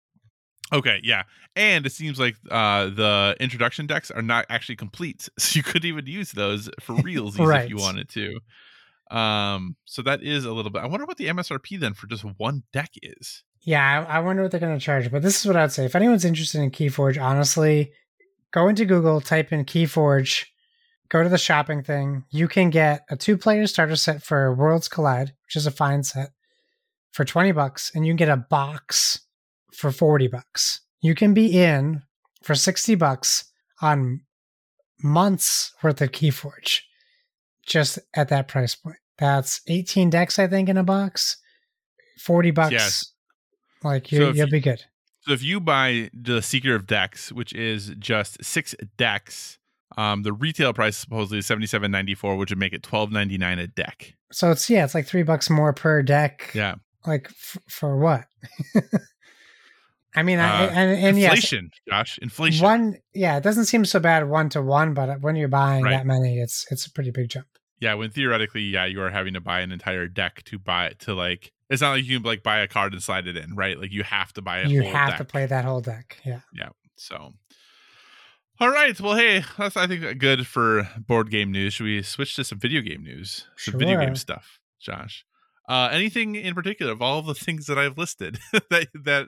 [0.74, 1.24] okay, yeah,
[1.58, 5.84] and it seems like uh, the introduction decks are not actually complete, so you could
[5.84, 8.40] even use those for reals if you wanted to.
[9.12, 10.82] Um, so that is a little bit.
[10.82, 13.44] I wonder what the MSRP then for just one deck is.
[13.62, 15.86] Yeah, I, I wonder what they're going to charge, but this is what I'd say.
[15.86, 17.92] If anyone's interested in Keyforge, honestly,
[18.56, 20.46] go into Google, type in Keyforge,
[21.10, 22.24] go to the shopping thing.
[22.32, 26.04] You can get a two player starter set for Worlds Collide, which is a fine
[26.04, 26.30] set,
[27.12, 29.20] for 20 bucks, and you can get a box
[29.74, 30.80] for 40 bucks.
[31.02, 32.02] You can be in
[32.44, 33.52] for 60 bucks
[33.82, 34.22] on
[35.04, 36.80] months worth of Keyforge
[37.66, 38.98] just at that price point.
[39.18, 41.38] That's 18 decks, I think, in a box.
[42.20, 42.72] 40 bucks.
[42.72, 43.12] Yes.
[43.84, 44.84] Like you, if you'll be good.
[45.26, 49.58] So if you buy the Seeker of Decks, which is just six decks,
[49.98, 53.12] um, the retail price supposedly is seventy seven ninety four, which would make it twelve
[53.12, 54.14] ninety nine a deck.
[54.32, 56.52] So it's yeah, it's like three bucks more per deck.
[56.54, 56.76] Yeah,
[57.08, 58.26] Like f- for what?
[60.18, 62.64] I mean, I, Uh, and, and yes, inflation, Josh, inflation.
[62.64, 65.92] one yeah, it doesn't seem so bad one to one, but when you're buying Right.
[65.92, 67.48] that many, it's it's a pretty big jump.
[67.80, 71.00] Yeah, when theoretically, yeah, you are having to buy an entire deck to buy it
[71.02, 71.52] to like.
[71.70, 73.80] It's not like you can like buy a card and slide it in, right?
[73.80, 74.70] Like you have to buy it.
[74.70, 75.18] You have deck.
[75.18, 76.18] to play that whole deck.
[76.24, 76.42] Yeah.
[76.54, 76.70] Yeah.
[76.96, 77.34] So,
[78.60, 79.00] All right.
[79.00, 81.74] Well, hey, that's I think good for board game news.
[81.74, 83.48] Should we switch to some video game news?
[83.58, 85.26] Some video game stuff, Josh.
[85.68, 88.40] Uh, anything in particular of all of the things that I've listed
[88.70, 89.28] that that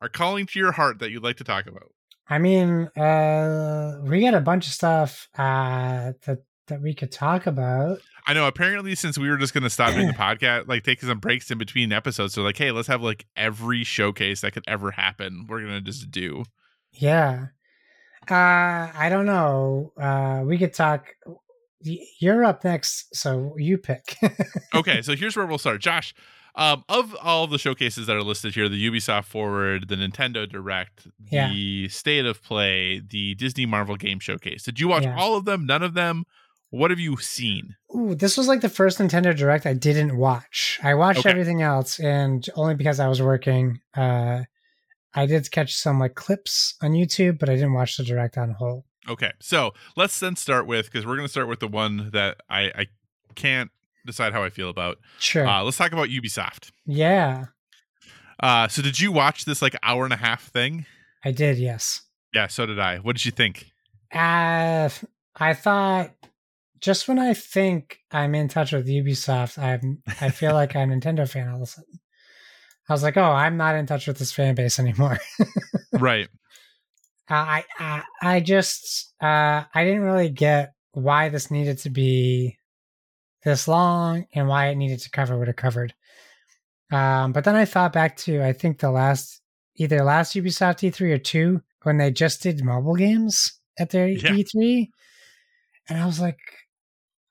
[0.00, 1.92] are calling to your heart that you'd like to talk about?
[2.28, 7.46] I mean, uh, we got a bunch of stuff uh, that that we could talk
[7.46, 7.98] about.
[8.26, 8.46] I know.
[8.46, 11.50] Apparently, since we were just going to stop doing the podcast, like take some breaks
[11.50, 15.46] in between episodes, so like, hey, let's have like every showcase that could ever happen.
[15.48, 16.44] We're gonna just do.
[16.92, 17.46] Yeah.
[18.30, 18.34] Uh,
[18.94, 19.92] I don't know.
[20.00, 21.08] Uh, we could talk.
[22.20, 24.16] You're up next, so you pick.
[24.74, 26.14] Okay, so here's where we'll start, Josh.
[26.54, 31.08] Um, of all the showcases that are listed here, the Ubisoft Forward, the Nintendo Direct,
[31.30, 31.48] Yeah.
[31.50, 34.62] the State of Play, the Disney Marvel Game Showcase.
[34.62, 35.16] Did you watch Yeah.
[35.18, 35.66] all of them?
[35.66, 36.24] None of them?
[36.72, 37.76] What have you seen?
[37.94, 40.80] Ooh, this was like the first Nintendo Direct I didn't watch.
[40.82, 41.30] I watched Okay.
[41.30, 43.80] everything else, and only because I was working.
[43.94, 44.44] Uh,
[45.14, 48.52] I did catch some like clips on YouTube, but I didn't watch the Direct on
[48.52, 48.86] whole.
[49.08, 52.38] Okay, so let's then start with because we're going to start with the one that
[52.48, 52.86] I, I
[53.34, 53.70] can't
[54.06, 54.96] decide how I feel about.
[55.18, 55.46] Sure.
[55.46, 56.70] Uh, let's talk about Ubisoft.
[56.86, 57.46] yeah,
[58.40, 60.86] Uh, so did you watch this like hour and a half thing?
[61.24, 61.58] I did.
[61.58, 62.02] Yes.
[62.32, 62.96] Yeah, so did I.
[62.96, 63.70] What did you think?
[64.12, 64.88] Uh,
[65.36, 66.10] I thought
[66.82, 70.94] just when I think I'm in touch with Ubisoft, I'm I feel like I'm a
[70.96, 72.00] Nintendo fan all of a sudden.
[72.88, 75.18] I was like, oh, I'm not in touch with this fan base anymore.
[75.92, 76.28] right.
[77.30, 82.58] Uh, I, I I just uh I didn't really get why this needed to be
[83.44, 85.94] this long and why it needed to cover what it covered.
[86.90, 89.40] Um, but then I thought back to I think the last
[89.76, 94.30] either last Ubisoft E3 or two when they just did mobile games at their Yeah.
[94.32, 94.88] E3,
[95.88, 96.38] and I was like,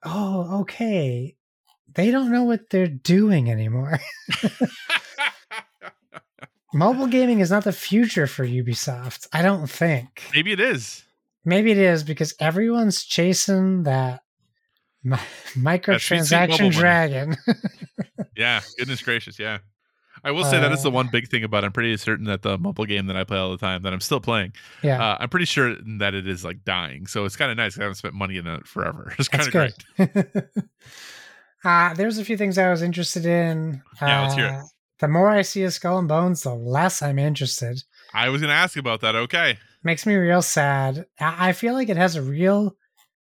[0.03, 1.36] oh, okay,
[1.94, 3.99] they don't know what they're doing anymore.
[6.73, 9.28] mobile gaming is not the future for Ubisoft.
[9.34, 10.23] I don't think.
[10.34, 11.03] Maybe it is.
[11.44, 14.22] Maybe it is because everyone's chasing that
[15.03, 15.18] mi-
[15.56, 17.38] microtransaction dragon.
[18.38, 19.60] Yeah, goodness gracious, yeah.
[20.23, 21.64] I will say that is the Uh, one big thing about.
[21.64, 21.68] it.
[21.68, 23.99] I'm pretty certain that the mobile game that I play all the time, that I'm
[24.02, 24.53] still playing,
[24.84, 27.07] yeah, uh, I'm pretty sure that it is like dying.
[27.07, 27.77] So it's kind of nice.
[27.77, 29.14] I haven't spent money in it forever.
[29.19, 29.73] It's kind of great.
[31.64, 33.81] uh, there's a few things I was interested in.
[34.02, 34.52] Yeah, let's hear it.
[34.53, 34.64] Uh,
[34.99, 37.84] The more I see of Skull and Bones, the less I'm interested.
[38.14, 39.15] I was going to ask about that.
[39.15, 39.57] Okay.
[39.84, 41.06] Makes me real sad.
[41.19, 42.76] I, I feel like it has a real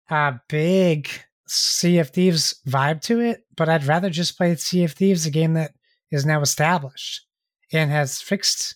[0.09, 1.09] uh, big
[1.47, 5.31] Sea of Thieves vibe to it, but I'd rather just play Sea of Thieves, a
[5.31, 5.71] game that
[6.13, 7.25] is now established
[7.71, 8.75] and has fixed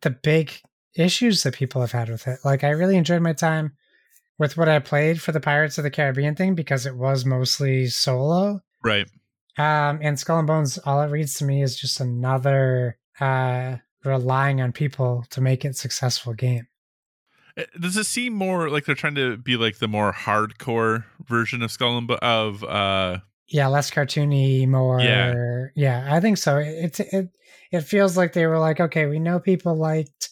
[0.00, 0.52] the big
[0.96, 2.38] issues that people have had with it.
[2.44, 3.72] Like, I really enjoyed my time
[4.38, 7.86] with what I played for the Pirates of the Caribbean thing because it was mostly
[7.88, 8.60] solo.
[8.82, 9.06] Right.
[9.58, 14.62] Um, and Skull and Bones, all it reads to me is just another uh, relying
[14.62, 16.66] on people to make it successful game.
[17.58, 21.62] Uh, Does it seem more like they're trying to be like the more hardcore version
[21.62, 23.18] of Skull and Bo- of uh
[23.50, 25.00] Yeah, less cartoony, more.
[25.00, 25.66] Yeah.
[25.74, 26.58] Yeah, I think so.
[26.58, 27.28] It, it
[27.72, 30.30] it feels like they were like, okay, we know people liked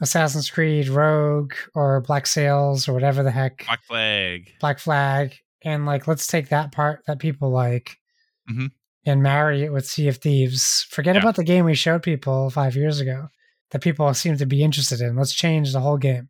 [0.00, 4.50] Assassin's Creed Rogue or Black Sails or whatever the heck, Black Flag?
[4.60, 7.98] Black Flag, and like let's take that part that people like
[8.50, 8.70] Mhm.
[9.04, 10.86] and marry it with Sea of Thieves.
[10.90, 11.20] Forget Yeah.
[11.20, 13.28] about the game we showed people five years ago
[13.70, 15.14] that people seem to be interested in.
[15.16, 16.29] Let's change the whole game.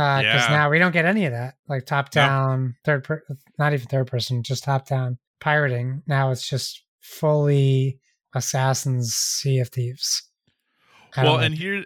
[0.00, 0.56] Uh, because Yeah.
[0.56, 3.22] now we don't get any of that, like top down, third, per-
[3.58, 6.02] not even third person, just top down pirating.
[6.06, 7.98] Now it's just fully
[8.34, 10.22] Assassin's Sea of Thieves.
[11.16, 11.84] Well, like and here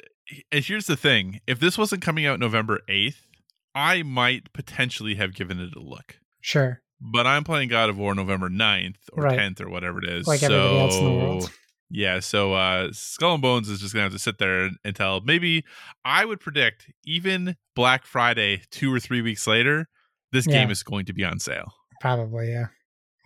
[0.52, 1.40] and here's the thing.
[1.46, 3.26] If this wasn't coming out November 8th,
[3.74, 6.18] I might potentially have given it a look.
[6.40, 9.38] sure, But I'm playing God of War November 9th or Right.
[9.38, 10.26] 10th or whatever it is.
[10.26, 11.40] like so,
[11.90, 12.54] everybody else in the world.
[12.70, 15.64] Yeah, so uh Skull and Bones is just gonna have to sit there until maybe
[16.04, 19.88] I would predict even Black Friday two or three weeks later,
[20.32, 20.54] this Yeah.
[20.60, 21.72] game is going to be on sale.
[22.00, 22.66] Probably, yeah.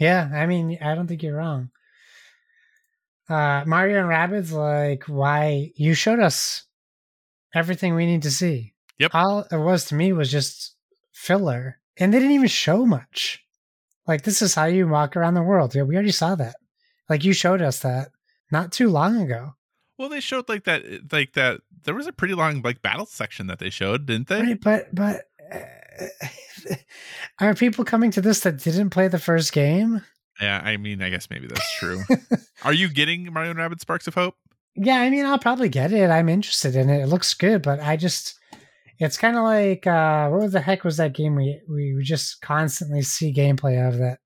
[0.01, 1.71] Yeah, I mean, I don't think you're wrong.
[3.29, 6.65] Uh Mario and Rabbids, like, why you showed us
[7.55, 8.75] everything we need to see.
[8.99, 9.11] Yep.
[9.15, 10.75] All it was to me was just
[11.13, 11.79] filler.
[12.01, 13.43] And they didn't even show much.
[14.07, 15.75] Like, this is how you walk around the world.
[15.75, 16.57] Yeah, we already saw that.
[17.09, 18.09] Like you showed us that
[18.51, 19.55] not too long ago.
[19.99, 21.61] Well, they showed like that, like that.
[21.85, 24.43] There was a pretty long like battle section that they showed, didn't they?
[24.43, 25.23] Right, but but
[25.53, 26.75] uh,
[27.41, 30.03] are people coming to this that didn't play the first game?
[30.41, 32.03] Yeah, I mean, I guess maybe that's true.
[32.65, 34.37] Are you getting Mario and Rabbids Sparks of Hope?
[34.77, 36.11] Yeah, I mean, I'll probably get it.
[36.11, 37.03] I'm interested in it.
[37.03, 38.39] It looks good, but I just,
[38.99, 43.03] it's kind of like, uh, what the heck was that game we, we just constantly
[43.03, 44.21] see gameplay of that?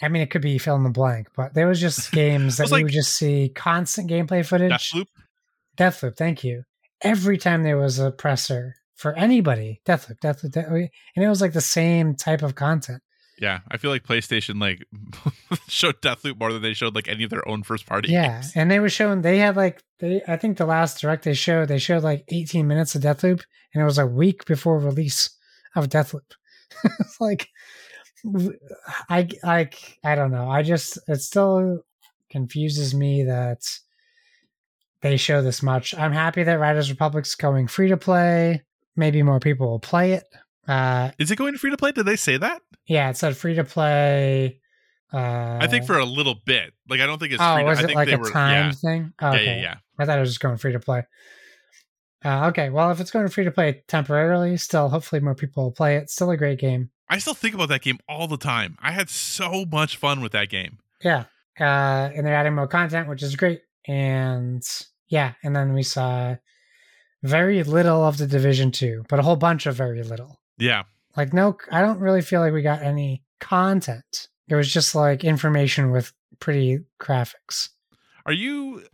[0.00, 2.70] I mean, it could be fill in the blank, but there was just games that
[2.70, 4.72] like- would just see constant gameplay footage.
[4.72, 5.06] Deathloop.
[5.76, 6.64] Deathloop, thank you.
[7.00, 9.80] Every time there was a presser for anybody.
[9.86, 13.02] Deathloop, Deathloop, Deathloop, and it was like the same type of content.
[13.40, 14.84] Yeah, I feel like PlayStation like
[15.68, 18.10] showed Deathloop more than they showed like any of their own first party.
[18.10, 18.52] Yeah, games.
[18.56, 21.68] and they were showing they had like they I think the last direct they showed
[21.68, 23.42] they showed like 18 minutes of Deathloop,
[23.72, 25.30] and it was a week before release
[25.76, 26.32] of Deathloop.
[26.98, 27.48] it's like
[29.08, 29.70] I I
[30.04, 30.50] I don't know.
[30.50, 31.80] I just it still
[32.30, 33.62] confuses me that
[35.00, 35.94] they show this much.
[35.94, 38.62] I'm happy that Riders Republic's going free to play.
[38.96, 40.24] Maybe more people will play it.
[40.66, 41.92] Uh, Is it going free to play?
[41.92, 42.60] Did they say that?
[42.86, 44.60] yeah, it said free to play.
[45.12, 46.74] Uh, I think for a little bit.
[46.88, 47.62] Like I don't think it's oh, free.
[47.62, 49.12] To, was I it think like they a were, timed thing?
[49.20, 49.44] Oh, Yeah, okay.
[49.44, 49.74] yeah, yeah, yeah.
[49.98, 51.04] I thought it was just going free to play.
[52.24, 55.72] Uh, okay, well, if it's going free to play temporarily, still, hopefully more people will
[55.72, 56.10] play it.
[56.10, 56.90] Still a great game.
[57.10, 58.76] I still think about that game all the time.
[58.80, 60.78] I had so much fun with that game.
[61.02, 61.24] Yeah.
[61.58, 63.62] Uh, and they're adding more content, which is great.
[63.86, 64.62] And
[65.08, 66.36] yeah, and then we saw
[67.22, 70.40] very little of the Division 2, but a whole bunch of very little.
[70.58, 70.84] Yeah.
[71.16, 74.28] Like, no, I don't really feel like we got any content.
[74.48, 77.70] It was just like information with pretty graphics.
[78.26, 78.84] Are you?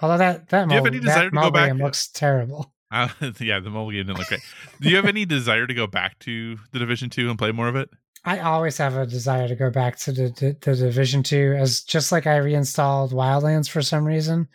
[0.00, 1.74] Although that that, Do you have any desire that to go mobile back?
[1.74, 2.72] looks terrible.
[2.90, 3.08] Uh,
[3.40, 4.40] yeah, the mobile game didn't look great.
[4.80, 7.68] Do you have any desire to go back to the Division Two and play more
[7.68, 7.90] of it?
[8.24, 11.82] I always have a desire to go back to the, the, the Division Two, as
[11.82, 14.48] just like I reinstalled Wildlands for some reason.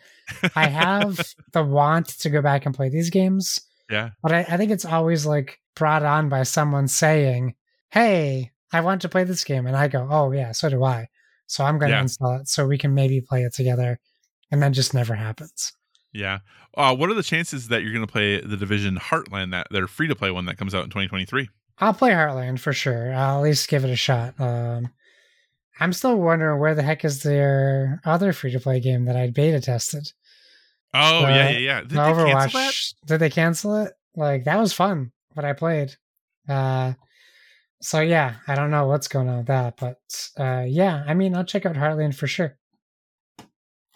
[0.54, 1.18] I have
[1.52, 4.10] the want to go back and play these games, Yeah.
[4.22, 7.54] but I, I think it's always like brought on by someone saying,
[7.90, 11.08] "Hey, I want to play this game," and I go, "Oh yeah, so do I."
[11.46, 12.02] So I'm going to Yeah.
[12.02, 13.98] install it so we can maybe play it together,
[14.50, 15.72] and then just never happens.
[16.12, 16.38] Yeah.
[16.76, 19.86] Uh, what are the chances that you're going to play the Division Heartland, that their
[19.86, 21.48] free to play one that comes out in 2023?
[21.78, 23.12] I'll play Heartland for sure.
[23.14, 24.34] I'll at least give it a shot.
[24.40, 24.90] Um,
[25.80, 29.30] I'm still wondering where the heck is their other free to play game that I
[29.30, 30.12] beta tested.
[30.92, 31.80] Oh Uh, yeah, yeah, yeah.
[31.80, 32.50] Did The they cancel that?
[32.50, 32.94] Overwatch.
[33.06, 33.92] Did they cancel it?
[34.14, 35.10] Like that was fun.
[35.32, 35.96] What I played.
[36.48, 36.92] Uh,
[37.80, 39.98] so yeah, I don't know what's going on with that, but
[40.38, 42.56] uh, yeah, I mean, I'll check out Heartland for sure.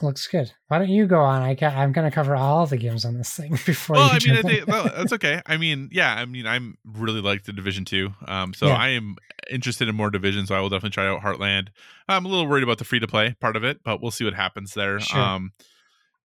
[0.01, 0.53] Looks good.
[0.69, 1.43] Why don't you go on?
[1.43, 3.97] I ca- I'm going to cover all the games on this thing before.
[3.97, 5.43] Well, you I mean, think, that's okay.
[5.45, 8.77] I mean, yeah, I mean, I'm really like the Division Two, um, so Yeah.
[8.77, 9.17] I am
[9.51, 10.49] interested in more divisions.
[10.49, 11.69] So I will definitely try out Heartland.
[12.09, 14.25] I'm a little worried about the free to play part of it, but we'll see
[14.25, 15.01] what happens there.
[15.01, 15.19] Sure.
[15.19, 15.53] Um,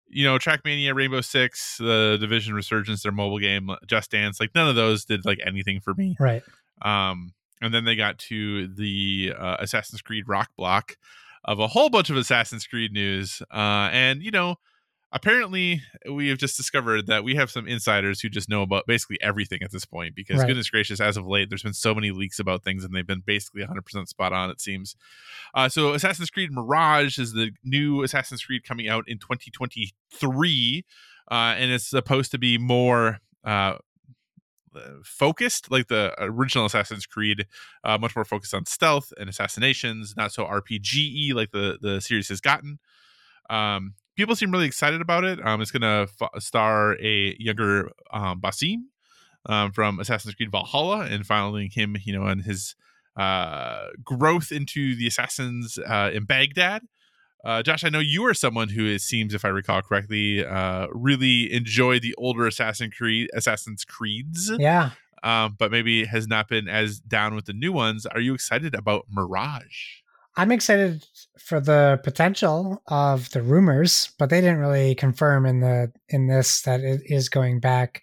[0.10, 4.68] you know, Trackmania, Rainbow Six, the Division Resurgence, their mobile game, Just Dance, like none
[4.68, 6.18] of those did like anything for me.
[6.19, 6.43] right.
[6.81, 7.31] Um,
[7.61, 10.98] and then they got to the uh, Assassin's Creed Rock Block
[11.45, 13.41] of a whole bunch of Assassin's Creed news.
[13.53, 14.55] Uh, and, you know,
[15.13, 19.18] apparently we have just discovered that we have some insiders who just know about basically
[19.22, 20.47] everything at this point because, Right.
[20.47, 23.23] goodness gracious, as of late, there's been so many leaks about things and they've been
[23.26, 24.95] basically 100% spot on, it seems.
[25.53, 30.85] Uh, so, Assassin's Creed Mirage is the new Assassin's Creed coming out in 2023.
[31.30, 33.76] Uh, and it's supposed to be more uh,
[35.03, 37.45] focused like the original assassin's creed
[37.84, 42.30] uh, much more focused on stealth and assassinations not so rpge like the the series
[42.30, 42.80] has gotten.
[43.49, 45.39] Um people seem really excited about it.
[45.45, 48.84] Um it's gonna f- star a younger um basim
[49.48, 52.76] um, from assassin's creed valhalla and following him you know and his
[53.18, 56.84] uh growth into the assassins uh in baghdad
[57.43, 60.88] uh, Josh, I know you are someone who it seems, if I recall correctly, uh,
[60.91, 64.91] really enjoyed the older Assassin Creed, Assassin's Creeds, Yeah.
[65.23, 68.05] um, but maybe has not been as down with the new ones.
[68.05, 70.01] Are you excited about Mirage?
[70.38, 71.05] I'm excited
[71.38, 76.61] for the potential of the rumors, but they didn't really confirm in the in this
[76.61, 78.01] that it is going back.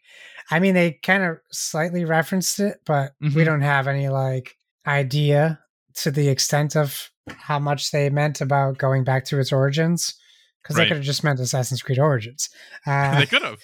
[0.51, 3.45] I mean, they kind of slightly referenced it, but we Mhm.
[3.47, 4.57] don't have any like
[4.87, 5.59] idea
[5.97, 10.15] to the extent of how much they meant about going back to its origins,
[10.63, 12.49] because they could have just meant Assassin's Creed Origins.
[12.87, 13.59] Uh, they could have.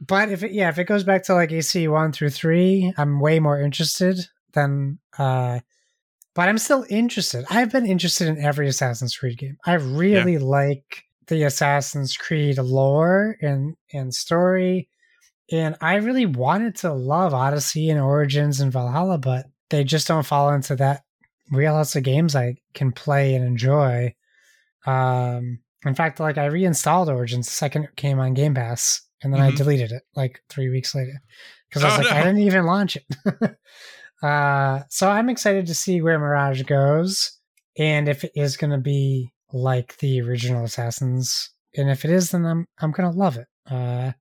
[0.00, 3.20] but if it, yeah, if it goes back to like AC one through three, I'm
[3.20, 4.18] way more interested
[4.52, 4.98] than.
[5.18, 5.60] uh
[6.34, 7.44] But I'm still interested.
[7.50, 9.58] I've been interested in every Assassin's Creed game.
[9.66, 14.88] I really like the Assassin's Creed lore and and story,
[15.50, 20.26] and I really wanted to love Odyssey and Origins and Valhalla, but they just don't
[20.26, 21.02] fall into that
[21.50, 24.14] of games I can play and enjoy.
[24.86, 29.32] Um, in fact, like I reinstalled Origins the second it came on Game Pass, and
[29.32, 29.56] then I Mhm.
[29.56, 31.20] deleted it like three weeks later
[31.68, 33.04] because I was Oh, like, I didn't even launch it.
[34.22, 37.38] uh, so I'm excited to see where Mirage goes,
[37.78, 42.30] and if it is going to be like the original Assassins, and if it is,
[42.30, 43.48] then I'm I'm gonna love it.
[43.70, 44.12] Uh,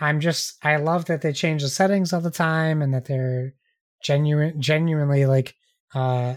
[0.00, 3.54] I'm just I love that they change the settings all the time, and that they're
[4.02, 5.54] genuine, genuinely like
[5.94, 6.36] uh,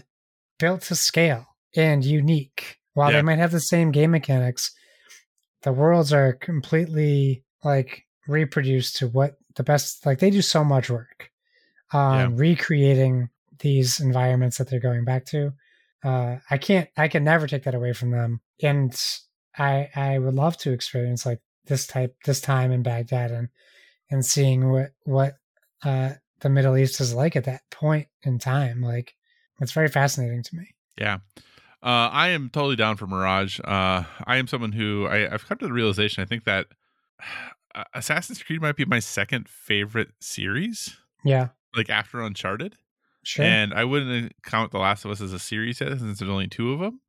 [0.62, 1.44] built to scale
[1.74, 2.78] and unique.
[2.94, 3.18] While Yeah.
[3.18, 4.70] they might have the same game mechanics,
[5.62, 10.06] the worlds are completely like reproduced to what the best.
[10.06, 11.30] Like they do so much work
[11.92, 13.28] on recreating
[13.58, 15.52] these environments that they're going back to.
[16.04, 16.88] Uh, I can't.
[16.96, 18.40] I can never take that away from them.
[18.62, 18.94] And
[19.58, 23.48] I I would love to experience like this type this time in Baghdad and
[24.10, 25.34] and seeing what what
[25.84, 26.10] uh,
[26.40, 28.80] the Middle East is like at that point in time.
[28.80, 29.14] Like
[29.60, 30.68] it's very fascinating to me.
[30.98, 31.18] Yeah.
[31.82, 33.58] Uh, I am totally down for Mirage.
[33.60, 36.22] Uh, I am someone who I, have come to the realization.
[36.22, 36.66] I think that
[37.94, 40.96] Assassin's Creed might be my second favorite series.
[41.24, 42.76] Yeah, like after Uncharted.
[43.24, 43.44] Sure.
[43.44, 46.48] And I wouldn't count The Last of Us as a series yet, since there's only
[46.48, 47.00] two of them.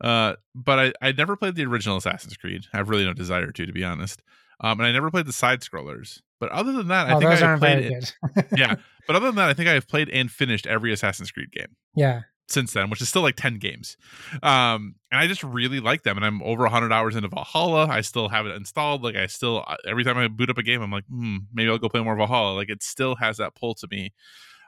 [0.00, 2.66] Uh, but I I never played the original Assassin's Creed.
[2.72, 4.22] I have really no desire to, to be honest.
[4.60, 6.20] Um, and I never played the side scrollers.
[6.40, 8.14] But other than that, I oh, think those I aren't played it.
[8.56, 8.74] yeah.
[9.06, 11.76] But other than that, I think I have played and finished every Assassin's Creed game
[11.94, 13.96] yeah, since then, which is still like 10 games.
[14.42, 16.18] Um, and I just really like them.
[16.18, 17.86] And I'm over 100 hours into Valhalla.
[17.86, 19.02] I still have it installed.
[19.02, 21.70] Like, I still, uh, every time I boot up a game, I'm like, hmm, maybe
[21.70, 22.54] I'll go play more Valhalla.
[22.54, 24.12] Like, it still has that pull to me.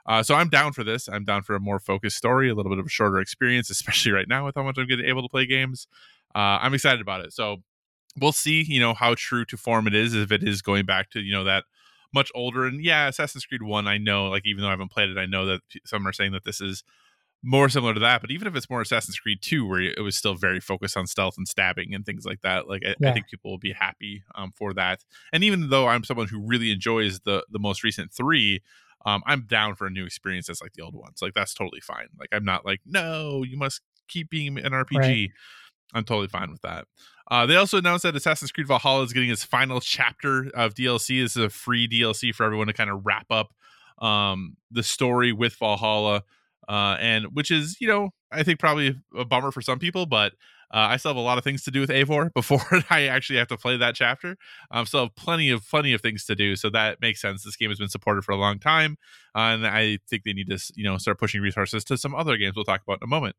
[0.07, 1.07] Uh, so I'm down for this.
[1.07, 4.11] I'm down for a more focused story, a little bit of a shorter experience, especially
[4.11, 5.87] right now with how much I'm getting able to play games.
[6.33, 7.33] Uh, I'm excited about it.
[7.33, 7.57] So
[8.19, 11.09] we'll see, you know, how true to form it is if it is going back
[11.11, 11.63] to, you know, that
[12.13, 12.65] much older.
[12.65, 15.25] And yeah, Assassin's Creed 1, I know, like, even though I haven't played it, I
[15.25, 16.83] know that some are saying that this is
[17.43, 18.21] more similar to that.
[18.21, 21.07] But even if it's more Assassin's Creed 2, where it was still very focused on
[21.07, 23.09] stealth and stabbing and things like that, like, I, Yeah.
[23.09, 25.03] I think people will be happy um, for that.
[25.31, 28.61] And even though I'm someone who really enjoys the the most recent three,
[29.05, 31.19] um, I'm down for a new experience that's like the old ones.
[31.21, 32.07] Like, that's totally fine.
[32.19, 34.97] Like, I'm not like, no, you must keep being an RPG.
[34.99, 35.31] Right.
[35.93, 36.85] I'm totally fine with that.
[37.29, 41.21] Uh, they also announced that Assassin's Creed Valhalla is getting its final chapter of DLC.
[41.23, 43.53] This is a free DLC for everyone to kind of wrap up
[44.01, 46.23] um, the story with Valhalla,
[46.67, 50.33] uh, and which is, you know, I think probably a bummer for some people, but
[50.73, 53.39] uh, I still have a lot of things to do with Eivor before I actually
[53.39, 54.37] have to play that chapter.
[54.71, 57.43] I um, still have plenty of plenty of things to do, so that makes sense.
[57.43, 58.97] This game has been supported for a long time,
[59.35, 62.37] uh, and I think they need to, you know, start pushing resources to some other
[62.37, 63.35] games we'll talk about in a moment.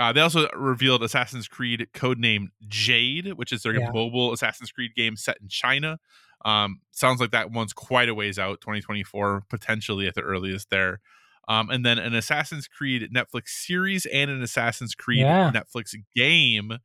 [0.00, 3.90] Uh, they also revealed Assassin's Creed codename Jade, which is their Yeah.
[3.92, 5.98] mobile Assassin's Creed game set in China.
[6.44, 11.00] Um, sounds like that one's quite a ways out, 2024, potentially at the earliest there.
[11.48, 15.52] Um, and then an Assassin's Creed Netflix series and an Assassin's Creed Yeah.
[15.52, 16.78] Netflix game.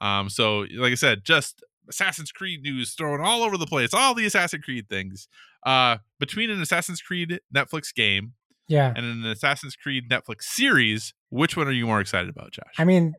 [0.00, 4.12] Um, so, like I said, just Assassin's Creed news thrown all over the place, all
[4.14, 5.28] the Assassin's Creed things.
[5.64, 8.34] Uh, between an Assassin's Creed Netflix game
[8.68, 8.92] yeah.
[8.94, 12.74] and an Assassin's Creed Netflix series, which one are you more excited about, Josh?
[12.78, 13.14] I mean,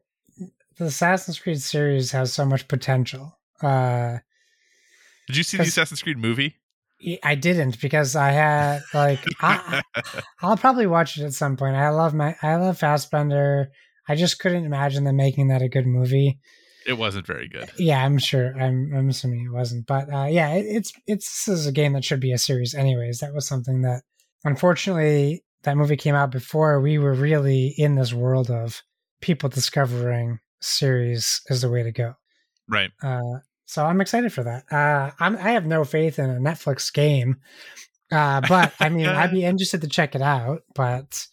[0.77, 3.37] the Assassin's Creed series has so much potential.
[3.61, 4.17] Uh,
[5.27, 6.55] Did you see the Assassin's Creed movie?
[7.23, 9.83] I didn't because I had like I,
[10.41, 11.75] I'll probably watch it at some point.
[11.75, 13.69] I love my I love Fassbender.
[14.07, 16.39] I just couldn't imagine them making that a good movie.
[16.87, 17.69] it wasn't very good.
[17.77, 18.55] Yeah, I'm sure.
[18.59, 21.93] I'm I'm assuming it wasn't, but uh, yeah, it, it's it's this is a game
[21.93, 23.19] that should be a series, anyways.
[23.19, 24.01] That was something that
[24.43, 28.81] unfortunately that movie came out before we were really in this world of
[29.21, 32.13] people discovering series is the way to go.
[32.67, 32.91] Right.
[33.01, 34.63] Uh, so I'm excited for that.
[34.71, 37.37] Uh, I'm, I have no faith in a Netflix game,
[38.11, 40.61] uh, but I mean, I'd be interested to check it out.
[40.73, 41.25] But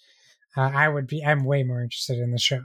[0.57, 1.25] uh, I would be.
[1.25, 2.63] I'm way more interested in the show,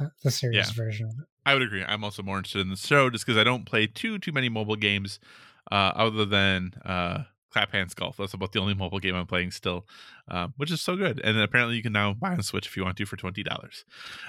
[0.00, 0.84] uh, the series Yeah.
[0.84, 1.26] version of it.
[1.44, 1.84] I would agree.
[1.84, 4.48] I'm also more interested in the show just because I don't play too too many
[4.48, 5.20] mobile games,
[5.70, 8.16] uh, other than uh, Clap Hands Golf.
[8.16, 9.86] That's about the only mobile game I'm playing still,
[10.30, 11.20] uh, which is so good.
[11.22, 13.84] And apparently you can now buy on Switch if you want to for twenty dollars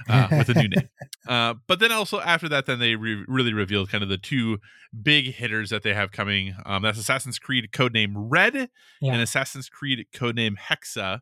[0.09, 0.89] uh, with a new name.
[1.25, 4.59] Uh, but then also after that, then they re- really revealed kind of the two
[5.03, 6.53] big hitters that they have coming.
[6.65, 8.69] Um, that's Assassin's Creed codename Red
[8.99, 9.13] Yeah.
[9.13, 11.21] and Assassin's Creed codename Hexa.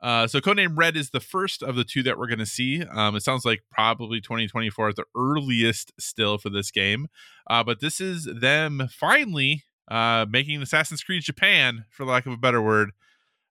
[0.00, 2.84] Uh, so codename Red is the first of the two that we're going to see.
[2.84, 7.08] Um, it sounds like probably 2024 at the earliest still for this game,
[7.50, 12.36] uh, but this is them finally uh, making Assassin's Creed Japan, for lack of a
[12.36, 12.90] better word.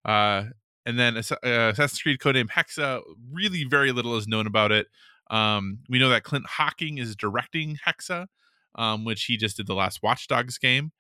[0.06, 0.46] Uh,
[0.86, 3.02] and then uh, Assassin's Creed codename Hexa.
[3.32, 4.88] Really, very little is known about it.
[5.30, 8.28] Um, we know that Clint Hocking is directing Hexa,
[8.76, 10.92] um, which he just did the last Watch Dogs game.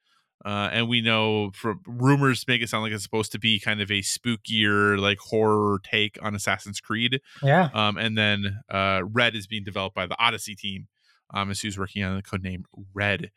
[0.43, 3.79] Uh, and we know from rumors make it sound like it's supposed to be kind
[3.79, 7.21] of a spookier, like horror take on Assassin's Creed.
[7.43, 7.69] Yeah.
[7.73, 10.87] Um, and then uh, Red is being developed by the Odyssey team,
[11.31, 13.29] um, as who's working on the code name Red.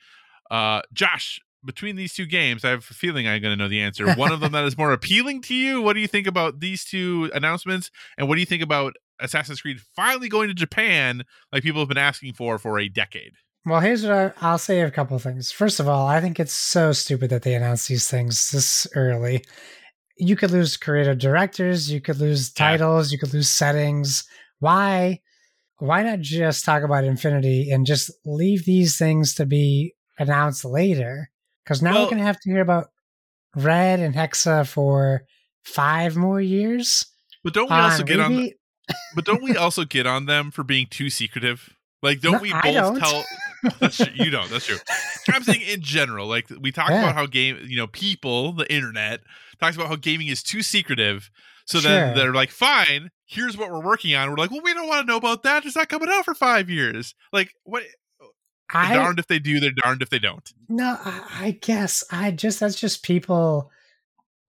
[0.50, 3.80] Uh, Josh, between these two games, I have a feeling I'm going to know the
[3.80, 4.12] answer.
[4.14, 5.80] One of them that is more appealing to you.
[5.82, 7.90] What do you think about these two announcements?
[8.18, 11.22] And what do you think about Assassin's Creed finally going to Japan,
[11.52, 13.32] like people have been asking for for a decade?
[13.66, 15.50] Well, here's what I, I'll say a couple of things.
[15.50, 19.42] First of all, I think it's so stupid that they announced these things this early.
[20.18, 22.68] You could lose creative directors, you could lose Yeah.
[22.70, 24.24] titles, you could lose settings.
[24.58, 25.20] Why?
[25.78, 31.30] Why not just talk about Infinity and just leave these things to be announced later?
[31.64, 32.88] Because now Well- we're going to have to hear about
[33.56, 35.24] Red and Hexa for
[35.64, 37.04] five more years.
[37.42, 38.32] But don't we also get on?
[38.32, 38.52] Wii.
[39.14, 41.74] But don't we also get on them for being too secretive?
[42.02, 42.98] Like, don't No, we both don't.
[43.00, 43.24] tell?
[43.80, 44.06] That's true.
[44.14, 44.50] You don't.
[44.50, 44.76] That's true.
[45.32, 47.00] I'm saying in general, like we talk Yeah.
[47.04, 49.20] about how game, you know, people, the internet
[49.58, 51.30] talks about how gaming is too secretive.
[51.64, 51.90] So Sure.
[51.90, 54.28] then they're like, fine, here's what we're working on.
[54.28, 55.64] We're like, well, we don't want to know about that.
[55.64, 57.14] It's not coming out for five years.
[57.32, 57.84] Like, what?
[58.74, 60.52] I darned if they do, they're darned if they don't.
[60.68, 63.70] no, I, I guess I just that's just people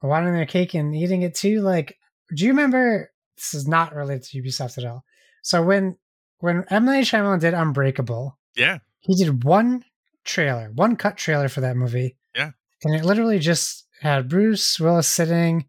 [0.02, 1.62] wanting their cake and eating it too.
[1.62, 1.98] Like,
[2.36, 3.12] do you remember?
[3.38, 5.04] This is not related to Ubisoft at all.
[5.42, 5.98] So when
[6.40, 8.80] when M Night Shyamalan did Unbreakable, Yeah.
[9.02, 9.84] he did one
[10.24, 12.16] trailer, one cut trailer for that movie.
[12.36, 12.52] Yeah.
[12.84, 15.66] And it literally just had Bruce Willis sitting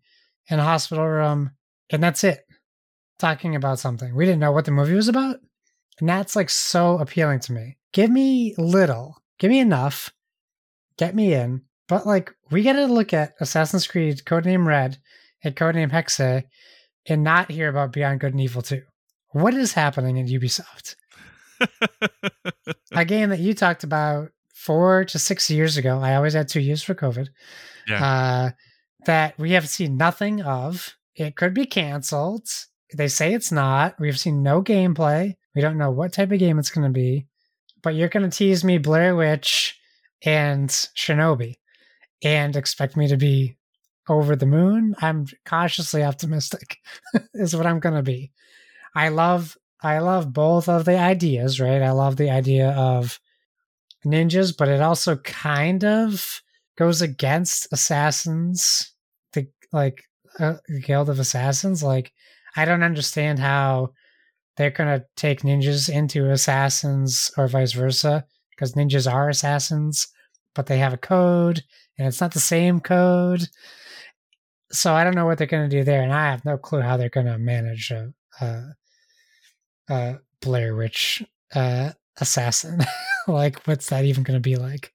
[0.49, 1.53] in a hospital room,
[1.91, 2.45] and that's it.
[3.19, 4.15] Talking about something.
[4.15, 5.37] We didn't know what the movie was about.
[6.01, 7.79] And that's like so appealing to me.
[7.97, 10.13] Give me little, give me enough,
[10.99, 11.63] get me in.
[11.89, 14.99] But like, we got to look at Assassin's Creed Codename Red
[15.43, 16.43] and Codename Hexa
[17.07, 18.83] and not hear about Beyond Good and Evil 2.
[19.31, 20.97] What is happening at Ubisoft?
[22.93, 25.99] a game that you talked about four to six years ago.
[25.99, 27.29] I always had two years for COVID.
[27.89, 28.05] Yeah.
[28.05, 28.51] Uh,
[29.07, 30.97] that we have seen nothing of.
[31.15, 32.47] It could be canceled.
[32.95, 33.99] They say it's not.
[33.99, 35.37] We've seen no gameplay.
[35.55, 37.27] We don't know what type of game it's going to be.
[37.87, 39.79] But you're going to tease me Blair Witch
[40.25, 41.55] and Shinobi
[42.21, 43.59] and expect me to be
[44.09, 44.97] over the moon.
[45.01, 46.79] I'm cautiously optimistic,
[47.35, 48.33] is what I'm going to be.
[48.97, 51.81] I love I love both of the ideas, right?
[51.81, 53.21] I love the idea of
[54.05, 56.43] ninjas, but it also kind of
[56.77, 58.95] goes against assassins,
[59.33, 60.03] the like
[60.41, 61.85] uh, guild of assassins.
[61.85, 62.13] Like,
[62.57, 63.93] I don't understand how
[64.57, 70.09] they're gonna take ninjas into assassins or vice versa, because ninjas are assassins,
[70.55, 71.63] but they have a code,
[71.99, 73.49] and it's not the same code.
[74.73, 76.97] So I don't know what they're gonna do there, and I have no clue how
[76.97, 78.13] they're gonna manage a.
[78.41, 78.75] a
[79.89, 81.23] uh Blair Witch
[81.55, 82.81] uh assassin.
[83.27, 84.93] like what's that even gonna be like?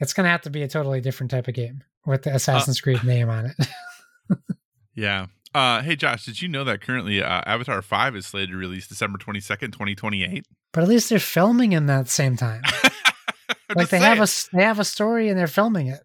[0.00, 3.04] It's gonna have to be a totally different type of game with the Assassin's Creed
[3.04, 3.68] name on it.
[4.94, 5.26] Yeah.
[5.54, 8.86] Uh, hey, Josh, did you know that currently uh, Avatar 5 is slated to release
[8.86, 10.46] December 22nd, 2028?
[10.72, 12.62] but at least they're filming in that same time.
[13.74, 16.00] Like they have a they have a story and they're filming it.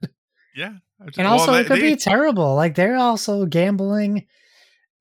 [0.56, 0.76] Yeah.
[1.06, 2.56] Just- And also they- it could they- be terrible.
[2.56, 4.26] Like they're also gambling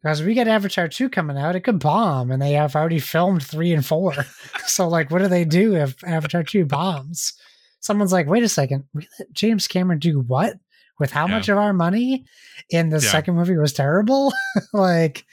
[0.03, 3.45] because we get Avatar 2 coming out, it could bomb and they have already filmed
[3.45, 4.15] 3 and 4.
[4.67, 7.35] so like what do they do if Avatar 2 bombs?
[7.81, 8.85] Someone's like, "Wait a second.
[8.93, 10.55] We let James Cameron do what?
[10.99, 11.35] With how Yeah.
[11.37, 12.25] much of our money?"
[12.71, 13.11] in the Yeah.
[13.11, 14.33] second movie was terrible?
[14.73, 15.25] like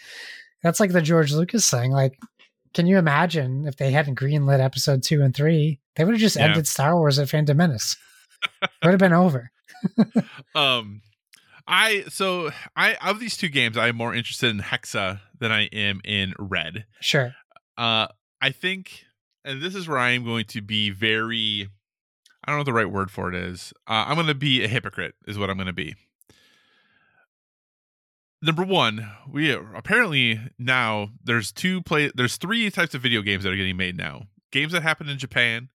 [0.62, 1.92] that's like the George Lucas thing.
[1.92, 2.18] Like
[2.74, 5.80] can you imagine if they hadn't greenlit episode 2 and 3?
[5.96, 6.46] They would have just Yeah.
[6.46, 7.96] ended Star Wars at Phantom Menace.
[8.62, 9.52] it would have been over.
[10.56, 11.02] um
[11.68, 16.02] i so i of these two games i'm more interested in hexa than i am
[16.04, 17.34] in red Sure.
[17.78, 18.08] uh
[18.42, 19.04] i think
[19.46, 21.70] and this is where i am going to be very
[22.46, 23.74] i don't know what the right word for it is.
[23.88, 25.96] Uh, i'm going to be a hypocrite is what i'm going to be.
[28.42, 33.54] Number one we apparently now there's two play there's three types of video games that
[33.54, 34.24] are getting made now.
[34.52, 35.70] Games that happen in japan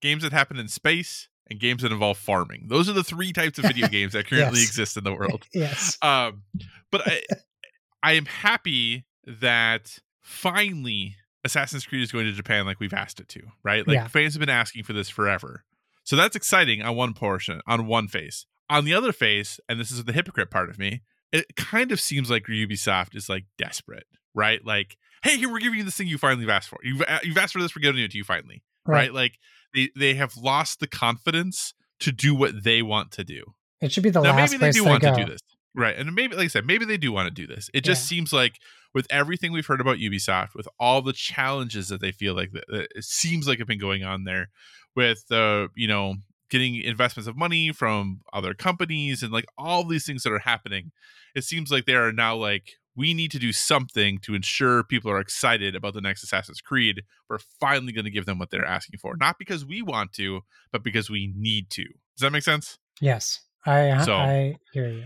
[0.00, 2.66] games that happen in space and games that involve farming.
[2.68, 4.68] Those are the three types of video games that currently Yes.
[4.68, 5.44] exist in the world.
[5.52, 5.96] Yes.
[6.02, 6.42] um
[6.90, 7.22] but i
[8.02, 13.28] i am happy that finally assassin's creed is going to japan like we've asked it
[13.28, 13.86] to right?
[13.86, 14.08] Like Yeah.
[14.08, 15.64] fans have been asking for this forever
[16.08, 18.46] so that's exciting on one portion on one face.
[18.70, 22.00] On the other face and this is the hypocrite part of me it kind of
[22.00, 24.64] seems like ubisoft is like desperate right?
[24.64, 26.78] Like hey here we're giving you this thing you finally asked for.
[26.82, 29.38] You've, uh, you've asked for this we're giving it to you finally right, like
[29.74, 33.42] they, they have lost the confidence to do what they want to do.
[33.82, 35.14] It should be the now last maybe they do they want go.
[35.14, 35.40] to do this
[35.74, 35.96] right?
[35.96, 37.68] And maybe like i said maybe they do want to do this.
[37.74, 38.58] It just seems like
[38.94, 42.64] with everything we've heard about ubisoft with all the challenges that they feel like that,
[42.68, 44.48] that it seems like have been going on there
[44.96, 46.14] with the you know
[46.50, 50.90] getting investments of money from other companies and like all these things that are happening
[51.34, 55.10] it seems like they are now like we need to do something to ensure people
[55.10, 58.64] are excited about the next assassin's creed we're finally going to give them what they're
[58.64, 60.40] asking for not because we want to
[60.72, 63.42] but because we need to does that make sense Yes.
[63.64, 65.04] I So- I hear you.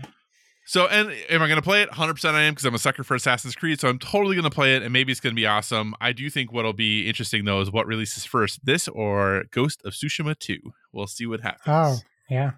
[0.73, 1.91] So, and am I going to play it?
[1.91, 3.79] 100% I am because I'm a sucker for Assassin's Creed.
[3.79, 5.93] So I'm totally going to play it and maybe it's going to be awesome.
[6.01, 9.93] I do think what'll be interesting though is what releases first, this or Ghost of
[9.93, 10.57] Tsushima 2.
[10.91, 11.67] We'll see what happens.
[11.67, 12.53] Oh, yeah.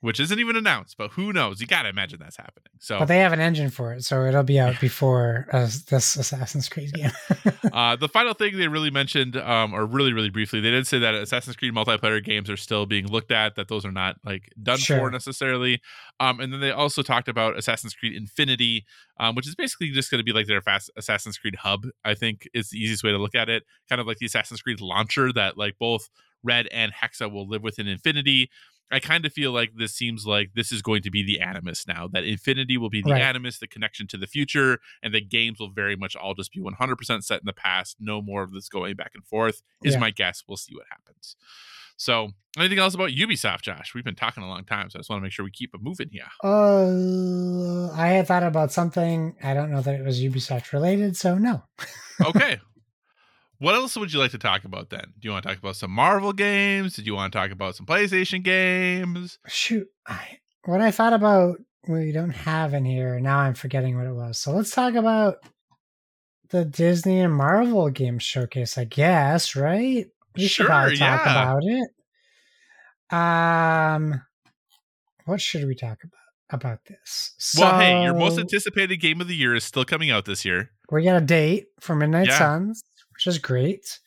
[0.00, 1.60] Which isn't even announced, but who knows?
[1.60, 2.70] You got to imagine that's happening.
[2.78, 6.14] So, But they have an engine for it, so it'll be out before uh, this
[6.14, 7.10] Assassin's Creed game.
[7.72, 11.00] uh, the final thing they really mentioned, um, or really, really briefly, they did say
[11.00, 14.52] that Assassin's Creed multiplayer games are still being looked at, that those are not like
[14.62, 14.98] done Sure.
[14.98, 15.80] for necessarily.
[16.20, 18.84] Um, and then they also talked about Assassin's Creed Infinity,
[19.18, 21.86] um, which is basically just going to be like their fast Assassin's Creed hub.
[22.04, 23.64] I think is the easiest way to look at it.
[23.88, 26.08] Kind of like the Assassin's Creed launcher that like both
[26.44, 28.48] Red and Hexa will live within Infinity.
[28.90, 31.86] I kind of feel like this seems like this is going to be the Animus
[31.86, 32.08] now.
[32.08, 33.22] That Infinity will be the Right.
[33.22, 36.60] Animus, the connection to the future, and the games will very much all just be
[36.60, 37.96] 100% set in the past.
[38.00, 39.62] No more of this going back and forth.
[39.84, 40.00] Is Yeah.
[40.00, 40.42] my guess.
[40.48, 41.36] We'll see what happens.
[42.00, 43.92] So, anything else about Ubisoft, Josh?
[43.92, 45.74] We've been talking a long time, so I just want to make sure we keep
[45.74, 46.28] it moving here.
[46.44, 49.34] Uh, I had thought about something.
[49.42, 51.64] I don't know that it was Ubisoft related, so no.
[52.24, 52.58] Okay.
[53.58, 55.12] What else would you like to talk about then?
[55.18, 56.94] Do you want to talk about some Marvel games?
[56.94, 59.38] Did you want to talk about some PlayStation games?
[59.46, 63.18] Shoot, I, what I thought about we don't have in here.
[63.20, 64.38] Now I'm forgetting what it was.
[64.38, 65.36] So let's talk about
[66.50, 68.76] the Disney and Marvel game showcase.
[68.78, 70.06] I guess right.
[70.36, 71.42] We should Sure, probably talk yeah.
[71.52, 71.90] about it.
[73.10, 74.22] Um,
[75.24, 76.12] what should we talk about
[76.50, 77.34] about this?
[77.58, 80.70] well, hey, your most anticipated game of the year is still coming out this year.
[80.90, 82.38] we got a date for Midnight Yeah.
[82.38, 82.82] Suns,
[83.18, 83.98] which is great.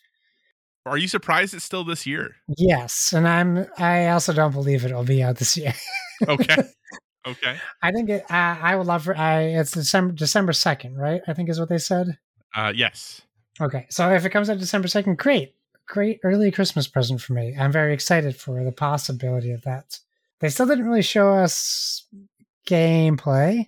[0.86, 2.36] Are you surprised it's still this year?
[2.56, 3.66] Yes, and I'm.
[3.78, 5.74] I also don't believe it'll be out this year.
[6.26, 6.56] Okay.
[7.26, 7.56] okay.
[7.82, 8.24] I think it.
[8.30, 9.16] I, I would love for.
[9.16, 9.42] I.
[9.42, 11.20] It's December December second, right?
[11.28, 12.18] I think is what they said.
[12.54, 13.22] Uh, yes.
[13.60, 15.54] Okay, so if it comes out December second, great,
[15.86, 17.54] great early Christmas present for me.
[17.58, 20.00] I'm very excited for the possibility of that.
[20.40, 22.06] They still didn't really show us
[22.66, 23.66] gameplay,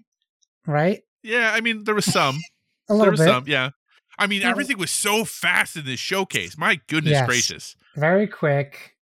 [0.66, 1.02] right?
[1.22, 2.36] Yeah, I mean, there was some.
[2.88, 3.70] A there little was bit, some, yeah.
[4.18, 4.50] I mean, Yeah.
[4.50, 6.56] everything was so fast in this showcase.
[6.58, 7.26] My goodness Yes.
[7.26, 7.76] gracious.
[7.96, 8.96] very quick.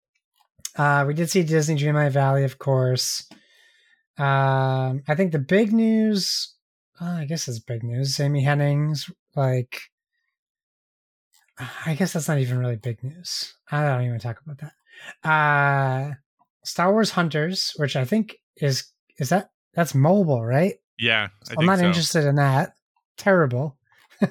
[0.76, 3.28] Uh, we did see Disney Dreamlight Valley, of course.
[4.18, 6.54] Um, I think the big news,
[7.00, 8.20] uh, I guess it's big news.
[8.20, 9.82] Amy Hennig's, like,
[11.86, 13.54] I guess that's not even really big news.
[13.72, 15.28] I don't even talk about that.
[15.30, 16.14] Uh,
[16.64, 20.76] Star Wars Hunters, which I think is is that that's mobile, right?
[20.98, 21.86] Yeah, I I'm think not so.
[21.86, 22.74] interested in that.
[23.18, 23.78] Terrible.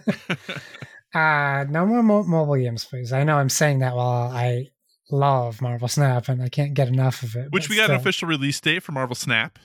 [1.15, 3.15] Uh, no more mo- mobile games, please.
[3.15, 4.66] I know I'm saying that while I
[5.10, 7.51] love Marvel Snap and I can't get enough of it.
[7.51, 9.59] Which we got an official release date for Marvel Snap.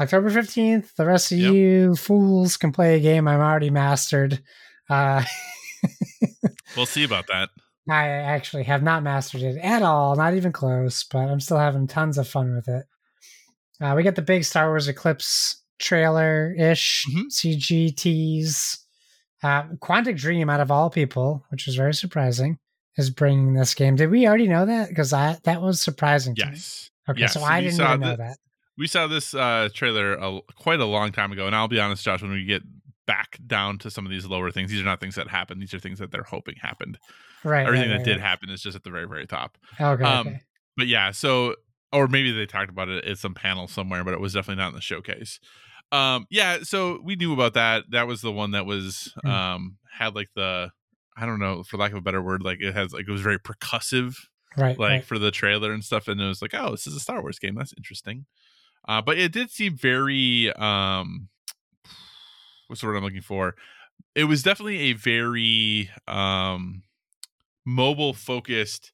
[0.00, 0.96] October 15th.
[0.96, 1.52] The rest of Yep.
[1.54, 4.42] you fools can play a game I'm already mastered.
[4.90, 5.22] Uh,
[6.76, 7.50] We'll see about that.
[7.88, 11.86] I actually have not mastered it at all, not even close, but I'm still having
[11.86, 12.86] tons of fun with it.
[13.80, 17.26] Uh, we got the big Star Wars Eclipse trailer ish Mhm.
[17.30, 18.81] CG tease.
[19.42, 22.58] Uh, Quantic Dream, out of all people, which was very surprising,
[22.96, 23.96] is bringing this game.
[23.96, 24.88] Did we already know that?
[24.88, 26.52] Because I that was surprising to me.
[26.52, 26.90] Yes.
[27.08, 28.38] Okay, Yes, so I we didn't saw even know the- that.
[28.78, 32.02] We saw this uh, trailer a, quite a long time ago, and I'll be honest,
[32.04, 32.22] Josh.
[32.22, 32.62] When we get
[33.06, 35.60] back down to some of these lower things, these are not things that happened.
[35.60, 36.98] These are things that they're hoping happened.
[37.44, 37.66] Right.
[37.66, 38.20] Everything right, that right, did right.
[38.20, 39.58] happen is just at the very, very top.
[39.78, 40.02] Okay.
[40.02, 40.40] um, okay.
[40.76, 41.56] But yeah, so
[41.92, 44.68] or maybe they talked about it at some panel somewhere, but it was definitely not
[44.68, 45.38] in the showcase.
[45.92, 47.84] Um, yeah, so we knew about that.
[47.90, 49.30] That was the one that was Mm.
[49.30, 50.70] um had like the
[51.16, 53.20] I don't know, for lack of a better word, like it has like it was
[53.20, 54.16] very percussive
[54.56, 54.78] Right.
[54.78, 55.04] like right.
[55.04, 57.38] for the trailer and stuff and it was like oh this is a star wars
[57.38, 58.26] game that's interesting
[58.86, 61.28] uh but it did seem very um
[62.66, 63.54] what's the word i'm looking for
[64.14, 66.82] it was definitely a very um
[67.64, 68.92] mobile focused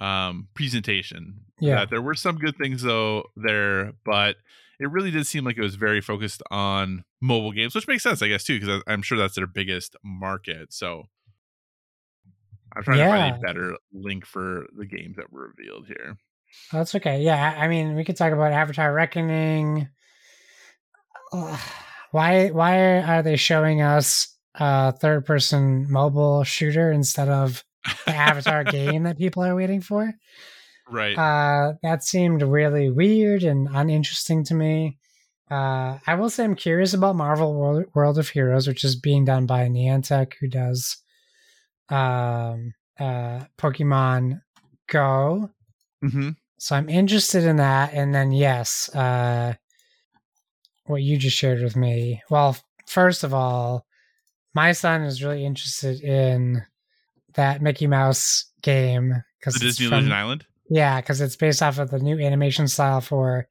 [0.00, 1.76] um presentation Yeah.
[1.76, 4.36] That there were some good things though there but
[4.80, 8.22] it really did seem like it was very focused on mobile games which makes sense
[8.22, 11.04] i guess too because i'm sure that's their biggest market so
[12.74, 16.16] i'm trying to find a better link for the games that were revealed here
[16.70, 17.22] That's okay.
[17.22, 19.88] Yeah, I mean, we could talk about Avatar Reckoning.
[21.32, 21.60] Ugh,
[22.10, 22.48] Why?
[22.48, 27.64] Why are they showing us a third-person mobile shooter instead of
[28.04, 30.12] the Avatar game that people are waiting for?
[30.92, 34.98] Right Uh, that seemed really weird and uninteresting to me.
[35.50, 39.24] Uh, I will say I'm curious about Marvel World, World of Heroes, which is being
[39.24, 40.96] done by Niantic, who does
[41.90, 44.40] um, uh, Pokemon
[44.88, 45.50] Go.
[46.02, 46.30] mm-hmm.
[46.58, 47.92] So I'm interested in that.
[47.92, 49.54] And then, yes, uh,
[50.84, 52.22] what you just shared with me.
[52.30, 52.56] Well,
[52.86, 53.84] first of all,
[54.54, 56.62] my son is really interested in
[57.34, 61.90] that Mickey Mouse game because the disney illusion island yeah, because it's based off of
[61.90, 63.46] the new animation style for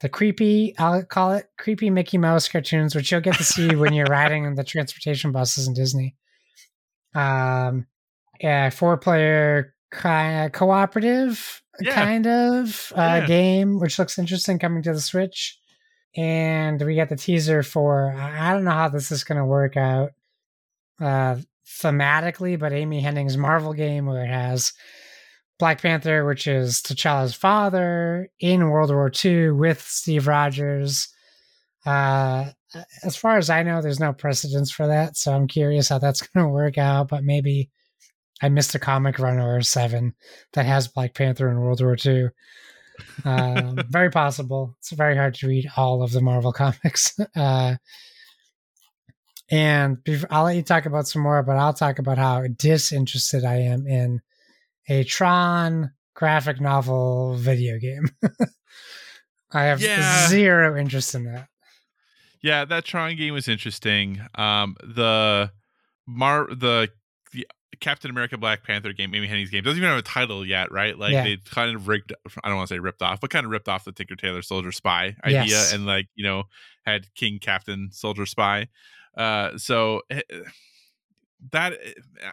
[0.00, 3.92] the creepy, I'll call it creepy Mickey Mouse cartoons, which you'll get to see when
[3.94, 6.14] you're riding in the transportation buses in Disney.
[7.14, 7.86] Um,
[8.40, 11.94] yeah, four player co- cooperative Yeah.
[11.94, 13.26] kind of uh, Yeah.
[13.26, 15.58] game, which looks interesting coming to the Switch.
[16.16, 19.44] And we got the teaser for I I don't know how this is going to
[19.44, 20.10] work out
[21.00, 21.36] uh,
[21.66, 24.72] thematically, but Amy Hennig's Marvel game where it has
[25.58, 31.08] Black Panther, which is T'Challa's father in World War II with Steve Rogers.
[31.84, 32.50] Uh,
[33.02, 36.22] as far as I know, there's no precedence for that, so I'm curious how that's
[36.28, 37.08] going to work out.
[37.08, 37.70] But maybe
[38.40, 40.14] I missed a comic run or seven
[40.52, 42.28] that has Black Panther in World War II.
[43.24, 44.76] Um, very possible.
[44.78, 47.18] It's very hard to read all of the Marvel comics.
[47.34, 47.76] Uh,
[49.50, 53.44] and bef- I'll let you talk about some more, but I'll talk about how disinterested
[53.44, 54.20] I am in
[54.88, 58.08] a Tron graphic novel video game.
[59.52, 60.28] I have Yeah.
[60.28, 61.48] zero interest in that.
[62.42, 64.20] Yeah, that Tron game was interesting.
[64.34, 65.50] Um, the
[66.06, 66.88] Mar the,
[67.32, 67.46] the
[67.80, 70.96] Captain America Black Panther game, Amy Hennig's game, doesn't even have a title yet, right?
[70.98, 71.24] Like Yeah.
[71.24, 72.12] they kind of rigged.
[72.42, 74.42] I don't want to say ripped off, but kind of ripped off the Tinker Tailor
[74.42, 75.72] Soldier Spy idea, Yes.
[75.72, 76.44] and like you know
[76.84, 78.68] had King Captain Soldier Spy.
[79.16, 80.20] Uh, so eh,
[81.52, 81.74] that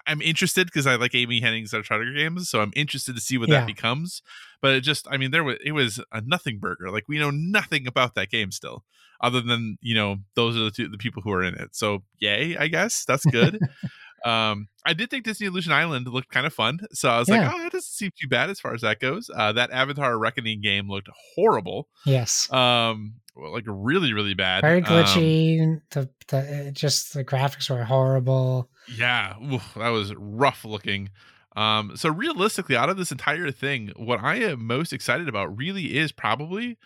[0.08, 3.50] I'm interested because I like Amy Hennig's Uncharted games, so I'm interested to see what
[3.50, 3.60] Yeah.
[3.62, 4.22] that becomes.
[4.62, 6.90] But it just, I mean, there was it was a nothing burger.
[6.90, 8.84] Like we know nothing about that game still,
[9.22, 11.76] other than you know those are the two the people who are in it.
[11.76, 13.60] So yay, I guess that's good.
[14.26, 17.46] um, I did think Disney Illusion Island looked kind of fun, so I was Yeah.
[17.48, 19.30] like, oh, that doesn't seem too bad as far as that goes.
[19.36, 21.88] Uh, that Avatar Reckoning game looked horrible.
[22.08, 22.52] Yes.
[22.52, 24.62] Um, well, like really, really bad.
[24.62, 25.82] Very Um, glitchy.
[25.92, 28.70] the, the, just the graphics were horrible.
[28.88, 31.10] Yeah, oof, that was rough looking.
[31.56, 35.98] Um, so realistically, out of this entire thing, what I am most excited about really
[35.98, 36.78] is probably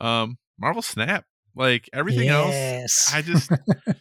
[0.00, 1.24] um Marvel Snap.
[1.54, 3.14] Like everything else.
[3.14, 3.50] I just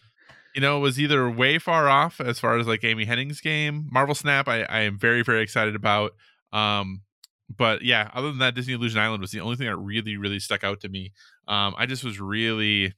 [0.56, 3.88] you know was either way far off as far as like Amy Hennig's game.
[3.91, 6.11] Marvel Snap, I, I am very very excited about.
[6.52, 7.02] Um,
[7.56, 10.40] but yeah, other than that, Disney Illusion Island was the only thing that really really
[10.40, 11.14] stuck out to me.
[11.48, 12.94] Um, I just was really,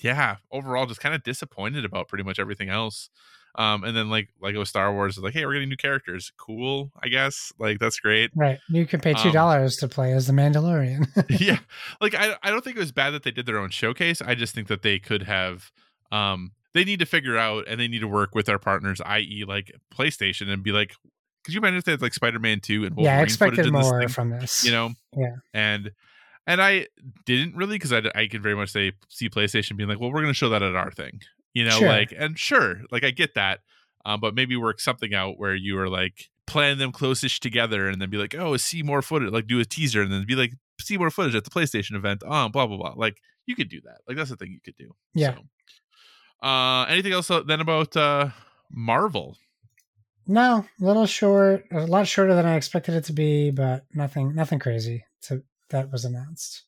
[0.00, 3.08] yeah, overall just kind of disappointed about pretty much everything else.
[3.56, 6.30] Um, and then like Lego Star Wars is like, hey, we're getting new characters.
[6.36, 7.52] Cool, I guess.
[7.58, 8.30] Like that's great.
[8.36, 8.58] right.
[8.68, 11.06] You can pay Um, two dollars to play as the Mandalorian.
[11.40, 11.58] yeah
[12.00, 14.34] like I, I don't think it was bad that they did their own showcase i
[14.34, 15.70] just think that they could have
[16.12, 19.44] um they need to figure out and they need to work with our partners i.e
[19.46, 20.92] like playstation and be like
[21.44, 23.72] could you imagine if they had like spider-man 2 and yeah, I Wolverine expected in
[23.72, 24.08] this thing?
[24.08, 24.64] from this.
[24.64, 25.36] you know Yeah.
[25.54, 25.92] and
[26.46, 26.86] and i
[27.24, 30.20] didn't really because I, I could very much say see playstation being like well we're
[30.22, 31.20] going to show that at our thing
[31.56, 31.88] you know Sure.
[31.88, 33.60] like and sure like i get that
[34.04, 36.16] um but maybe work something out where you are like
[36.46, 39.64] plan them closest together and then be like oh see more footage like do a
[39.64, 42.76] teaser and then be like see more footage at the playstation event um blah blah
[42.76, 43.16] blah like
[43.46, 45.34] you could do that like that's the thing you could do Yeah.
[45.34, 48.28] so, uh anything else uh, then about uh
[48.70, 49.36] marvel
[50.28, 54.34] No, a little short, a lot shorter than I expected it to be, but nothing,
[54.34, 56.64] nothing crazy to that was announced.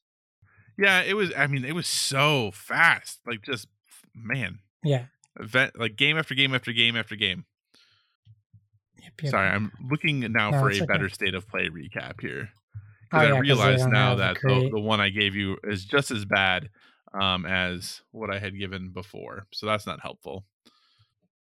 [0.78, 3.66] yeah it was i mean it was so fast like just
[4.15, 4.59] man
[4.89, 5.05] Yeah.
[5.39, 7.44] event like game after game after game after game
[9.02, 9.31] Yep, yep.
[9.31, 10.86] Sorry, I'm looking now No, for a okay.
[10.86, 12.51] better state of play recap here.
[13.12, 15.85] Oh, Because yeah, I realize now that the the, the one I gave you is
[15.85, 16.69] just as bad
[17.19, 19.47] um, as what I had given before.
[19.52, 20.44] So that's not helpful.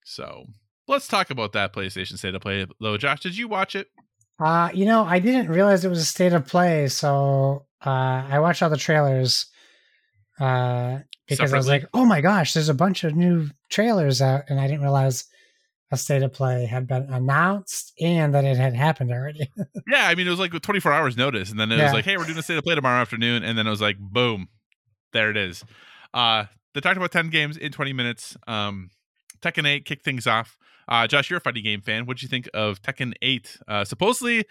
[0.04, 0.44] So
[0.86, 2.96] let's talk about that PlayStation State of Play, though.
[2.96, 3.88] Josh, did you watch it?
[4.38, 8.38] Uh, you know, I didn't realize it was a state of play, so uh, I
[8.38, 9.46] watched all the trailers
[10.40, 10.98] uh,
[11.28, 14.60] because I was like, "Oh my gosh, there's a bunch of new trailers out," and
[14.60, 15.24] I didn't realize
[15.92, 19.50] a state of play had been announced and that it had happened already.
[19.88, 21.48] Yeah, I mean, it was like 24 hours notice.
[21.52, 21.84] And then it Yeah.
[21.84, 23.44] was like, hey, we're doing a State of Play tomorrow afternoon.
[23.44, 24.48] And then it was like, boom,
[25.12, 25.64] there it is.
[26.12, 28.36] Uh, they talked about 10 games in 20 minutes.
[28.48, 28.90] Um,
[29.40, 30.58] Tekken 8 kicked things off.
[30.88, 32.04] Uh, Josh, you're a fighting game fan.
[32.04, 33.58] What'd you think of Tekken 8?
[33.68, 34.44] Uh, supposedly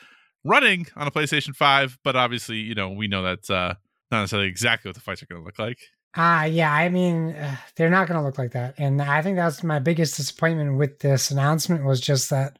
[0.45, 3.74] running on a PlayStation 5, but obviously, you know, we know that's uh,
[4.16, 5.78] not necessarily exactly what the fights are going to look like.
[6.16, 6.72] Ah, yeah.
[6.72, 9.80] I mean, uh, they're not going to look like that, and I think that's my
[9.80, 12.58] biggest disappointment with this announcement was just that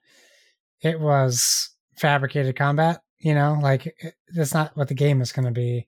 [0.82, 3.02] it was fabricated combat.
[3.19, 5.88] You know, like it, that's not what the game is going to be.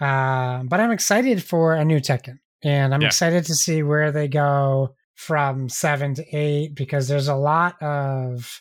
[0.00, 3.06] Uh, but I'm excited for a new Tekken, and I'm Yeah.
[3.06, 8.60] excited to see where they go from seven to eight because there's a lot of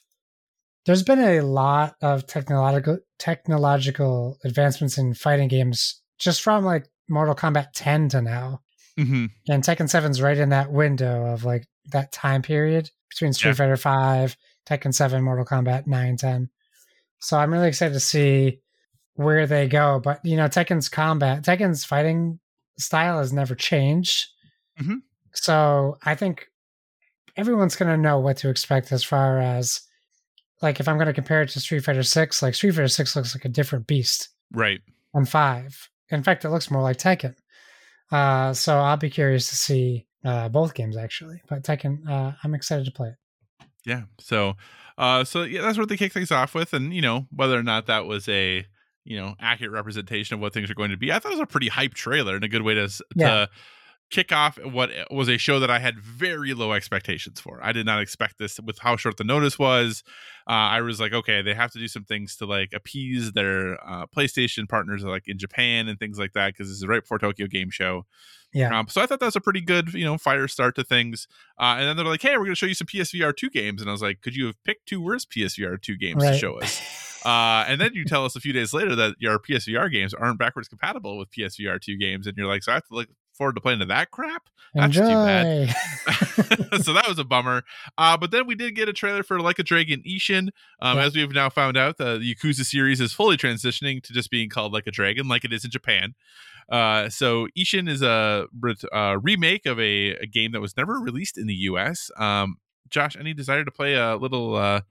[0.86, 7.36] there's been a lot of technological technological advancements in fighting games just from like Mortal
[7.36, 8.62] Kombat 10 to now.
[8.98, 9.26] Mm-hmm.
[9.50, 13.56] And Tekken 7's right in that window of like that time period between Street Yeah.
[13.56, 14.38] Fighter 5,
[14.68, 16.50] Tekken 7, Mortal Kombat 9, 10.
[17.20, 18.60] So I'm really excited to see
[19.16, 20.00] where they go.
[20.04, 22.40] But you know, Tekken's combat, Tekken's fighting
[22.78, 24.28] style has never changed.
[24.82, 24.98] Mhm.
[25.34, 26.48] So I think
[27.36, 29.82] everyone's gonna know what to expect as far as
[30.62, 33.16] like if I'm going to compare it to Street Fighter Six, like Street Fighter Six
[33.18, 34.80] looks like a different beast Right.
[35.14, 35.90] than Five.
[36.14, 37.36] In fact, it looks more like Tekken.
[38.12, 41.42] Uh, so I'll be curious to see uh, both games actually.
[41.50, 43.66] But Tekken, uh, I'm excited to play it.
[43.86, 44.04] Yeah.
[44.20, 44.54] So,
[44.98, 47.64] uh, so yeah, that's what they kick things off with, and you know whether or
[47.64, 48.66] not that was a
[49.04, 51.12] you know accurate representation of what things are going to be.
[51.12, 53.28] I thought it was a pretty hype trailer and a good way to Yeah.
[53.30, 53.50] to
[54.14, 57.60] kick off what was a show that I had very low expectations for.
[57.64, 60.04] I did not expect this with how short the notice was.
[60.48, 63.74] Uh, I was like, okay, they have to do some things to like appease their
[63.84, 67.18] uh, PlayStation partners, like in Japan and things like that, because this is right before
[67.18, 68.06] Tokyo Game Show.
[68.54, 68.78] Yeah.
[68.78, 71.28] Um, so I thought that was a pretty good, you know, fire start to things.
[71.60, 73.82] Uh, and then they're like, "Hey, we're going to show you some PSVR two games,"
[73.82, 76.60] and I was like, "Could you have picked two worse PSVR two games to show
[76.60, 76.80] us?"
[77.26, 80.38] Uh, and then you tell us a few days later that your PSVR games aren't
[80.38, 83.56] backwards compatible with PSVR two games, and you're like, "So I have to look forward
[83.56, 84.44] to playing to that crap."
[84.76, 85.76] That's too bad.
[86.84, 87.64] So that was a bummer.
[88.00, 90.50] Uh, but then we did get a trailer for Like a Dragon Ishin.
[90.82, 91.06] Um, Yeah.
[91.06, 94.74] As we've now found out, the Yakuza series is fully transitioning to just being called
[94.74, 96.16] Like a Dragon, like it is in Japan.
[96.70, 100.94] Uh, so Ishin is a ret- uh, remake of a, a game that was never
[101.00, 102.10] released in the U.S.
[102.18, 102.58] Um,
[102.90, 104.82] Josh, any desire to play a little uh,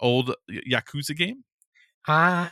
[0.00, 1.44] old Yakuza game?
[2.08, 2.48] Uh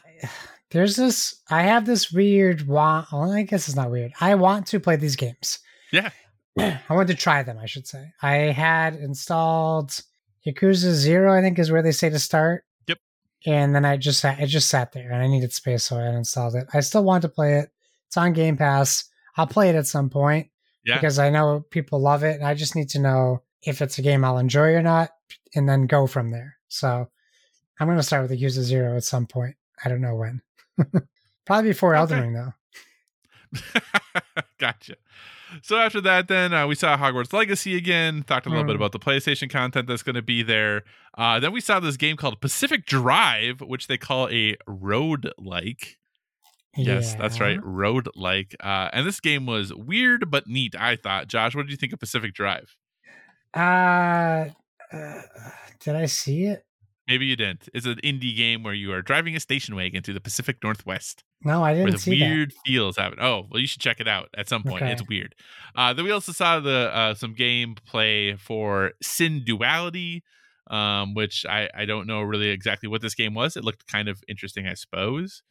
[0.71, 4.13] there's this I have this weird want well, I guess it's not weird.
[4.21, 5.59] I want to play these games.
[5.93, 6.11] Yeah.
[6.59, 8.13] I want to try them, I should say.
[8.23, 10.01] I had installed
[10.47, 12.65] Yakuza Zero, I think is where they say to start.
[12.87, 12.99] Yep.
[13.47, 16.01] And then I just sat it just sat there and I needed space, so I
[16.03, 16.67] uninstalled it.
[16.73, 17.71] I still want to play it.
[18.07, 19.05] It's on Game Pass.
[19.37, 20.49] I'll play it at some point
[20.85, 20.97] Yeah.
[20.97, 22.35] because I know people love it.
[22.37, 25.11] And I just need to know if it's a game I'll enjoy or not,
[25.55, 26.57] and then go from there.
[26.69, 27.09] So
[27.79, 29.57] I'm gonna start with Yakuza Zero at some point.
[29.85, 30.43] I don't know when.
[31.47, 32.52] Probably before Elden Ring, though.
[34.59, 34.97] gotcha.
[35.62, 38.23] So after that, then uh, we saw Hogwarts Legacy again.
[38.23, 38.77] Talked a little bit Mm.
[38.77, 40.85] about the PlayStation content that's going to be there.
[41.19, 45.97] Uh, then we saw this game called Pacific Drive, which they call a road like.
[46.77, 48.55] Yes, that's right, road like.
[48.61, 50.77] Uh, and this game was weird but neat.
[50.78, 51.27] I thought.
[51.27, 52.77] Josh, what did you think of Pacific Drive?
[53.52, 54.51] Uh,
[54.93, 55.23] uh,
[55.81, 56.65] did I see it?
[57.11, 57.69] Maybe you didn't.
[57.74, 61.24] It's an indie game where you are driving a station wagon through the Pacific Northwest.
[61.45, 62.31] No, I didn't where the see that.
[62.31, 63.19] weird feels happen.
[63.20, 64.82] Oh, well, you should check it out at some point.
[64.82, 64.93] Okay.
[64.93, 65.35] It's weird.
[65.74, 70.20] Uh, then we also saw the uh, some gameplay for Synduality,
[70.70, 73.57] um, which I I don't know really exactly what this game was.
[73.57, 75.43] It looked kind of interesting, I suppose.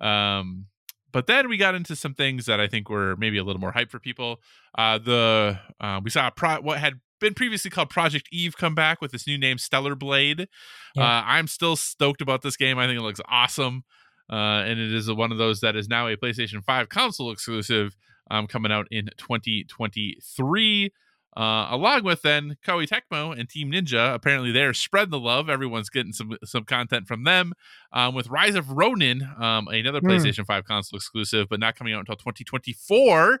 [0.00, 0.66] Um,
[1.10, 3.72] but then we got into some things that I think were maybe a little more
[3.72, 4.40] hype for people.
[4.76, 8.74] Uh, the uh, we saw a pro- what had been previously called Project Eve come
[8.74, 10.48] back with this new name Stellar Blade.
[10.94, 11.02] Yeah.
[11.02, 12.78] Uh, I'm still stoked about this game.
[12.78, 13.84] I think it looks awesome.
[14.30, 17.96] Uh, and it is one of those that is now a PlayStation 5 console exclusive
[18.30, 20.92] um, coming out in 2023.
[21.36, 25.48] Uh, along with then Koei Tecmo and Team Ninja, apparently they're spreading the love.
[25.48, 27.52] Everyone's getting some some content from them.
[27.92, 30.08] Um, with Rise of Ronin, um, another Hmm.
[30.08, 33.40] PlayStation 5 console exclusive, but not coming out until 2024.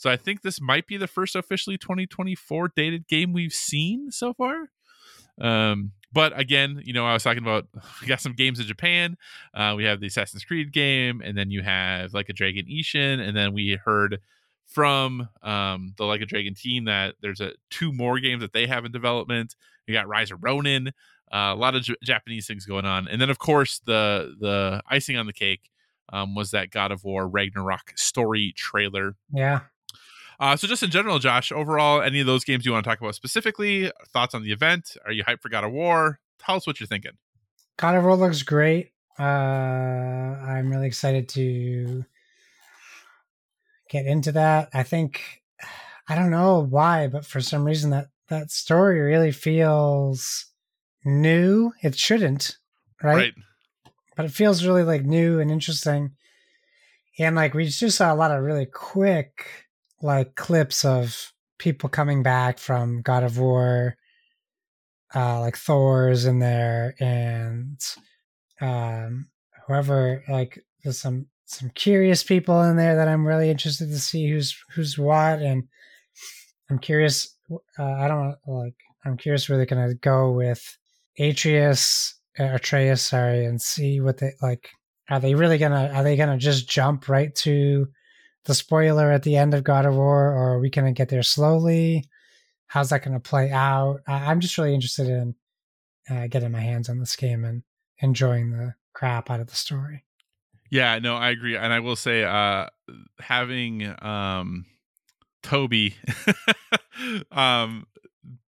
[0.00, 4.32] So I think this might be the first officially 2024 dated game we've seen so
[4.32, 4.70] far.
[5.38, 7.66] Um, but again, you know, I was talking about
[8.00, 9.18] we got some games in Japan.
[9.52, 13.20] Uh, we have the Assassin's Creed game, and then you have like a Dragon Ishin,
[13.20, 14.20] and then we heard
[14.64, 18.66] from um, the Like a Dragon team that there's a two more games that they
[18.66, 19.54] have in development.
[19.86, 20.94] You got Rise of Ronin,
[21.30, 24.80] uh, a lot of J- Japanese things going on, and then of course the the
[24.88, 25.68] icing on the cake
[26.10, 29.16] um, was that God of War Ragnarok story trailer.
[29.30, 29.60] Yeah.
[30.40, 32.98] Uh, so just in general, Josh, overall, any of those games you want to talk
[32.98, 33.92] about specifically?
[34.08, 34.96] Thoughts on the event?
[35.04, 36.18] Are you hyped for God of War?
[36.38, 37.12] Tell us what you're thinking.
[37.76, 38.92] God of War looks great.
[39.18, 42.06] Uh, I'm really excited to
[43.90, 44.70] get into that.
[44.72, 45.42] I think
[46.08, 50.46] I don't know why, but for some reason that that story really feels
[51.04, 51.72] new.
[51.82, 52.56] It shouldn't,
[53.02, 53.16] right?
[53.16, 53.34] Right.
[54.16, 56.12] But it feels really like new and interesting.
[57.18, 59.68] And like we just saw a lot of really quick
[60.02, 63.96] like clips of people coming back from God of War,
[65.14, 67.80] uh, like Thor's in there and
[68.60, 69.28] um
[69.66, 74.30] whoever like there's some some curious people in there that I'm really interested to see
[74.30, 75.64] who's who's what and
[76.70, 80.78] I'm curious uh, I don't like I'm curious where they're gonna go with
[81.18, 84.68] Atreus uh, Atreus sorry and see what they like
[85.08, 87.88] are they really gonna are they gonna just jump right to
[88.44, 91.22] the spoiler at the end of God of War or are we gonna get there
[91.22, 92.04] slowly
[92.66, 95.34] how's that gonna play out I, I'm just really interested in
[96.08, 97.62] uh, getting my hands on this game and
[97.98, 100.04] enjoying the crap out of the story
[100.70, 102.66] Yeah, no, I agree, and I will say, uh,
[103.18, 104.66] having um,
[105.42, 105.94] Toby,
[107.32, 107.86] um,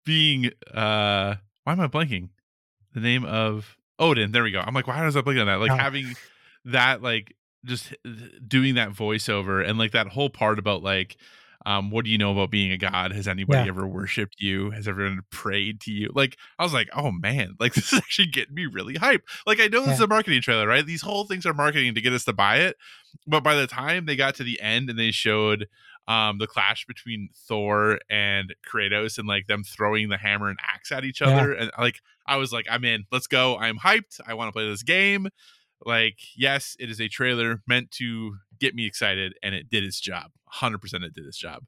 [0.06, 2.30] being uh, why am I blanking?
[2.94, 4.32] The name of Odin.
[4.32, 4.60] There we go.
[4.60, 5.60] I'm like, why does I blinking on that?
[5.60, 5.76] Like Oh.
[5.78, 6.16] having
[6.66, 7.94] that, like just
[8.48, 11.18] doing that voiceover and like that whole part about like,
[11.66, 13.12] um, what do you know about being a god?
[13.12, 13.68] Has anybody Yeah.
[13.68, 14.72] ever worshipped you?
[14.72, 16.10] Has everyone prayed to you?
[16.16, 19.24] Like, I was like, oh man, like this is actually getting me really hype.
[19.46, 20.86] Like, I know this is a marketing trailer, right?
[20.86, 22.78] These whole things are marketing to get us to buy it.
[23.28, 25.68] But by the time they got to the end and they showed
[26.08, 30.92] um the clash between Thor and Kratos and like them throwing the hammer and axe
[30.92, 31.28] at each Yeah.
[31.32, 33.06] other, and like I was like, I'm in.
[33.12, 33.58] Let's go.
[33.58, 34.20] I'm hyped.
[34.26, 35.28] I want to play this game.
[35.86, 40.00] Like, yes, it is a trailer meant to get me excited, and it did its
[40.00, 40.32] job.
[40.46, 41.64] 100% it did its job.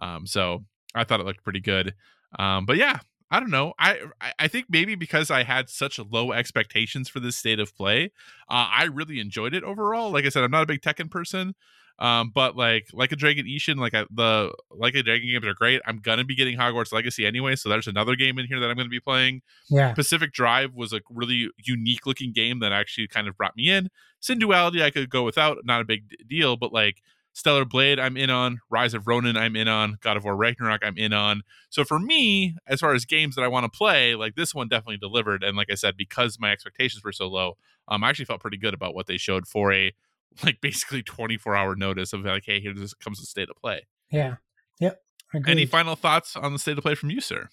[0.00, 0.64] Um, so
[0.94, 1.94] I thought it looked pretty good.
[2.38, 3.72] Um, but yeah, I don't know.
[3.78, 4.00] I
[4.38, 8.12] I- think maybe because I had such low expectations for this state of play,
[8.48, 10.10] uh, I really enjoyed it overall.
[10.12, 11.54] Like I said, I'm not a big Tekken person.
[11.98, 15.54] Um, but like like a Dragon Ishin, like I, the like a Dragon games are
[15.54, 15.80] great.
[15.86, 18.76] I'm gonna be getting Hogwarts Legacy anyway, so there's another game in here that I'm
[18.76, 19.40] gonna be playing.
[19.70, 19.94] Yeah.
[19.94, 23.88] Pacific Drive was a really unique looking game that actually kind of brought me in.
[24.20, 27.02] Synduality I could go without, not a big d- deal, but like
[27.32, 30.82] Stellar Blade I'm in on, Rise of Ronin I'm in on, God of War Ragnarok
[30.82, 31.42] I'm in on.
[31.70, 34.68] So for me, as far as games that I want to play, like this one
[34.68, 35.42] definitely delivered.
[35.42, 37.56] And like I said, because my expectations were so low,
[37.88, 39.92] um, I actually felt pretty good about what they showed for a
[40.44, 43.86] like basically 24 hour notice of like, hey, here this comes the state of play.
[44.10, 44.36] Yeah.
[44.80, 45.00] Yep.
[45.34, 45.50] Agreed.
[45.50, 47.48] Any final thoughts on the state of play from you, sir?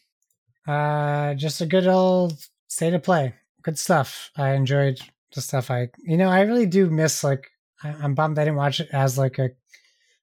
[0.68, 2.38] Uh, just a good old
[2.68, 3.34] state of play.
[3.62, 4.32] Good stuff.
[4.36, 5.00] I enjoyed
[5.34, 5.72] the stuff.
[5.72, 7.50] I, you know, I really do miss like.
[7.84, 9.50] I, I'm bummed I didn't watch it as like a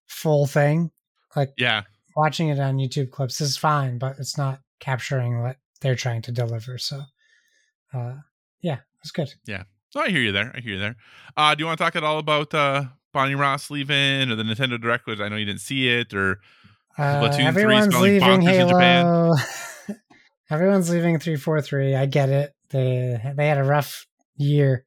[0.07, 0.91] full thing.
[1.35, 1.83] Like Yeah,
[2.17, 6.33] watching it on YouTube clips is fine, but it's not capturing what they're trying to
[6.33, 6.79] deliver.
[6.79, 7.03] So,
[7.95, 8.15] uh,
[8.61, 9.33] yeah, it was good.
[9.91, 10.53] So I hear you there.
[10.55, 10.97] I hear you there.
[11.37, 14.45] Uh, do you want to talk at all about uh, Bonnie Ross leaving or the
[14.45, 15.07] Nintendo Direct?
[15.07, 16.41] Which I know you didn't see it, or
[16.97, 19.05] Uh, Splatoon 3 everyone's spelling leaving bonkers in Japan.
[19.05, 19.35] Halo.
[20.51, 21.95] everyone's leaving three four three.
[21.95, 22.53] I get it.
[22.71, 24.07] They they had a rough
[24.37, 24.85] year,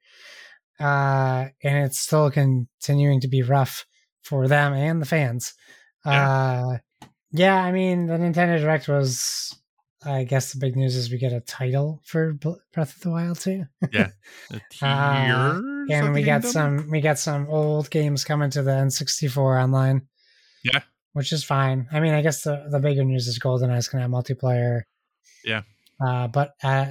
[0.80, 3.86] uh, and it's still continuing to be rough
[4.22, 5.54] for them and the fans.
[6.06, 6.78] Uh,
[7.32, 9.58] yeah, I mean the Nintendo Direct was.
[10.06, 13.40] I guess the big news is we get a title for Breath of the Wild
[13.40, 14.10] too, yeah,
[14.82, 15.60] Uh,
[15.90, 20.08] and we got some we got some old games coming to the N64 online.
[20.64, 20.82] Yeah.
[21.14, 21.88] which is fine.
[21.92, 24.82] I mean, I guess the the bigger news is GoldenEye's gonna have multiplayer.
[25.44, 25.62] Yeah.
[26.06, 26.88] uh, but uh,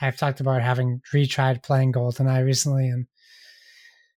[0.00, 3.06] I've talked about having retried playing GoldenEye recently, and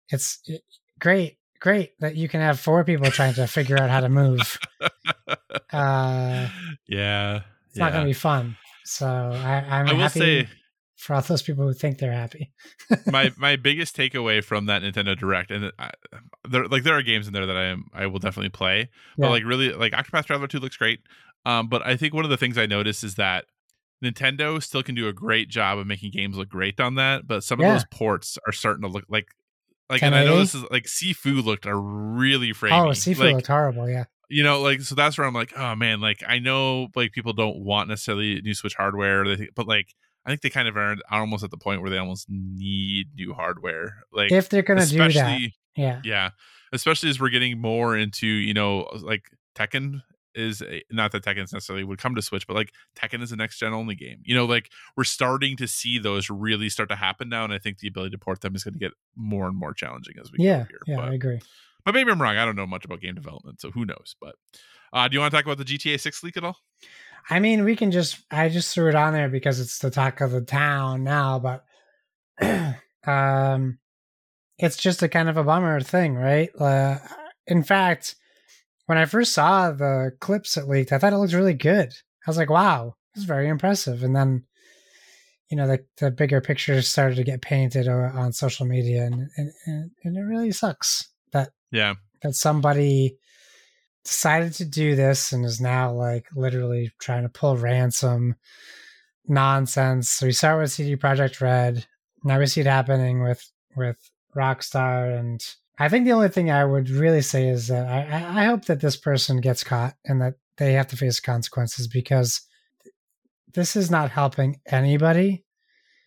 [0.09, 0.63] it's it-
[0.99, 4.59] great, great that you can have four people trying to figure out how to move.
[5.73, 6.49] Uh,
[6.87, 7.41] yeah,
[7.71, 8.55] it's not gonna be fun.
[8.85, 10.47] So I, I'm I will happy say
[10.97, 12.51] for all those people who think they're happy.
[13.07, 15.91] my my biggest takeaway from that Nintendo Direct, and I,
[16.49, 19.29] there like there are games in there that I am I will definitely play, but
[19.29, 20.99] like really like Octopath Traveler Two looks great.
[21.45, 23.45] Um, but I think one of the things I noticed is that
[24.03, 27.43] Nintendo still can do a great job of making games look great on that, but
[27.43, 27.67] some Yeah.
[27.69, 29.29] of those ports are starting to look like
[29.89, 32.87] like, and I know this is like Sifu looked a really framey.
[32.89, 33.89] oh, Seafood like, looked horrible.
[33.89, 37.11] Yeah, you know, like so that's where I'm like, oh man, like I know like
[37.11, 39.93] people don't want necessarily new Switch hardware, they think, but like
[40.25, 43.33] I think they kind of are, almost at the point where they almost need new
[43.33, 44.03] hardware.
[44.13, 45.39] Like if they're gonna do that,
[45.75, 46.29] yeah, yeah,
[46.71, 49.23] especially as we're getting more into you know uh, like
[49.55, 50.01] Tekken
[50.33, 53.35] is a, not that Tekken necessarily would come to Switch, but like Tekken is a
[53.35, 54.21] next gen only game.
[54.23, 57.57] You know, like we're starting to see those really start to happen now, and I
[57.57, 60.31] think the ability to port them is going to get more and more challenging as
[60.31, 60.79] we yeah, go here.
[60.87, 60.95] yeah.
[60.97, 61.41] but, I agree.
[61.85, 62.37] But maybe I'm wrong.
[62.37, 64.15] I don't know much about game development, so who knows?
[64.19, 64.35] But
[64.93, 66.57] uh, do you want to talk about the GTA 6 leak at all?
[67.29, 70.21] I mean, we can just I just threw it on there because it's the talk
[70.21, 71.63] of the town now, but
[73.07, 73.79] um
[74.57, 76.49] it's just a kind of a bummer thing, right?
[76.59, 76.99] Uh,
[77.47, 78.15] in fact,
[78.85, 81.89] when I first saw the clips that leaked, I thought it looked really good.
[81.89, 84.43] I was like, "Wow, it's very impressive." And then,
[85.49, 89.51] you know, the the bigger pictures started to get painted on social media, and and,
[90.03, 91.09] and, it really sucks
[91.71, 93.17] Yeah, that somebody
[94.03, 98.35] decided to do this and is now like literally trying to pull ransom
[99.27, 100.09] nonsense.
[100.09, 101.85] So we start with CD Projekt Red.
[102.23, 103.97] Now we see it happening with with
[104.35, 105.41] Rockstar, and
[105.79, 108.65] I think the only thing I would really say is that I, I I hope
[108.65, 112.41] that this person gets caught and that they have to face consequences because
[113.53, 115.43] this is not helping anybody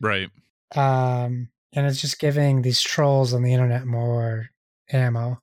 [0.01, 0.31] right.
[0.77, 4.51] um, and it's just giving these trolls on the internet more
[4.93, 5.41] ammo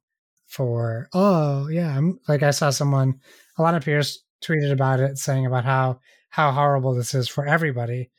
[0.52, 3.20] for oh yeah I'm, like i saw someone
[3.58, 6.00] alanah pearce tweeted about it saying about how
[6.30, 8.10] how horrible this is for everybody.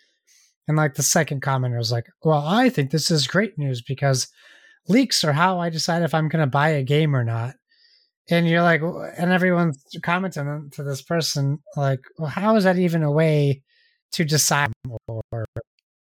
[0.68, 4.28] And like the second commenter was like well i think this is great news because
[4.88, 7.54] leaks are how i decide if i'm going to buy a game or not.
[8.30, 8.80] And you're like
[9.18, 13.62] and everyone's commenting to this person like well how is that even a way
[14.12, 14.72] to decide
[15.08, 15.44] or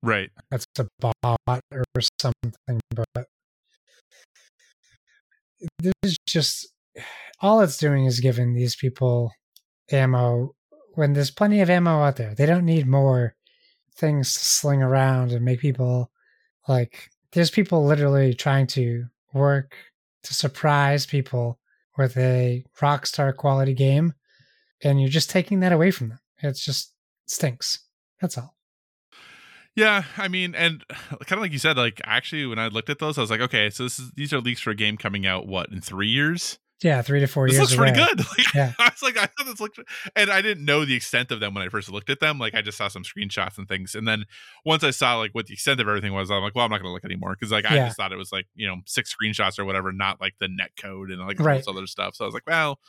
[0.04, 0.30] Right.
[0.50, 3.28] that's a bot or something, but
[5.80, 6.68] this is just
[7.42, 9.32] all it's doing is giving these people
[9.92, 10.54] ammo
[10.94, 12.36] when there's plenty of ammo out there.
[12.36, 13.36] They don't need more
[13.96, 16.12] things to sling around and make people
[16.68, 19.76] like there's people literally trying to work
[20.24, 21.60] to surprise people
[21.98, 24.14] with a rock star quality game
[24.84, 26.20] and you're just taking that away from them.
[26.40, 26.94] It's just
[27.28, 27.80] stinks.
[28.20, 28.56] That's all.
[29.76, 33.00] Yeah, I mean, and kind of like you said, like actually, when I looked at
[33.00, 35.26] those, I was like, okay, so this is these are leaks for a game coming
[35.26, 36.60] out what in three years?
[36.84, 37.70] Yeah, three to four This years.
[37.70, 38.20] looks pretty good.
[38.38, 38.74] Like, Yeah.
[38.80, 39.78] I was like, I thought this looked,
[40.16, 42.40] and I didn't know the extent of them when I first looked at them.
[42.40, 44.26] Like, I just saw some screenshots and things, and then
[44.66, 46.80] once I saw like what the extent of everything was, I'm like, well, I'm not
[46.82, 47.86] going to look anymore because like I Yeah.
[47.86, 50.72] just thought it was like you know six screenshots or whatever, not like the net
[50.76, 51.58] code and like all Right.
[51.58, 52.16] this other stuff.
[52.16, 52.80] So I was like, well,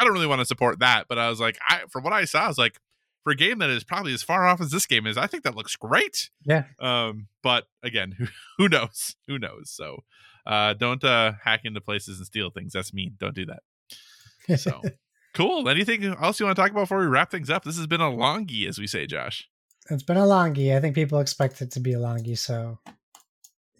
[0.00, 2.24] I don't really want to support that, but I was like, I from what I
[2.24, 2.78] saw, I was like,
[3.24, 5.44] for a game that is probably as far off as this game is, I think
[5.44, 6.30] that looks great.
[6.44, 6.64] Yeah.
[6.80, 8.26] Um, but again, who
[8.58, 9.16] who knows?
[9.28, 9.70] Who knows?
[9.70, 10.04] So,
[10.46, 12.72] uh, don't uh hack into places and steal things.
[12.72, 13.16] That's mean.
[13.18, 14.58] Don't do that.
[14.58, 14.80] So
[15.34, 15.68] cool.
[15.68, 17.64] Anything else you want to talk about before we wrap things up?
[17.64, 19.48] This has been a longie, as we say, Josh.
[19.88, 20.76] it's been a longie.
[20.76, 22.78] I think people expect it to be a longie, so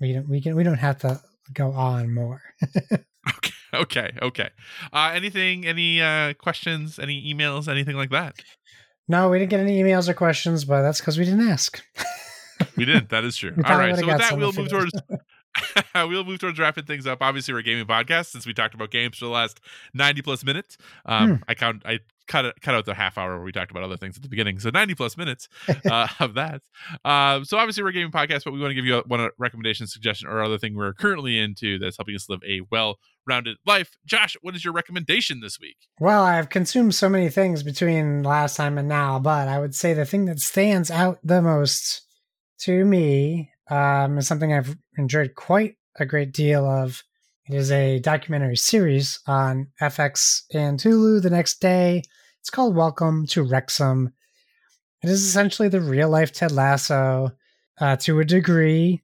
[0.00, 1.20] we don't we can we don't have to
[1.54, 2.42] go on more.
[3.28, 4.50] Okay, okay, okay.
[4.92, 5.64] Uh, anything?
[5.64, 6.98] Any uh questions?
[6.98, 7.68] Any emails?
[7.68, 8.34] Anything like that?
[9.12, 11.82] No, we didn't get any emails or questions, but that's because we didn't ask.
[12.76, 13.08] We did.
[13.08, 13.52] That is true.
[13.64, 13.96] All right.
[13.96, 14.92] So with that, we'll move towards
[15.96, 17.18] we'll move towards wrapping things up.
[17.20, 19.60] Obviously, we're a gaming podcast since we talked about games for the last
[19.92, 20.78] ninety plus minutes.
[21.04, 21.42] Um, Hmm.
[21.48, 21.82] I count.
[21.84, 24.22] I cut it, cut out the half hour where we talked about other things at
[24.22, 24.58] the beginning.
[24.58, 25.48] So ninety plus minutes
[25.84, 26.62] uh, of that.
[27.04, 29.20] Uh, so obviously, we're a gaming podcast, but we want to give you a, one
[29.20, 33.56] a recommendation, suggestion, or other thing we're currently into that's helping us live a well-rounded
[33.66, 33.96] life.
[34.04, 35.76] Josh, what is your recommendation this week?
[36.00, 39.94] Well, I've consumed so many things between last time and now, but I would say
[39.94, 42.02] the thing that stands out the most
[42.60, 47.02] to me um, is something I've enjoyed quite a great deal of.
[47.52, 52.02] Is a documentary series on FX and Hulu the next day.
[52.40, 54.14] It's called Welcome to Wrexham.
[55.02, 57.32] It is essentially the real life Ted Lasso
[57.78, 59.02] uh, to a degree.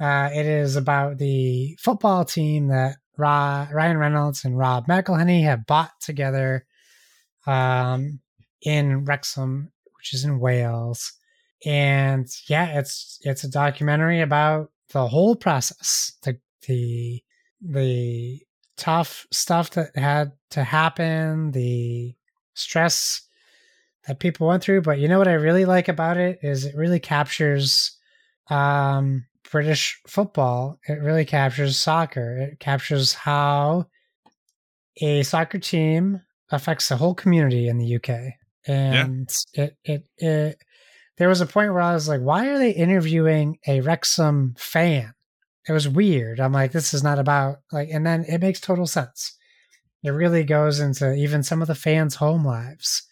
[0.00, 5.66] Uh, it is about the football team that Ra- Ryan Reynolds and Rob McElhenney have
[5.66, 6.66] bought together
[7.48, 8.20] um,
[8.62, 11.14] in Wrexham, which is in Wales.
[11.66, 16.38] And yeah, it's it's a documentary about the whole process, the
[16.68, 17.24] the
[17.60, 18.40] the
[18.76, 22.14] tough stuff that had to happen, the
[22.54, 23.22] stress
[24.06, 24.82] that people went through.
[24.82, 27.96] But you know what I really like about it is it really captures
[28.50, 30.78] um, British football.
[30.88, 32.38] It really captures soccer.
[32.38, 33.86] It captures how
[35.00, 38.34] a soccer team affects the whole community in the UK.
[38.66, 40.62] And it, it it
[41.16, 45.14] there was a point where I was like, why are they interviewing a Wrexham fan?
[45.68, 46.40] It was weird.
[46.40, 49.36] I'm like, this is not about like and then it makes total sense.
[50.02, 53.02] It really goes into even some of the fans' home lives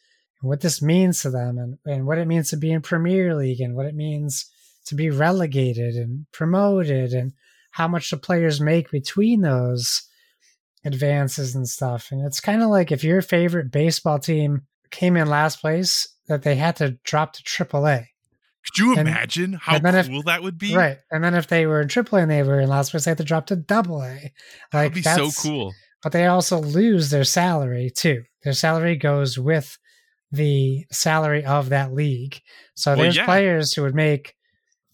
[0.46, 3.60] what this means to them and, and what it means to be in Premier League
[3.60, 4.50] and what it means
[4.86, 7.32] to be relegated and promoted and
[7.72, 10.02] how much the players make between those
[10.84, 12.08] advances and stuff.
[12.10, 16.42] And it's kind of like if your favorite baseball team came in last place, that
[16.42, 18.06] they had to drop to AAA.
[18.66, 20.74] Could you And- imagine how then if- cool that would be?
[20.74, 20.98] Right.
[21.10, 23.18] And then if they were in AAA and they were in last place, they had
[23.18, 24.32] to drop to double A.
[24.72, 25.72] That'd Like be so cool.
[26.02, 28.24] But they also lose their salary too.
[28.44, 29.78] Their salary goes with
[30.32, 32.40] the salary of that league.
[32.74, 33.24] So Well, there's yeah.
[33.24, 34.34] players who would make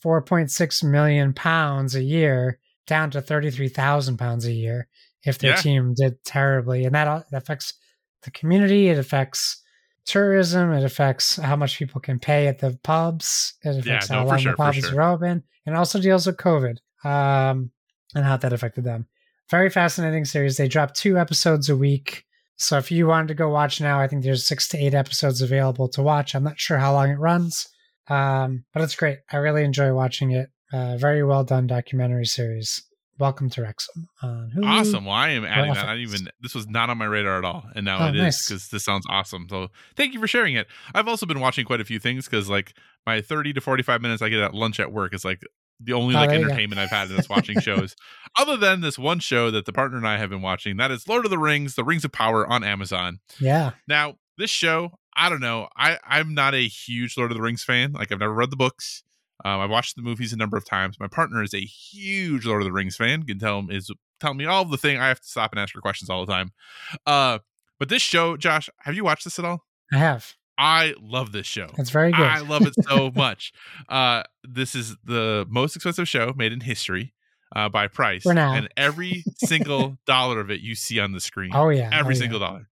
[0.05, 4.89] 4.6 million pounds a year down to 33,000 pounds a year
[5.24, 5.57] if their Yeah.
[5.57, 6.85] team did terribly.
[6.85, 7.74] And that uh, affects
[8.23, 8.89] the community.
[8.89, 9.61] It affects
[10.07, 10.73] tourism.
[10.73, 13.55] It affects how much people can pay at the pubs.
[13.62, 15.01] It affects no, how long sure, the pubs sure.
[15.01, 15.43] are open.
[15.66, 17.70] And also deals with COVID um,
[18.15, 19.07] and how that affected them.
[19.51, 20.57] Very fascinating series.
[20.57, 22.24] They drop two episodes a week.
[22.57, 25.43] So if you wanted to go watch now, I think there's six to eight episodes
[25.43, 26.35] available to watch.
[26.35, 27.69] I'm not sure how long it runs,
[28.09, 29.19] um, but it's great.
[29.31, 30.51] I really enjoy watching it.
[30.73, 32.83] Uh, very well done documentary series.
[33.18, 34.09] Welcome to Wrexham.
[34.22, 35.05] Uh, awesome.
[35.05, 35.84] Well, I am adding that.
[35.86, 38.16] I didn't even this was not on my radar at all, and now Oh, it
[38.16, 38.48] is nice.
[38.48, 39.47] because this sounds awesome.
[39.51, 40.66] So thank you for sharing it.
[40.94, 42.74] I've also been watching quite a few things because like
[43.06, 45.43] my thirty to forty five minutes I get at lunch at work is like
[45.78, 46.36] the only Oh, like go.
[46.36, 47.94] entertainment I've had is watching shows.
[48.39, 51.06] Other than this one show that the partner and I have been watching, that is
[51.06, 53.20] Lord of the Rings: The Rings of Power on Amazon.
[53.39, 53.72] Yeah.
[53.86, 55.68] Now, this show, I don't know.
[55.76, 57.93] I I'm not a huge Lord of the Rings fan.
[57.93, 59.02] Like I've never read the books.
[59.44, 61.01] Um, I've watched the movies a number of times.
[61.01, 63.24] My partner is a huge Lord of the Rings fan.
[63.24, 63.90] Can tell him is
[64.20, 64.98] telling me all the thing.
[64.98, 66.52] I have to stop and ask her questions all the time.
[67.06, 67.39] Uh,
[67.78, 69.64] but this show, Josh, have you watched this at all?
[69.93, 70.35] I have.
[70.59, 71.66] I love this show.
[71.78, 72.27] It's very good.
[72.27, 73.52] I love it so much.
[73.89, 77.14] Uh, this is the most expensive show made in history
[77.56, 78.23] uh, by price.
[78.23, 78.55] For now.
[78.55, 81.51] And every single dollar of it you see on the screen.
[81.55, 82.47] oh yeah, every oh, single yeah.
[82.47, 82.69] dollar.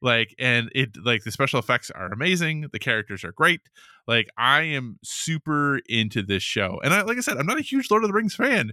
[0.00, 2.68] Like, and it, like, the special effects are amazing.
[2.72, 3.62] The characters are great.
[4.06, 6.80] Like, I am super into this show.
[6.84, 8.72] And I, like I said, I'm not a huge Lord of the Rings fan,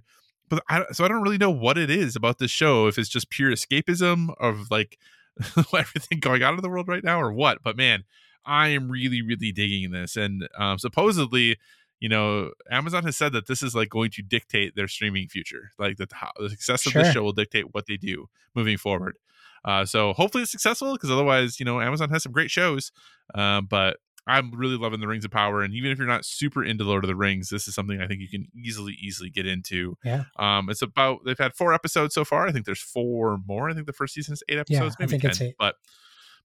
[0.50, 2.88] but I, so I don't really know what it is about this show.
[2.88, 5.00] If it's just pure escapism of like
[5.58, 7.64] everything going on in the world right now or what.
[7.64, 8.04] But man,
[8.46, 10.16] I am really, really digging this.
[10.16, 11.58] And um, supposedly,
[12.00, 15.72] you know, Amazon has said that this is like going to dictate their streaming future.
[15.80, 17.02] Like that, how, the success of Sure.
[17.04, 19.18] this show will dictate what they do moving forward.
[19.66, 22.92] Uh, so hopefully it's successful because otherwise, you know, Amazon has some great shows.
[23.34, 23.98] Um, but
[24.28, 27.04] I'm really loving the Rings of Power, and even if you're not super into Lord
[27.04, 29.98] of the Rings, this is something I think you can easily, easily get into.
[30.04, 30.24] Yeah.
[30.38, 32.48] Um, it's about they've had four episodes so far.
[32.48, 33.70] I think there's four more.
[33.70, 35.30] I think the first season is eight Yeah, episodes, I maybe think 10.
[35.32, 35.56] it's eight.
[35.60, 35.76] But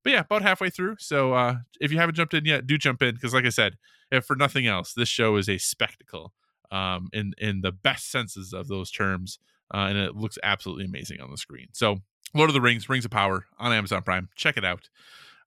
[0.02, 0.96] but yeah, about halfway through.
[0.98, 3.76] So uh, if you haven't jumped in yet, do jump in because, like I said,
[4.10, 6.32] if for nothing else, this show is a spectacle
[6.70, 9.38] um, in in the best senses of those terms,
[9.72, 11.68] uh, and it looks absolutely amazing on the screen.
[11.72, 11.98] So,
[12.34, 14.28] Lord of the Rings, Rings of Power on Amazon Prime.
[14.36, 14.88] Check it out.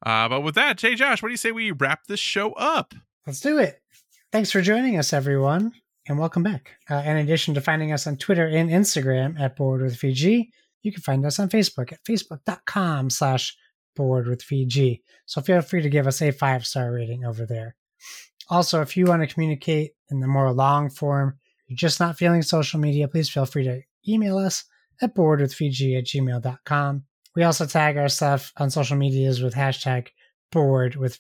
[0.06, 2.94] Uh, but with that, Jay Josh, what do you say we wrap this show up?
[3.26, 3.82] Let's do it.
[4.32, 5.72] Thanks for joining us, everyone,
[6.08, 6.72] and welcome back.
[6.90, 10.50] Uh, in addition to finding us on Twitter and Instagram at Board with VG,
[10.82, 13.56] you can find us on Facebook at facebook.com slash
[13.96, 15.02] Board with VG.
[15.26, 17.76] So feel free to give us a five star rating over there.
[18.50, 21.38] Also, if you want to communicate in the more long form,
[21.68, 24.64] you're just not feeling social media, please feel free to email us
[25.02, 27.04] at boardwithvg at gmail.com.
[27.36, 30.10] We also tag our stuff on social medias with hashtag
[30.52, 31.20] board with.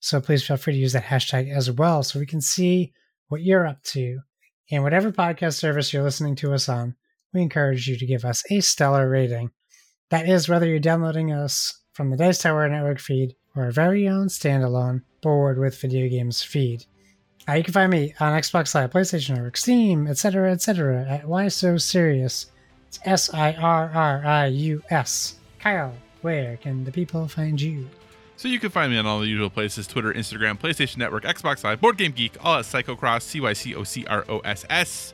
[0.00, 2.92] So please feel free to use that hashtag as well so we can see
[3.28, 4.18] what you're up to.
[4.70, 6.96] And whatever podcast service you're listening to us on,
[7.32, 9.50] we encourage you to give us a stellar rating.
[10.10, 14.08] That is whether you're downloading us from the Dice Tower Network feed or our very
[14.08, 16.84] own standalone Board with Video Games feed.
[17.48, 21.04] Uh, you can find me on Xbox Live, PlayStation Network, Steam, etc., etc.
[21.08, 22.46] at Why So Serious.
[22.88, 25.36] It's S I R R I U S.
[25.58, 25.92] Kyle,
[26.22, 27.88] where can the people find you?
[28.36, 31.62] So you can find me on all the usual places Twitter, Instagram, PlayStation Network, Xbox
[31.64, 34.64] Live, Board Game Geek, all at Psychocross, C Y C O C R O S
[34.70, 35.12] S.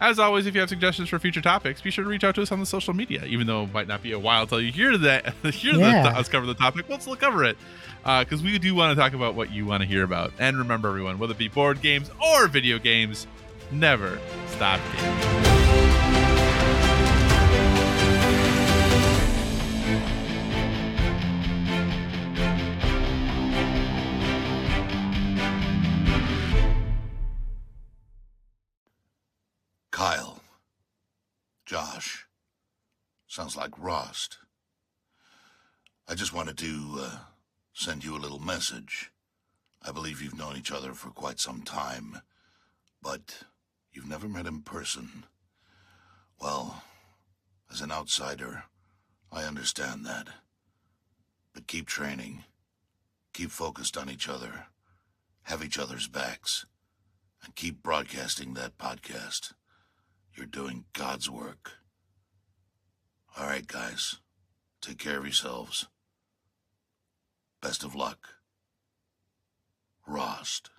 [0.00, 2.42] As always, if you have suggestions for future topics, be sure to reach out to
[2.42, 3.24] us on the social media.
[3.26, 6.02] Even though it might not be a while till you hear that, hear Yeah.
[6.04, 7.58] the, us cover the topic, let's look cover it
[8.04, 10.32] uh, because we do want to talk about what you want to hear about.
[10.38, 13.26] And remember, everyone, whether it be board games or video games,
[13.70, 14.18] never
[14.48, 15.59] stop gaming.
[31.70, 32.26] Josh.
[33.28, 34.38] Sounds like Rost.
[36.08, 37.18] I just wanted to uh,
[37.72, 39.12] send you a little message.
[39.80, 42.22] I believe you've known each other for quite some time,
[43.00, 43.44] but
[43.92, 45.26] you've never met in person.
[46.40, 46.82] Well,
[47.70, 48.64] as an outsider,
[49.30, 50.26] I understand that.
[51.54, 52.42] But keep training.
[53.32, 54.66] Keep focused on each other.
[55.42, 56.66] Have each other's backs.
[57.44, 59.52] And keep broadcasting that podcast.
[60.34, 61.72] You're doing God's work.
[63.36, 64.16] All right, guys.
[64.80, 65.86] Take care of yourselves.
[67.60, 68.36] Best of luck.
[70.06, 70.70] Rost.